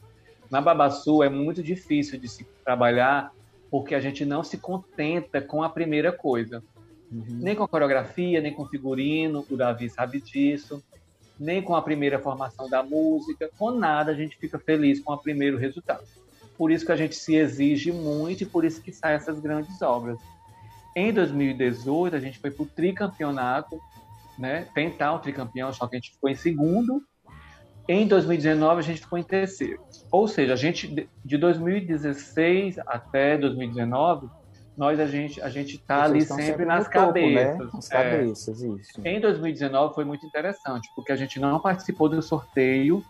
Na 0.49 0.61
Babaçu 0.61 1.23
é 1.23 1.29
muito 1.29 1.63
difícil 1.63 2.19
de 2.19 2.27
se 2.27 2.45
trabalhar 2.63 3.31
porque 3.71 3.95
a 3.95 3.99
gente 3.99 4.25
não 4.25 4.43
se 4.43 4.57
contenta 4.57 5.41
com 5.41 5.63
a 5.63 5.69
primeira 5.69 6.11
coisa. 6.11 6.61
Nem 7.09 7.55
com 7.55 7.63
a 7.63 7.67
coreografia, 7.67 8.39
nem 8.39 8.53
com 8.53 8.63
o 8.63 8.67
figurino, 8.67 9.45
o 9.49 9.57
Davi 9.57 9.89
sabe 9.89 10.21
disso, 10.21 10.83
nem 11.41 11.61
com 11.61 11.75
a 11.75 11.81
primeira 11.81 12.19
formação 12.19 12.69
da 12.69 12.83
música, 12.83 13.49
com 13.57 13.71
nada 13.71 14.11
a 14.11 14.15
gente 14.15 14.37
fica 14.37 14.59
feliz 14.59 14.99
com 14.99 15.11
o 15.11 15.17
primeiro 15.17 15.57
resultado. 15.57 16.03
Por 16.55 16.71
isso 16.71 16.85
que 16.85 16.91
a 16.91 16.95
gente 16.95 17.15
se 17.15 17.35
exige 17.35 17.91
muito 17.91 18.43
e 18.43 18.45
por 18.45 18.63
isso 18.63 18.81
que 18.81 18.93
saem 18.93 19.15
essas 19.15 19.39
grandes 19.39 19.81
obras. 19.81 20.19
Em 20.95 21.11
2018, 21.11 22.15
a 22.15 22.19
gente 22.19 22.37
foi 22.37 22.51
para 22.51 22.63
o 22.63 22.67
tricampeonato, 22.67 23.79
né? 24.37 24.67
tentar 24.75 25.13
o 25.13 25.19
tricampeão, 25.19 25.73
só 25.73 25.87
que 25.87 25.95
a 25.95 25.99
gente 25.99 26.11
ficou 26.11 26.29
em 26.29 26.35
segundo. 26.35 27.01
Em 27.87 28.05
2019, 28.05 28.79
a 28.79 28.83
gente 28.83 29.01
ficou 29.01 29.17
em 29.17 29.23
terceiro. 29.23 29.81
Ou 30.11 30.27
seja, 30.27 30.53
a 30.53 30.55
gente 30.55 30.87
de- 30.87 31.09
de 31.25 31.37
2016 31.37 32.77
até 32.85 33.35
2019, 33.37 34.29
nós 34.81 34.99
a 34.99 35.05
gente 35.05 35.39
a 35.39 35.47
gente 35.47 35.75
está 35.75 36.07
Vocês 36.07 36.31
ali 36.31 36.41
sempre 36.43 36.65
nas 36.65 36.85
topo, 36.89 36.97
né? 37.19 37.45
cabeças. 37.45 37.73
Nas 37.73 37.91
É. 37.91 37.93
cabeças, 37.93 38.61
isso. 38.63 39.01
Em 39.05 39.21
2019 39.21 39.93
foi 39.93 40.03
muito 40.03 40.25
interessante, 40.25 40.89
porque 40.95 41.11
a 41.11 41.15
gente 41.15 41.39
não 41.39 41.59
participou 41.59 42.09
do 42.09 42.19
sorteio 42.19 43.05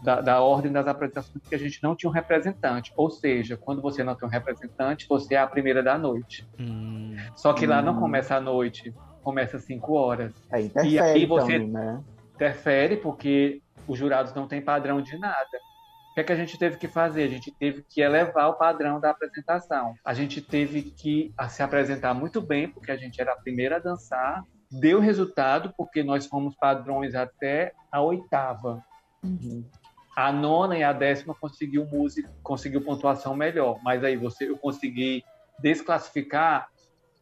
da, 0.00 0.20
da 0.20 0.40
ordem 0.40 0.70
das 0.70 0.86
apresentações, 0.86 1.36
porque 1.42 1.56
a 1.56 1.58
gente 1.58 1.82
não 1.82 1.96
tinha 1.96 2.08
um 2.08 2.12
representante. 2.12 2.92
Ou 2.96 3.10
seja, 3.10 3.56
quando 3.56 3.82
você 3.82 4.04
não 4.04 4.14
tem 4.14 4.28
um 4.28 4.30
representante, 4.30 5.04
você 5.08 5.34
é 5.34 5.38
a 5.38 5.48
primeira 5.48 5.82
da 5.82 5.98
noite. 5.98 6.46
Hum. 6.60 7.16
Só 7.34 7.52
que 7.52 7.66
lá 7.66 7.82
não 7.82 7.94
Hum. 7.94 8.00
começa 8.00 8.36
à 8.36 8.40
noite, 8.40 8.94
começa 9.20 9.56
às 9.56 9.64
5 9.64 9.94
horas. 9.94 10.32
É, 10.52 10.60
interfere, 10.60 10.94
E 10.94 10.98
aí 11.00 11.26
você- 11.26 11.56
então, 11.56 11.68
né? 11.72 12.00
Interfere 12.36 12.96
porque 12.98 13.60
os 13.88 13.98
jurados 13.98 14.32
não 14.32 14.46
têm 14.46 14.62
padrão 14.62 15.02
de 15.02 15.18
nada. 15.18 15.58
O 16.10 16.14
que, 16.14 16.20
é 16.20 16.24
que 16.24 16.32
a 16.32 16.36
gente 16.36 16.58
teve 16.58 16.76
que 16.76 16.88
fazer? 16.88 17.22
A 17.22 17.28
gente 17.28 17.52
teve 17.52 17.84
que 17.88 18.00
elevar 18.00 18.48
o 18.48 18.54
padrão 18.54 18.98
da 18.98 19.10
apresentação. 19.10 19.94
A 20.04 20.12
gente 20.12 20.42
teve 20.42 20.82
que 20.82 21.32
ah, 21.38 21.48
se 21.48 21.62
apresentar 21.62 22.12
muito 22.14 22.40
bem, 22.40 22.68
porque 22.68 22.90
a 22.90 22.96
gente 22.96 23.20
era 23.20 23.32
a 23.32 23.36
primeira 23.36 23.76
a 23.76 23.78
dançar. 23.78 24.42
Deu 24.70 24.98
resultado, 25.00 25.72
porque 25.76 26.02
nós 26.02 26.26
fomos 26.26 26.54
padrões 26.56 27.14
até 27.14 27.72
a 27.92 28.00
oitava. 28.02 28.82
A 30.16 30.32
nona 30.32 30.76
e 30.76 30.82
a 30.82 30.92
décima 30.92 31.34
conseguiu 31.34 31.86
música, 31.86 32.28
conseguiu 32.42 32.82
pontuação 32.82 33.34
melhor. 33.34 33.78
Mas 33.82 34.02
aí 34.02 34.16
você, 34.16 34.48
eu 34.48 34.58
consegui 34.58 35.22
desclassificar 35.60 36.68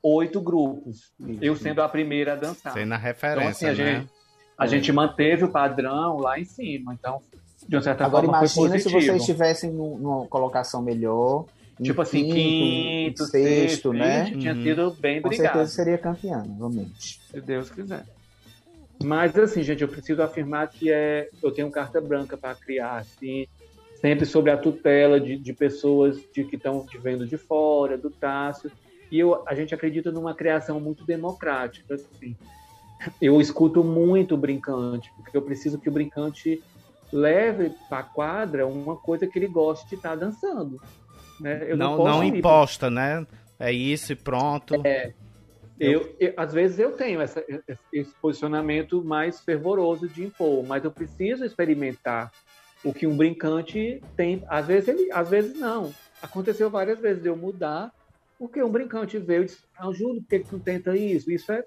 oito 0.03 0.41
grupos. 0.41 1.13
Eu 1.41 1.57
sendo 1.57 1.83
a 1.83 1.89
primeira 1.89 2.33
a 2.33 2.37
dançar. 2.37 2.73
Sendo 2.73 2.93
a 2.93 2.97
Então, 2.97 3.05
referência, 3.07 3.71
assim, 3.71 3.83
a, 3.83 3.85
né? 3.85 3.95
gente, 4.01 4.13
a 4.59 4.67
gente 4.67 4.93
manteve 4.93 5.45
o 5.45 5.53
padrão 5.53 6.17
lá 6.17 6.39
em 6.39 6.45
cima. 6.45 6.95
Então, 6.95 7.21
de 7.69 7.77
uma 7.77 7.83
certa 7.83 8.05
Agora 8.07 8.25
forma, 8.25 8.49
foi 8.49 8.67
imagina 8.67 8.79
se 8.79 8.89
vocês 8.89 9.21
estivessem 9.21 9.71
num- 9.71 9.99
numa 9.99 10.27
colocação 10.27 10.83
melhor. 10.83 11.47
Tipo 11.83 12.01
assim, 12.03 12.25
quinto, 12.29 13.17
sexto, 13.25 13.31
sexto, 13.31 13.93
né? 13.93 14.25
gente, 14.25 14.39
tinha 14.41 14.55
Uhum. 14.55 14.63
sido 14.63 14.97
bem 14.97 15.23
Com 15.23 15.29
brigado, 15.29 15.53
certeza 15.59 15.73
seria 15.73 15.99
campeã, 15.99 16.45
novamente. 16.45 17.21
se 17.31 17.41
Deus 17.41 17.71
quiser. 17.71 18.05
Mas 19.05 19.39
assim, 19.39 19.63
gente, 19.63 19.83
eu 19.83 19.89
preciso 19.89 20.23
afirmar 20.23 20.69
que 20.73 20.91
é, 20.91 21.29
eu 21.41 21.53
tenho 21.53 21.71
carta 21.71 22.01
branca 22.01 22.37
para 22.37 22.55
criar, 22.57 22.99
assim, 22.99 23.47
sempre 23.95 24.27
sobre 24.27 24.51
a 24.51 24.57
tutela 24.57 25.21
de, 25.21 25.37
de 25.39 25.53
pessoas 25.53 26.17
de, 26.35 26.45
que 26.45 26.57
estão 26.57 26.85
vivendo 26.93 27.27
de 27.27 27.39
fora, 27.39 27.97
do 27.97 28.11
Tássio. 28.11 28.73
E 29.11 29.21
eu, 29.21 29.45
a 29.47 29.55
gente 29.55 29.73
acredita 29.75 30.11
numa 30.11 30.35
criação 30.35 30.81
muito 30.81 31.05
democrática. 31.05 31.95
Assim. 31.95 32.37
Eu 33.21 33.41
escuto 33.41 33.85
muito 33.85 34.35
o 34.35 34.39
brincante, 34.39 35.13
porque 35.17 35.37
eu 35.37 35.43
preciso 35.43 35.79
que 35.79 35.89
o 35.89 35.93
brincante 35.93 36.61
leve 37.13 37.73
para 37.89 37.99
a 37.99 38.03
quadra 38.03 38.67
uma 38.67 38.97
coisa 38.97 39.27
que 39.27 39.39
ele 39.39 39.49
goste 39.49 39.89
de 39.89 39.95
estar 39.97 40.15
dançando. 40.17 40.81
Né? 41.41 41.67
Eu 41.69 41.77
não, 41.77 41.97
não 42.05 42.23
ir 42.25 42.37
imposta, 42.37 42.91
né? 42.91 43.27
É 43.59 43.73
isso 43.73 44.13
e 44.13 44.17
pronto. 44.17 44.75
É. 44.85 45.13
Eu, 45.81 46.15
eu- 46.19 46.35
às 46.37 46.53
vezes 46.53 46.79
eu 46.79 46.93
tenho 46.93 47.21
essa- 47.21 47.45
esse 47.93 48.11
posicionamento 48.21 49.03
mais 49.05 49.41
fervoroso 49.41 50.09
de 50.09 50.25
impor, 50.25 50.65
mas 50.67 50.85
eu 50.85 50.91
preciso 50.91 51.45
experimentar 51.45 52.33
o 52.85 52.93
que 52.93 53.07
um 53.07 53.17
brincante 53.17 54.03
tem. 54.17 54.43
Às 54.49 54.67
vezes 54.67 54.89
ele, 54.89 55.13
às 55.13 55.29
vezes 55.31 55.59
não. 55.59 55.95
Aconteceu 56.21 56.69
várias 56.69 56.99
vezes 56.99 57.23
de 57.23 57.29
eu 57.29 57.37
mudar, 57.37 57.93
porque 58.39 58.61
um 58.63 58.71
brincante 58.71 59.19
veio 59.19 59.43
e 59.43 59.47
disse: 59.47 59.59
ah, 59.79 59.91
Júlio, 59.93 60.21
por 60.21 60.29
que 60.29 60.41
que 60.41 60.49
tu 60.49 60.59
tenta 60.59 60.97
isso? 60.97 61.31
Isso 61.31 61.51
é 61.53 61.65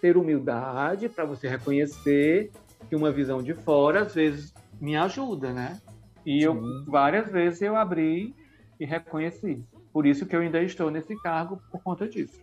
ter 0.00 0.16
humildade 0.16 1.08
para 1.08 1.24
você 1.24 1.48
reconhecer 1.48 2.50
que 2.88 2.96
uma 2.96 3.12
visão 3.12 3.40
de 3.40 3.54
fora 3.54 4.02
às 4.02 4.14
vezes 4.14 4.52
me 4.80 4.96
ajuda, 4.96 5.52
né? 5.52 5.80
E 6.24 6.42
eu 6.42 6.84
várias 6.86 7.30
vezes 7.30 7.62
eu 7.62 7.76
abri 7.76 8.34
e 8.78 8.84
reconheci. 8.84 9.62
Por 9.92 10.06
isso 10.06 10.26
que 10.26 10.34
eu 10.34 10.40
ainda 10.40 10.62
estou 10.62 10.90
nesse 10.90 11.14
cargo 11.22 11.60
por 11.70 11.82
conta 11.82 12.08
disso. 12.08 12.40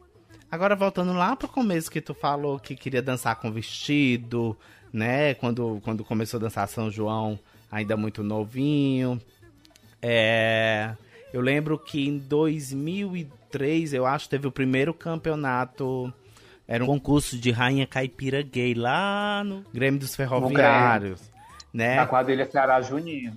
Agora, 0.50 0.76
voltando 0.76 1.14
lá 1.14 1.36
pro 1.36 1.48
começo 1.48 1.90
que 1.90 2.02
tu 2.02 2.14
falou 2.14 2.60
que 2.60 2.76
queria 2.76 3.02
dançar 3.02 3.38
com 3.38 3.52
vestido, 3.52 4.58
né? 4.92 5.34
Quando, 5.36 5.80
quando 5.84 6.04
começou 6.04 6.38
a 6.38 6.42
dançar 6.42 6.68
São 6.68 6.92
João, 6.92 7.40
ainda 7.72 7.96
muito 7.96 8.22
novinho. 8.22 9.20
É, 10.02 10.94
eu 11.32 11.40
lembro 11.40 11.80
que 11.80 12.08
em 12.08 12.18
2003, 12.18 13.94
eu 13.94 14.06
acho, 14.06 14.28
teve 14.28 14.46
o 14.46 14.52
primeiro 14.52 14.94
campeonato. 14.94 16.14
Era 16.68 16.84
um 16.84 16.88
concurso 16.88 17.38
de 17.38 17.52
rainha 17.52 17.88
caipira 17.88 18.42
gay 18.42 18.74
lá 18.74 19.44
no 19.44 19.64
Grêmio 19.74 20.00
dos 20.00 20.16
Ferroviários, 20.16 21.31
né? 21.74 21.96
Na 21.96 22.06
quadrilha 22.08 22.50
Ceará 22.50 22.82
Junino. 22.82 23.36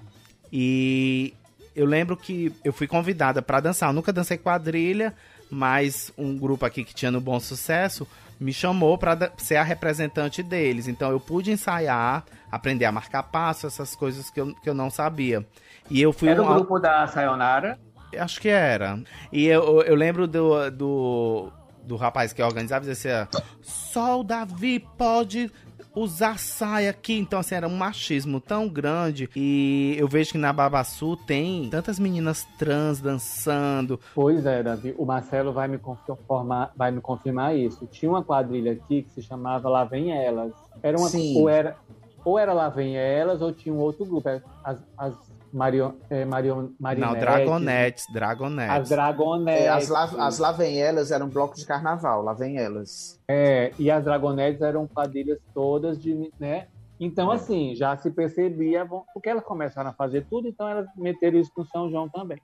E 0.53 1.35
eu 1.75 1.87
lembro 1.87 2.17
que 2.17 2.53
eu 2.65 2.73
fui 2.73 2.87
convidada 2.87 3.43
para 3.43 3.61
dançar. 3.61 3.89
Eu 3.89 3.93
nunca 3.93 4.13
dancei 4.13 4.39
quadrilha, 4.39 5.15
mas 5.51 6.13
um 6.17 6.37
grupo 6.37 6.65
aqui 6.65 6.85
que 6.85 6.95
tinha 6.95 7.11
no 7.11 7.21
Bom 7.21 7.39
Sucesso 7.41 8.07
me 8.39 8.53
chamou 8.53 8.99
para 8.99 9.33
ser 9.39 9.57
a 9.57 9.63
representante 9.63 10.43
deles. 10.43 10.89
Então 10.89 11.11
eu 11.11 11.21
pude 11.21 11.51
ensaiar, 11.51 12.25
aprender 12.51 12.85
a 12.85 12.93
marcar 12.93 13.23
passo, 13.25 13.67
essas 13.67 13.95
coisas 13.97 14.31
que 14.31 14.41
eu, 14.41 14.55
que 14.57 14.69
eu 14.69 14.75
não 14.75 14.91
sabia. 14.91 15.47
E 15.91 16.01
eu 16.01 16.13
fui 16.13 16.29
Era 16.29 16.43
o 16.43 16.47
um- 16.51 16.55
grupo 16.55 16.79
da 16.79 17.07
Sayonara. 17.07 17.79
Acho 18.17 18.41
que 18.41 18.49
era. 18.49 19.01
E 19.33 19.47
eu, 19.47 19.83
eu 19.83 19.95
lembro 19.97 20.29
do, 20.29 20.71
do, 20.71 21.53
do 21.83 21.97
rapaz 21.97 22.33
que 22.33 22.41
organizava 22.41 22.85
e 22.85 22.89
dizia 22.89 23.23
assim: 23.33 23.43
só 23.61 24.21
o 24.21 24.25
Davi 24.25 24.79
pode 24.97 25.51
usar 25.95 26.39
saia 26.39 26.91
aqui. 26.91 27.15
Então, 27.19 27.39
assim, 27.39 27.55
era 27.55 27.69
um 27.69 27.77
machismo 27.77 28.41
tão 28.41 28.69
grande. 28.69 29.29
E 29.37 29.95
eu 29.99 30.09
vejo 30.09 30.33
que 30.33 30.39
na 30.39 30.53
Babaçu 30.53 31.17
tem 31.17 31.69
tantas 31.71 31.99
meninas 31.99 32.47
trans 32.59 33.01
dançando. 33.01 33.99
Pois 34.15 34.45
é, 34.47 34.63
Davi. 34.63 34.95
O 34.99 35.05
Marcelo 35.05 35.53
vai 35.53 35.69
me 35.69 35.79
confirmar, 35.79 36.73
vai 36.77 36.91
me 36.91 37.01
confirmar 37.01 37.57
isso. 37.57 37.87
Tinha 37.87 38.11
uma 38.11 38.23
quadrilha 38.23 38.73
aqui 38.73 39.03
que 39.03 39.11
se 39.13 39.23
chamava 39.23 39.69
Lá 39.69 39.85
Vem 39.85 40.13
Elas. 40.13 40.53
Era 40.83 40.99
uma, 40.99 41.09
Sim. 41.09 41.41
ou 41.41 41.49
era 41.49 41.77
ou 42.25 42.39
era 42.39 42.53
Lá 42.53 42.69
Vem 42.69 42.97
Elas 42.97 43.43
ou 43.43 43.53
tinha 43.53 43.75
um 43.75 43.79
outro 43.79 44.05
grupo. 44.05 44.29
As, 44.65 44.79
as 44.97 45.15
Mario, 45.55 45.95
é, 46.11 46.25
Mario, 46.25 46.75
Não, 46.99 47.15
Dragonettes, 47.15 48.07
Dragonettes. 48.13 48.75
As 48.83 48.89
Dragonettes. 48.89 49.65
É, 49.65 49.69
as, 49.69 49.89
la, 49.89 50.03
as 50.27 50.39
Lá 50.41 50.51
Vem 50.51 50.83
Elas 50.83 51.13
eram 51.13 51.29
bloco 51.29 51.55
de 51.55 51.65
carnaval, 51.65 52.23
Lá 52.23 52.33
Vem 52.35 52.59
Elas. 52.59 53.21
É, 53.29 53.73
e 53.79 53.89
as 53.89 54.03
Dragonettes 54.03 54.61
eram 54.61 54.89
quadrilhas 54.89 55.39
todas 55.55 56.03
de, 56.03 56.29
né? 56.41 56.67
Então, 56.99 57.33
É. 57.33 57.37
assim, 57.37 57.73
já 57.77 57.97
se 57.97 58.11
percebia, 58.11 58.85
porque 59.13 59.29
elas 59.29 59.45
começaram 59.45 59.91
a 59.91 59.93
fazer 59.93 60.27
tudo, 60.29 60.49
então 60.49 60.69
elas 60.69 60.89
meteram 60.97 61.39
isso 61.39 61.53
no 61.57 61.65
São 61.67 61.89
João 61.89 62.09
também. 62.09 62.39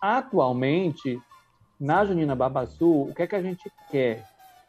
Atualmente, 0.00 1.20
na 1.78 2.04
Junina 2.04 2.34
Babaçu, 2.34 3.02
o 3.02 3.14
que 3.14 3.22
é 3.22 3.26
que 3.28 3.36
a 3.36 3.42
gente 3.42 3.70
quer? 3.90 4.24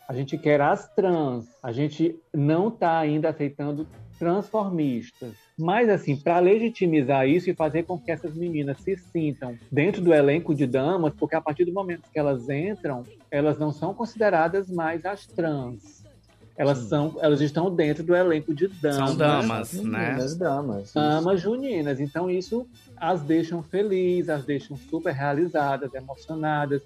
A 0.07 0.13
gente 0.13 0.37
quer 0.37 0.61
as 0.61 0.87
trans. 0.93 1.47
A 1.63 1.71
gente 1.71 2.15
não 2.31 2.67
está 2.67 2.99
ainda 2.99 3.29
aceitando 3.29 3.87
transformistas. 4.17 5.33
Mas, 5.57 5.89
assim, 5.89 6.15
para 6.15 6.39
legitimizar 6.39 7.27
isso 7.27 7.49
e 7.49 7.53
fazer 7.53 7.83
com 7.83 7.97
que 7.97 8.11
essas 8.11 8.35
meninas 8.35 8.79
se 8.81 8.97
sintam 8.97 9.57
dentro 9.71 10.01
do 10.01 10.13
elenco 10.13 10.53
de 10.53 10.67
damas, 10.67 11.13
porque 11.13 11.35
a 11.35 11.41
partir 11.41 11.65
do 11.65 11.73
momento 11.73 12.09
que 12.11 12.19
elas 12.19 12.49
entram, 12.49 13.03
elas 13.31 13.57
não 13.57 13.71
são 13.71 13.93
consideradas 13.93 14.69
mais 14.69 15.05
as 15.05 15.25
trans. 15.25 16.03
Elas, 16.57 16.77
são, 16.77 17.17
elas 17.19 17.41
estão 17.41 17.73
dentro 17.73 18.01
do 18.01 18.15
elenco 18.15 18.53
de 18.53 18.67
damas. 18.67 19.09
São 19.09 19.17
damas, 19.17 19.73
né? 19.73 20.07
Meninas, 20.07 20.37
damas. 20.37 20.93
Damas 20.93 21.41
juninas. 21.41 21.99
Então, 21.99 22.29
isso 22.29 22.65
as 22.95 23.21
deixam 23.21 23.61
felizes, 23.61 24.29
as 24.29 24.45
deixam 24.45 24.77
super 24.77 25.13
realizadas, 25.13 25.93
emocionadas. 25.93 26.81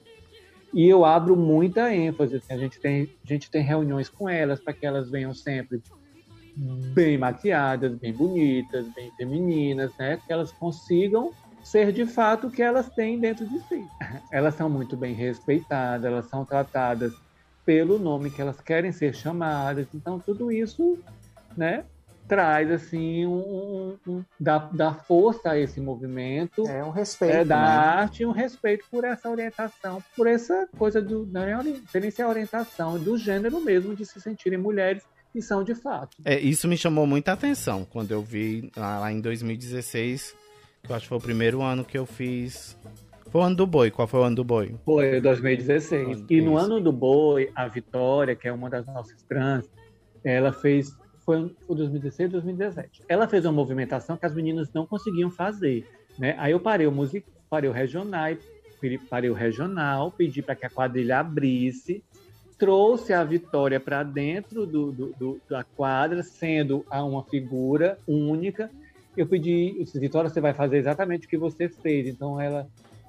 E 0.73 0.87
eu 0.87 1.05
abro 1.05 1.35
muita 1.35 1.93
ênfase. 1.93 2.37
assim, 2.37 2.53
a, 2.53 2.57
gente 2.57 2.79
tem, 2.79 3.09
a 3.23 3.27
gente 3.27 3.49
tem 3.51 3.63
reuniões 3.63 4.09
com 4.09 4.27
elas 4.27 4.59
para 4.59 4.73
que 4.73 4.85
elas 4.85 5.09
venham 5.09 5.33
sempre 5.35 5.81
bem 6.93 7.17
maquiadas, 7.17 7.95
bem 7.95 8.13
bonitas, 8.13 8.85
bem 8.93 9.11
femininas, 9.11 9.91
né? 9.97 10.17
Que 10.25 10.33
elas 10.33 10.51
consigam 10.51 11.31
ser 11.63 11.91
de 11.91 12.05
fato 12.05 12.47
o 12.47 12.51
que 12.51 12.61
elas 12.61 12.89
têm 12.89 13.19
dentro 13.19 13.45
de 13.47 13.59
si. 13.59 13.85
Elas 14.31 14.55
são 14.55 14.69
muito 14.69 14.95
bem 14.95 15.13
respeitadas, 15.13 16.05
elas 16.05 16.25
são 16.29 16.45
tratadas 16.45 17.11
pelo 17.65 17.99
nome 17.99 18.29
que 18.31 18.41
elas 18.41 18.59
querem 18.61 18.91
ser 18.91 19.13
chamadas. 19.13 19.87
Então, 19.93 20.19
tudo 20.19 20.51
isso, 20.51 20.97
né? 21.57 21.83
Traz 22.27 22.69
assim 22.71 23.25
um, 23.25 23.39
um, 23.39 23.97
um 24.13 24.23
dá, 24.39 24.57
dá 24.71 24.93
força 24.93 25.51
a 25.51 25.57
esse 25.59 25.81
movimento, 25.81 26.67
É 26.67 26.83
um 26.83 26.91
respeito. 26.91 27.33
é, 27.33 27.43
da 27.45 27.55
né? 27.59 27.67
arte 27.67 28.25
um 28.25 28.31
respeito 28.31 28.85
por 28.91 29.03
essa 29.03 29.29
orientação, 29.29 29.97
por 30.15 30.27
essa 30.27 30.67
coisa 30.77 31.01
do 31.01 31.25
não 31.25 31.41
é 31.41 31.57
ori- 31.57 31.81
nem 31.93 32.11
se 32.11 32.21
é 32.21 32.27
orientação, 32.27 32.97
do 33.03 33.17
gênero 33.17 33.59
mesmo 33.63 33.95
de 33.95 34.05
se 34.05 34.21
sentirem 34.21 34.59
mulheres 34.59 35.03
e 35.33 35.41
são 35.41 35.63
de 35.63 35.75
fato. 35.75 36.17
É, 36.25 36.39
isso 36.39 36.67
me 36.67 36.77
chamou 36.77 37.05
muita 37.05 37.33
atenção 37.33 37.85
quando 37.85 38.11
eu 38.11 38.21
vi 38.21 38.71
lá, 38.75 38.99
lá 38.99 39.11
em 39.11 39.21
2016, 39.21 40.35
que 40.83 40.91
eu 40.91 40.95
acho 40.95 41.03
que 41.03 41.09
foi 41.09 41.17
o 41.17 41.21
primeiro 41.21 41.61
ano 41.61 41.83
que 41.83 41.97
eu 41.97 42.05
fiz. 42.05 42.77
Foi 43.29 43.41
o 43.41 43.43
ano 43.43 43.55
do 43.55 43.67
boi. 43.67 43.91
Qual 43.91 44.07
foi 44.07 44.19
o 44.19 44.23
ano 44.23 44.37
do 44.37 44.43
boi? 44.43 44.75
Foi 44.83 45.21
2016. 45.21 46.25
E 46.29 46.41
no 46.41 46.57
ano 46.57 46.81
do 46.81 46.91
boi, 46.91 47.51
a 47.55 47.67
Vitória, 47.67 48.35
que 48.35 48.47
é 48.47 48.51
uma 48.51 48.69
das 48.69 48.85
nossas 48.87 49.21
trans, 49.23 49.69
ela 50.23 50.51
fez. 50.51 50.97
Foi, 51.19 51.55
foi 51.67 51.75
2016, 51.75 52.31
2017. 52.31 53.03
Ela 53.07 53.27
fez 53.27 53.45
uma 53.45 53.51
movimentação 53.51 54.17
que 54.17 54.25
as 54.25 54.33
meninas 54.33 54.71
não 54.73 54.87
conseguiam 54.87 55.29
fazer. 55.29 55.87
Né? 56.17 56.35
Aí 56.39 56.53
eu 56.53 56.59
parei 56.59 56.87
o 56.87 56.91
music, 56.91 57.25
parei 57.47 57.69
o 57.69 57.73
regional, 57.73 58.35
parei 59.09 59.29
o 59.29 59.33
regional, 59.33 60.11
pedi 60.11 60.41
para 60.41 60.55
que 60.55 60.65
a 60.65 60.69
quadrilha 60.69 61.19
abrisse, 61.19 62.03
trouxe 62.59 63.13
a 63.13 63.23
Vitória 63.25 63.79
para 63.79 64.03
dentro 64.03 64.67
do, 64.67 64.93
do- 64.93 65.15
do- 65.17 65.43
da 65.49 65.65
quadra, 65.75 66.23
sendo 66.23 66.85
uma 66.91 67.27
figura 67.29 67.99
única. 68.07 68.71
Eu 69.15 69.27
pedi, 69.29 69.77
eu 69.79 69.85
disse, 69.85 69.99
Vitória, 69.99 70.29
você 70.29 70.41
vai 70.41 70.53
fazer 70.53 70.77
exatamente 70.77 71.27
o 71.27 71.29
que 71.29 71.37
você 71.39 71.69
fez. 71.69 72.07
Então 72.07 72.39
ela 72.41 72.67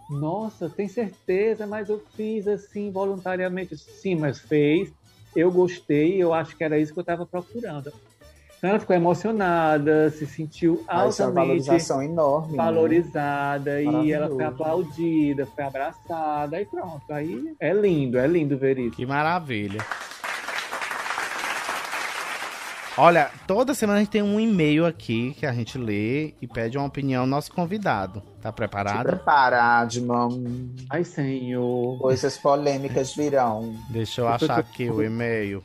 nossa, 0.09 0.69
tem 0.71 0.89
certeza, 0.89 1.67
mas 1.67 1.89
eu 1.89 2.01
fiz 2.17 2.47
assim 2.49 2.93
voluntariamente. 2.93 3.77
Sim, 3.79 4.17
mas 4.17 4.41
fez. 4.43 4.91
Eu 5.35 5.53
gostei, 5.53 6.23
eu 6.23 6.33
acho 6.35 6.57
que 6.57 6.65
era 6.65 6.79
isso 6.79 6.93
que 6.93 6.99
eu 7.01 7.03
estava 7.03 7.27
procurando. 7.27 7.93
Então 8.61 8.69
ela 8.69 8.79
ficou 8.79 8.95
emocionada, 8.95 10.11
se 10.11 10.27
sentiu 10.27 10.85
Mas 10.87 11.19
é 11.19 11.25
uma 11.25 11.31
altamente 11.31 11.35
valorização 11.35 12.03
enorme. 12.03 12.51
né? 12.53 12.57
valorizada 12.59 13.81
e 13.81 14.13
ela 14.13 14.29
foi 14.29 14.45
aplaudida, 14.45 15.47
foi 15.47 15.65
abraçada 15.65 16.61
e 16.61 16.67
pronto. 16.67 17.11
Aí 17.11 17.55
é 17.59 17.73
lindo, 17.73 18.19
é 18.19 18.27
lindo 18.27 18.59
ver 18.59 18.79
isso. 18.79 18.97
Que 18.97 19.07
maravilha. 19.07 19.81
Olha, 22.99 23.31
toda 23.47 23.73
semana 23.73 24.01
a 24.01 24.03
gente 24.03 24.11
tem 24.11 24.21
um 24.21 24.39
e-mail 24.39 24.85
aqui 24.85 25.35
que 25.39 25.47
a 25.47 25.53
gente 25.55 25.79
lê 25.79 26.35
e 26.43 26.47
pede 26.47 26.77
uma 26.77 26.87
opinião 26.87 27.23
ao 27.23 27.27
nosso 27.27 27.51
convidado. 27.51 28.23
Tá 28.43 28.53
preparado? 28.53 29.07
prepara, 29.07 29.79
Adman. 29.79 30.71
Ai, 30.91 31.03
senhor. 31.03 31.99
Coisas 31.99 32.37
polêmicas 32.37 33.15
virão. 33.15 33.75
Deixa 33.89 34.21
eu 34.21 34.29
achar 34.29 34.59
aqui 34.59 34.91
o 34.91 35.03
e-mail. 35.03 35.65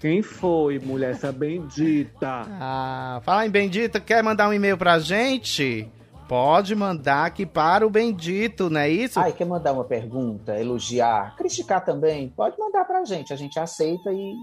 Quem 0.00 0.22
foi, 0.22 0.78
mulher, 0.78 1.12
essa 1.12 1.30
bendita? 1.30 2.42
Ah, 2.60 3.20
fala 3.22 3.46
em 3.46 3.50
Bendito, 3.50 4.00
quer 4.00 4.22
mandar 4.22 4.48
um 4.48 4.52
e-mail 4.52 4.76
pra 4.76 4.98
gente? 4.98 5.88
Pode 6.28 6.74
mandar 6.76 7.26
aqui 7.26 7.44
para 7.44 7.86
o 7.86 7.90
Bendito, 7.90 8.70
não 8.70 8.80
é 8.80 8.88
isso? 8.88 9.18
Ai, 9.18 9.32
quer 9.32 9.44
mandar 9.44 9.72
uma 9.72 9.84
pergunta, 9.84 10.58
elogiar, 10.58 11.34
criticar 11.36 11.84
também? 11.84 12.28
Pode 12.28 12.56
mandar 12.58 12.84
pra 12.84 13.04
gente, 13.04 13.32
a 13.32 13.36
gente 13.36 13.58
aceita 13.58 14.12
e, 14.12 14.34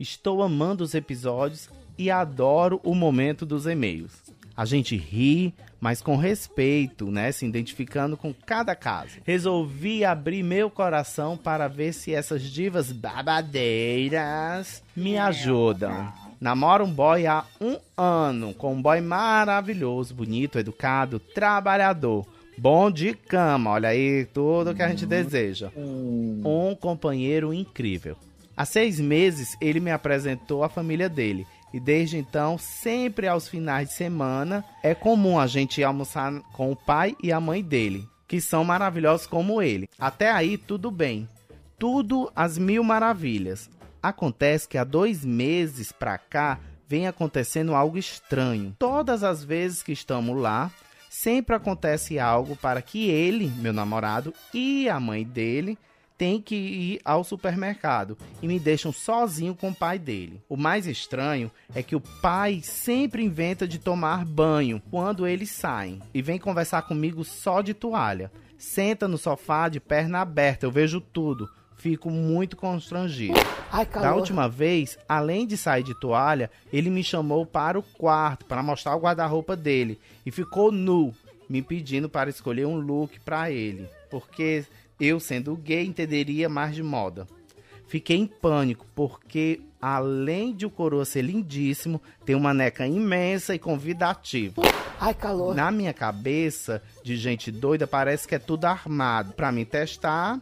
Estou 0.00 0.42
amando 0.42 0.82
os 0.82 0.94
episódios 0.94 1.68
e 1.98 2.10
adoro 2.10 2.80
o 2.82 2.94
momento 2.94 3.44
dos 3.44 3.66
e-mails. 3.66 4.22
A 4.56 4.64
gente 4.64 4.96
ri, 4.96 5.54
mas 5.78 6.00
com 6.00 6.16
respeito, 6.16 7.10
né? 7.10 7.32
Se 7.32 7.44
identificando 7.44 8.16
com 8.16 8.32
cada 8.32 8.74
caso. 8.74 9.18
Resolvi 9.24 10.06
abrir 10.06 10.42
meu 10.42 10.70
coração 10.70 11.36
para 11.36 11.68
ver 11.68 11.92
se 11.92 12.14
essas 12.14 12.42
divas 12.42 12.90
babadeiras 12.90 14.82
me 14.96 15.18
ajudam. 15.18 16.12
Namoro 16.42 16.84
um 16.84 16.92
boy 16.92 17.24
há 17.24 17.44
um 17.60 17.76
ano, 17.96 18.52
com 18.52 18.72
um 18.72 18.82
boy 18.82 19.00
maravilhoso, 19.00 20.12
bonito, 20.12 20.58
educado, 20.58 21.20
trabalhador. 21.20 22.26
Bom 22.58 22.90
de 22.90 23.14
cama, 23.14 23.70
olha 23.70 23.90
aí 23.90 24.24
tudo 24.24 24.74
que 24.74 24.82
a 24.82 24.88
gente 24.88 25.06
deseja. 25.06 25.70
Um 25.76 26.74
companheiro 26.74 27.54
incrível. 27.54 28.16
Há 28.56 28.64
seis 28.64 28.98
meses 28.98 29.56
ele 29.60 29.78
me 29.78 29.92
apresentou 29.92 30.64
a 30.64 30.68
família 30.68 31.08
dele. 31.08 31.46
E 31.72 31.78
desde 31.78 32.18
então, 32.18 32.58
sempre 32.58 33.28
aos 33.28 33.46
finais 33.46 33.90
de 33.90 33.94
semana, 33.94 34.64
é 34.82 34.96
comum 34.96 35.38
a 35.38 35.46
gente 35.46 35.84
almoçar 35.84 36.32
com 36.54 36.72
o 36.72 36.76
pai 36.76 37.14
e 37.22 37.30
a 37.30 37.38
mãe 37.38 37.62
dele, 37.62 38.04
que 38.26 38.40
são 38.40 38.64
maravilhosos 38.64 39.28
como 39.28 39.62
ele. 39.62 39.88
Até 39.96 40.32
aí, 40.32 40.58
tudo 40.58 40.90
bem. 40.90 41.28
Tudo 41.78 42.32
às 42.34 42.58
mil 42.58 42.82
maravilhas. 42.82 43.70
Acontece 44.02 44.68
que 44.68 44.76
há 44.76 44.84
dois 44.84 45.24
meses 45.24 45.92
pra 45.92 46.18
cá 46.18 46.58
vem 46.88 47.06
acontecendo 47.06 47.74
algo 47.74 47.96
estranho. 47.96 48.74
Todas 48.78 49.22
as 49.22 49.44
vezes 49.44 49.82
que 49.82 49.92
estamos 49.92 50.36
lá, 50.36 50.70
sempre 51.08 51.54
acontece 51.54 52.18
algo 52.18 52.56
para 52.56 52.82
que 52.82 53.08
ele, 53.08 53.46
meu 53.46 53.72
namorado, 53.72 54.34
e 54.52 54.88
a 54.88 54.98
mãe 54.98 55.24
dele 55.24 55.78
têm 56.18 56.40
que 56.40 56.54
ir 56.54 57.00
ao 57.04 57.24
supermercado 57.24 58.16
e 58.40 58.46
me 58.46 58.58
deixam 58.60 58.92
sozinho 58.92 59.54
com 59.54 59.70
o 59.70 59.74
pai 59.74 59.98
dele. 59.98 60.40
O 60.48 60.56
mais 60.56 60.86
estranho 60.86 61.50
é 61.74 61.82
que 61.82 61.96
o 61.96 62.00
pai 62.00 62.60
sempre 62.62 63.24
inventa 63.24 63.66
de 63.66 63.78
tomar 63.78 64.24
banho 64.24 64.82
quando 64.90 65.26
eles 65.26 65.50
saem 65.50 66.00
e 66.12 66.20
vem 66.20 66.38
conversar 66.38 66.82
comigo 66.82 67.24
só 67.24 67.60
de 67.60 67.72
toalha. 67.72 68.30
Senta 68.58 69.08
no 69.08 69.18
sofá 69.18 69.68
de 69.68 69.80
perna 69.80 70.20
aberta, 70.20 70.66
eu 70.66 70.70
vejo 70.70 71.00
tudo. 71.00 71.48
Fico 71.82 72.08
muito 72.10 72.56
constrangido. 72.56 73.34
Ai, 73.72 73.84
Da 73.84 74.14
última 74.14 74.48
vez, 74.48 74.96
além 75.08 75.44
de 75.44 75.56
sair 75.56 75.82
de 75.82 75.98
toalha, 75.98 76.48
ele 76.72 76.88
me 76.88 77.02
chamou 77.02 77.44
para 77.44 77.76
o 77.76 77.82
quarto 77.82 78.46
para 78.46 78.62
mostrar 78.62 78.94
o 78.94 79.00
guarda-roupa 79.00 79.56
dele 79.56 79.98
e 80.24 80.30
ficou 80.30 80.70
nu, 80.70 81.12
me 81.48 81.60
pedindo 81.60 82.08
para 82.08 82.30
escolher 82.30 82.68
um 82.68 82.76
look 82.76 83.18
para 83.24 83.50
ele, 83.50 83.88
porque 84.08 84.64
eu, 85.00 85.18
sendo 85.18 85.56
gay, 85.56 85.84
entenderia 85.84 86.48
mais 86.48 86.72
de 86.72 86.84
moda. 86.84 87.26
Fiquei 87.88 88.16
em 88.16 88.28
pânico, 88.28 88.86
porque 88.94 89.60
além 89.80 90.54
de 90.54 90.64
o 90.64 90.70
coroa 90.70 91.04
ser 91.04 91.22
lindíssimo, 91.22 92.00
tem 92.24 92.36
uma 92.36 92.54
neca 92.54 92.86
imensa 92.86 93.56
e 93.56 93.58
convidativa. 93.58 94.62
Ai, 95.00 95.14
calor. 95.14 95.52
Na 95.52 95.72
minha 95.72 95.92
cabeça, 95.92 96.80
de 97.02 97.16
gente 97.16 97.50
doida, 97.50 97.88
parece 97.88 98.28
que 98.28 98.36
é 98.36 98.38
tudo 98.38 98.66
armado 98.66 99.32
para 99.32 99.50
me 99.50 99.64
testar 99.64 100.40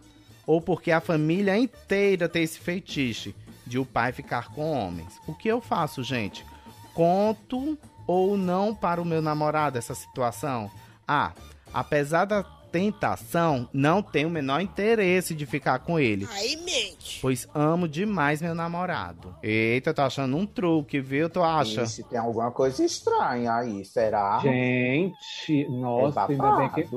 ou 0.50 0.60
porque 0.60 0.90
a 0.90 1.00
família 1.00 1.56
inteira 1.56 2.28
tem 2.28 2.42
esse 2.42 2.58
feitiço 2.58 3.32
de 3.64 3.78
o 3.78 3.86
pai 3.86 4.10
ficar 4.10 4.52
com 4.52 4.72
homens. 4.72 5.20
O 5.24 5.32
que 5.32 5.46
eu 5.46 5.60
faço, 5.60 6.02
gente? 6.02 6.44
Conto 6.92 7.78
ou 8.04 8.36
não 8.36 8.74
para 8.74 9.00
o 9.00 9.04
meu 9.04 9.22
namorado 9.22 9.78
essa 9.78 9.94
situação? 9.94 10.68
Ah, 11.06 11.30
apesar 11.72 12.24
da 12.24 12.42
tentação, 12.42 13.68
não 13.72 14.02
tenho 14.02 14.26
o 14.26 14.30
menor 14.30 14.60
interesse 14.60 15.36
de 15.36 15.46
ficar 15.46 15.78
com 15.78 16.00
ele. 16.00 16.26
Aí 16.32 16.56
mente. 16.56 17.20
Pois 17.22 17.46
amo 17.54 17.86
demais 17.86 18.42
meu 18.42 18.52
namorado. 18.52 19.32
Eita, 19.44 19.94
tô 19.94 20.02
achando 20.02 20.36
um 20.36 20.46
truque, 20.46 20.98
viu? 20.98 21.30
Tu 21.30 21.40
acha? 21.40 21.86
Se 21.86 22.02
tem 22.02 22.18
alguma 22.18 22.50
coisa 22.50 22.84
estranha 22.84 23.54
aí, 23.54 23.84
será? 23.84 24.40
Gente, 24.40 25.68
nossa, 25.68 26.22
É 26.22 26.32
ainda 26.32 26.56
bem, 26.56 26.70
que. 26.70 26.88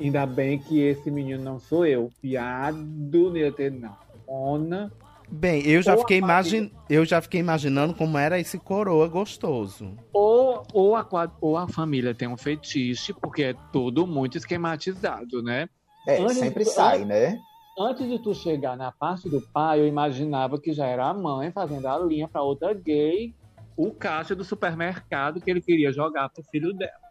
Ainda 0.00 0.26
bem 0.26 0.58
que 0.58 0.80
esse 0.80 1.10
menino 1.10 1.42
não 1.42 1.58
sou 1.58 1.86
eu. 1.86 2.10
Piado 2.20 2.78
não 2.78 3.36
ia 3.36 3.52
ter, 3.52 3.70
não. 3.70 3.96
Ona. 4.26 4.92
Bem, 5.28 5.66
eu 5.66 5.82
já, 5.82 5.96
fiquei 5.96 6.18
imagin... 6.18 6.70
eu 6.88 7.04
já 7.04 7.20
fiquei 7.20 7.40
imaginando 7.40 7.94
como 7.94 8.18
era 8.18 8.38
esse 8.38 8.58
coroa 8.58 9.08
gostoso. 9.08 9.96
Ou, 10.12 10.62
ou, 10.72 10.96
a, 10.96 11.06
ou 11.40 11.56
a 11.56 11.66
família 11.66 12.14
tem 12.14 12.28
um 12.28 12.36
fetiche, 12.36 13.12
porque 13.12 13.42
é 13.42 13.54
tudo 13.72 14.06
muito 14.06 14.36
esquematizado, 14.36 15.42
né? 15.42 15.68
É, 16.06 16.20
Antes 16.20 16.36
sempre 16.36 16.64
sai, 16.64 17.04
né? 17.04 17.38
Antes 17.78 18.08
de 18.08 18.18
tu 18.18 18.34
chegar 18.34 18.76
na 18.76 18.92
parte 18.92 19.28
do 19.28 19.40
pai, 19.40 19.80
eu 19.80 19.88
imaginava 19.88 20.60
que 20.60 20.72
já 20.72 20.86
era 20.86 21.06
a 21.06 21.14
mãe 21.14 21.50
fazendo 21.50 21.86
a 21.86 21.98
linha 21.98 22.28
para 22.28 22.42
outra 22.42 22.72
gay, 22.72 23.34
o 23.76 23.90
caixa 23.90 24.36
do 24.36 24.44
supermercado 24.44 25.40
que 25.40 25.50
ele 25.50 25.60
queria 25.60 25.90
jogar 25.90 26.28
pro 26.28 26.44
filho 26.44 26.72
dela. 26.72 27.03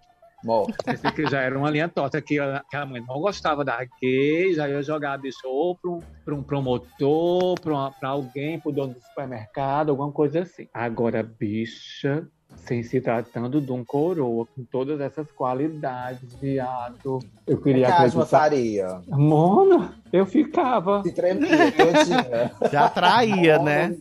Morto. 0.43 0.75
Pensei 0.83 1.11
que 1.11 1.25
já 1.27 1.41
era 1.41 1.57
uma 1.57 1.69
linha 1.69 1.87
torta, 1.87 2.21
que 2.21 2.39
a, 2.39 2.63
que 2.69 2.75
a 2.75 2.85
mãe 2.85 3.01
não 3.07 3.19
gostava 3.19 3.63
da 3.63 3.77
gay, 4.01 4.53
já 4.53 4.67
ia 4.67 4.83
jogar 4.83 5.13
a 5.13 5.17
bicha 5.17 5.47
ou 5.47 5.75
para 5.75 5.89
um, 5.91 5.99
pra 6.25 6.35
um 6.35 6.43
promotor, 6.43 7.59
para 7.59 8.09
alguém, 8.09 8.59
pro 8.59 8.71
dono 8.71 8.93
do 8.93 9.01
supermercado, 9.01 9.89
alguma 9.89 10.11
coisa 10.11 10.41
assim. 10.41 10.67
Agora, 10.73 11.23
bicha, 11.23 12.27
sem 12.57 12.83
se 12.83 12.99
tratando 13.01 13.61
de 13.61 13.71
um 13.71 13.83
coroa, 13.83 14.45
com 14.45 14.63
todas 14.65 14.99
essas 14.99 15.31
qualidades, 15.31 16.33
viado, 16.35 17.19
eu 17.47 17.61
queria 17.61 17.87
Casma 17.87 18.23
acreditar. 18.23 18.25
faria. 18.25 19.01
Mona, 19.07 19.93
eu 20.11 20.25
ficava. 20.25 21.03
Se 21.03 21.11
tremia 21.11 21.71
todinha. 21.71 22.51
Já 22.71 22.85
atraía, 22.85 23.59
né? 23.59 23.95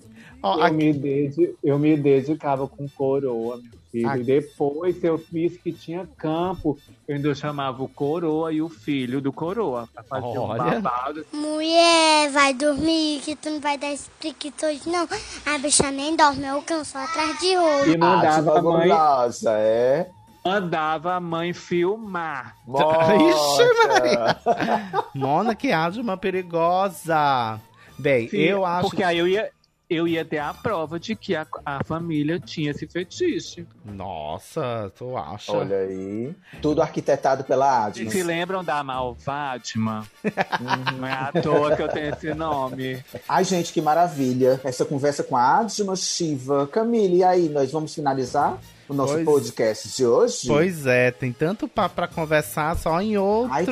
Eu, 0.44 1.56
eu 1.62 1.78
me 1.78 1.96
dedicava 1.96 2.66
com 2.66 2.88
coroa, 2.88 3.58
meu 3.58 3.81
E 3.92 4.06
depois 4.24 5.04
eu 5.04 5.18
fiz 5.18 5.56
que 5.58 5.70
tinha 5.72 6.06
campo. 6.16 6.78
Eu 7.06 7.16
ainda 7.16 7.34
chamava 7.34 7.82
o 7.82 7.88
coroa 7.88 8.50
e 8.52 8.62
o 8.62 8.68
filho 8.68 9.20
do 9.20 9.32
coroa. 9.32 9.86
Pra 9.92 10.02
fazer 10.02 10.26
um 10.38 10.42
Olha. 10.42 10.80
babado. 10.80 11.26
Mulher, 11.32 12.30
vai 12.30 12.54
dormir, 12.54 13.20
que 13.22 13.36
tu 13.36 13.50
não 13.50 13.60
vai 13.60 13.76
dar 13.76 13.92
esse 13.92 14.08
priquito 14.18 14.64
hoje, 14.64 14.80
não. 14.88 15.06
A 15.44 15.58
bicha 15.58 15.90
nem 15.90 16.16
dorme, 16.16 16.46
eu 16.46 16.62
canso 16.62 16.96
atrás 16.96 17.38
de 17.38 17.46
E 17.48 17.56
olho. 17.56 17.98
mandava 17.98 18.50
Ah, 18.54 18.58
a 18.58 18.62
mãe, 18.62 18.88
gulosa, 18.88 19.50
é? 19.58 20.08
mandava 20.44 21.14
a 21.14 21.20
mãe 21.20 21.52
filmar. 21.52 22.56
Ixi, 22.66 22.72
Morta. 23.88 24.40
Mona, 25.14 25.54
que 25.54 25.70
uma 26.00 26.16
perigosa. 26.16 27.60
Bem, 27.98 28.26
Filha, 28.28 28.50
eu 28.50 28.64
acho. 28.64 28.88
Porque 28.88 29.02
aí 29.02 29.18
eu 29.18 29.28
ia, 29.28 29.50
eu 29.94 30.08
ia 30.08 30.24
ter 30.24 30.38
a 30.38 30.52
prova 30.52 30.98
de 30.98 31.14
que 31.14 31.34
a, 31.34 31.46
a 31.64 31.82
família 31.84 32.38
tinha 32.38 32.70
esse 32.70 32.86
fetiche. 32.86 33.66
Nossa, 33.84 34.92
tu 34.96 35.16
acha? 35.16 35.52
Olha 35.52 35.76
aí. 35.76 36.34
Tudo 36.60 36.82
arquitetado 36.82 37.44
pela 37.44 37.84
Vocês 37.84 38.06
Admas. 38.06 38.12
se 38.12 38.22
lembram 38.22 38.64
da 38.64 38.82
Malvátima? 38.82 40.06
Não 40.98 41.06
é 41.06 41.12
à 41.12 41.32
toa 41.32 41.76
que 41.76 41.82
eu 41.82 41.88
tenho 41.88 42.14
esse 42.14 42.34
nome. 42.34 43.02
Ai, 43.28 43.44
gente, 43.44 43.72
que 43.72 43.80
maravilha. 43.80 44.60
Essa 44.64 44.84
conversa 44.84 45.22
com 45.22 45.36
a 45.36 45.58
Adma 45.60 45.96
Shiva. 45.96 46.66
Camille, 46.66 47.18
e 47.18 47.24
aí, 47.24 47.48
nós 47.48 47.70
vamos 47.70 47.94
finalizar 47.94 48.58
o 48.92 48.96
nosso 48.96 49.14
Pois- 49.14 49.24
podcast 49.24 49.96
de 49.96 50.06
hoje? 50.06 50.46
Pois 50.46 50.86
é, 50.86 51.10
tem 51.10 51.32
tanto 51.32 51.66
papo 51.66 51.96
pra 51.96 52.06
conversar 52.06 52.76
só 52.76 53.00
em 53.00 53.16
outro, 53.18 53.52
Ai, 53.52 53.66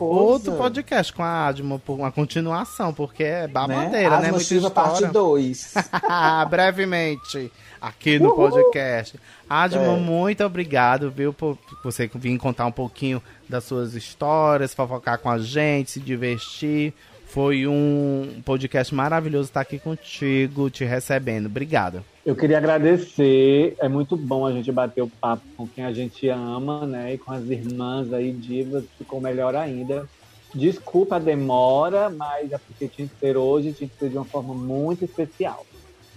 outro 0.00 0.52
podcast 0.54 1.12
com 1.12 1.22
a 1.22 1.46
Admo, 1.46 1.78
por 1.78 1.94
uma 1.94 2.10
continuação, 2.10 2.92
porque 2.92 3.22
é 3.22 3.46
babadeira, 3.46 4.10
né? 4.10 4.16
Adma 4.16 4.28
Muita 4.30 4.44
Shiva 4.44 4.70
parte 4.70 4.94
história. 5.04 5.12
2. 5.12 5.74
Brevemente, 6.50 7.52
aqui 7.80 8.18
no 8.18 8.34
podcast. 8.34 9.18
Admo, 9.48 9.82
É. 9.82 9.96
muito 9.96 10.44
obrigado, 10.44 11.10
viu, 11.10 11.32
por 11.32 11.58
você 11.84 12.10
vir 12.14 12.38
contar 12.38 12.66
um 12.66 12.72
pouquinho 12.72 13.22
das 13.48 13.64
suas 13.64 13.94
histórias, 13.94 14.72
fofocar 14.74 15.18
com 15.18 15.30
a 15.30 15.38
gente, 15.38 15.90
se 15.92 16.00
divertir. 16.00 16.94
Foi 17.32 17.66
um 17.66 18.42
podcast 18.44 18.94
maravilhoso 18.94 19.48
estar 19.48 19.62
aqui 19.62 19.78
contigo, 19.78 20.68
te 20.68 20.84
recebendo. 20.84 21.46
Obrigado. 21.46 22.04
Eu 22.26 22.36
queria 22.36 22.58
agradecer. 22.58 23.74
É 23.80 23.88
muito 23.88 24.18
bom 24.18 24.44
a 24.44 24.52
gente 24.52 24.70
bater 24.70 25.00
o 25.00 25.08
papo 25.08 25.42
com 25.56 25.66
quem 25.66 25.82
a 25.82 25.94
gente 25.94 26.28
ama, 26.28 26.86
né? 26.86 27.14
E 27.14 27.16
com 27.16 27.32
as 27.32 27.48
irmãs 27.48 28.12
aí, 28.12 28.32
divas, 28.32 28.84
ficou 28.98 29.18
melhor 29.18 29.56
ainda. 29.56 30.06
Desculpa 30.54 31.16
a 31.16 31.18
demora, 31.18 32.10
mas 32.10 32.52
é 32.52 32.58
porque 32.58 32.86
tinha 32.86 33.08
que 33.08 33.18
ser 33.18 33.34
hoje, 33.38 33.72
tinha 33.72 33.88
que 33.88 33.96
ser 33.98 34.10
de 34.10 34.16
uma 34.18 34.26
forma 34.26 34.52
muito 34.52 35.02
especial. 35.02 35.64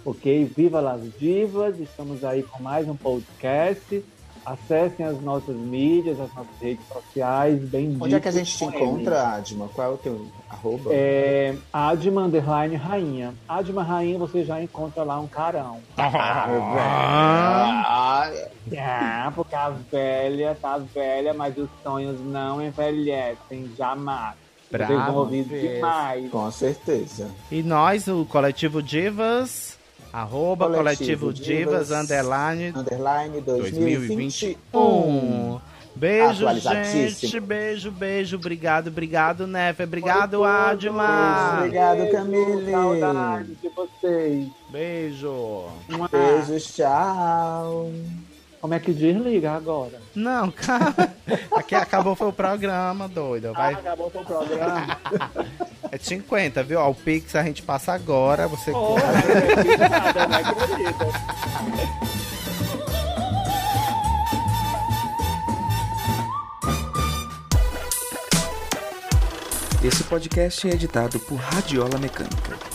Ok? 0.03 0.51
Viva 0.53 0.81
las 0.81 1.01
divas! 1.17 1.79
Estamos 1.79 2.25
aí 2.25 2.43
com 2.43 2.61
mais 2.61 2.89
um 2.89 2.95
podcast. 2.95 4.03
Acessem 4.45 5.05
as 5.05 5.19
nossas 5.21 5.55
mídias, 5.55 6.19
as 6.19 6.31
nossas 6.33 6.51
redes 6.61 6.85
sociais. 6.87 7.59
Bem 7.63 7.97
Onde 7.99 8.15
é 8.15 8.19
que 8.19 8.27
a 8.27 8.31
gente 8.31 8.55
te 8.57 8.63
encontra, 8.63 9.35
Adma? 9.35 9.67
Qual 9.73 9.91
é 9.91 9.93
o 9.93 9.97
teu 9.97 10.27
arroba? 10.49 10.89
É, 10.93 11.55
Adma 11.73 12.21
Underline 12.23 12.75
Rainha. 12.75 13.33
Adma 13.49 13.83
Rainha, 13.83 14.19
você 14.19 14.43
já 14.43 14.61
encontra 14.61 15.03
lá 15.03 15.19
um 15.19 15.27
carão. 15.27 15.79
Ah, 16.77 18.31
Ah, 18.77 19.31
porque 19.35 19.55
a 19.55 19.69
velha 19.69 20.57
tá 20.59 20.77
velha, 20.77 21.33
mas 21.33 21.57
os 21.57 21.69
sonhos 21.83 22.19
não 22.21 22.61
envelhecem 22.61 23.71
jamais. 23.77 24.35
Vocês 24.69 24.87
Bravo, 24.87 25.05
vão 25.11 25.15
ouvir 25.21 25.43
demais. 25.45 26.29
com 26.31 26.49
certeza. 26.51 27.29
E 27.51 27.61
nós, 27.61 28.07
o 28.07 28.25
Coletivo 28.25 28.81
Divas, 28.81 29.74
arroba 30.15 30.67
Coletivo, 30.69 31.27
Coletivo 31.27 31.33
Divas, 31.33 31.87
Divas, 31.87 31.91
underline 31.91 32.73
Underline 32.75 33.41
2021. 33.41 34.57
2021. 34.71 35.61
Beijo, 35.95 36.45
gente. 36.59 37.39
Beijo, 37.39 37.91
beijo. 37.91 38.35
Obrigado, 38.35 38.87
obrigado, 38.87 39.47
Neve. 39.47 39.83
Obrigado, 39.83 40.43
Adma. 40.43 41.59
Obrigado, 41.59 41.97
Beijo, 41.99 42.11
Camille. 42.11 42.71
Saudade 42.71 43.55
de 43.55 43.69
vocês. 43.69 44.47
Beijo. 44.69 45.65
Beijos, 46.11 46.75
tchau. 46.75 47.91
Como 48.65 48.73
é 48.73 48.79
que 48.79 48.91
desliga 48.91 49.51
agora? 49.51 50.01
Não, 50.15 50.49
cara. 50.49 51.13
Aqui 51.55 51.75
acabou 51.75 52.15
foi 52.15 52.29
o 52.29 52.33
programa, 52.33 53.07
doida. 53.07 53.51
Ah, 53.51 53.53
Vai. 53.53 53.73
acabou 53.75 54.09
com 54.09 54.21
o 54.21 54.25
programa. 54.25 54.97
É 55.91 55.99
50, 55.99 56.63
viu? 56.63 56.79
Ó, 56.79 56.89
o 56.89 56.95
Pix 56.95 57.35
a 57.35 57.43
gente 57.43 57.61
passa 57.61 57.93
agora. 57.93 58.47
Você. 58.47 58.71
Não 58.71 58.97
acredito 58.97 59.77
nada, 59.77 60.27
não 60.27 60.39
acredito. 60.39 61.05
Esse 69.83 70.03
podcast 70.05 70.67
é 70.67 70.71
editado 70.71 71.19
por 71.19 71.35
Radiola 71.35 71.99
Mecânica. 71.99 72.74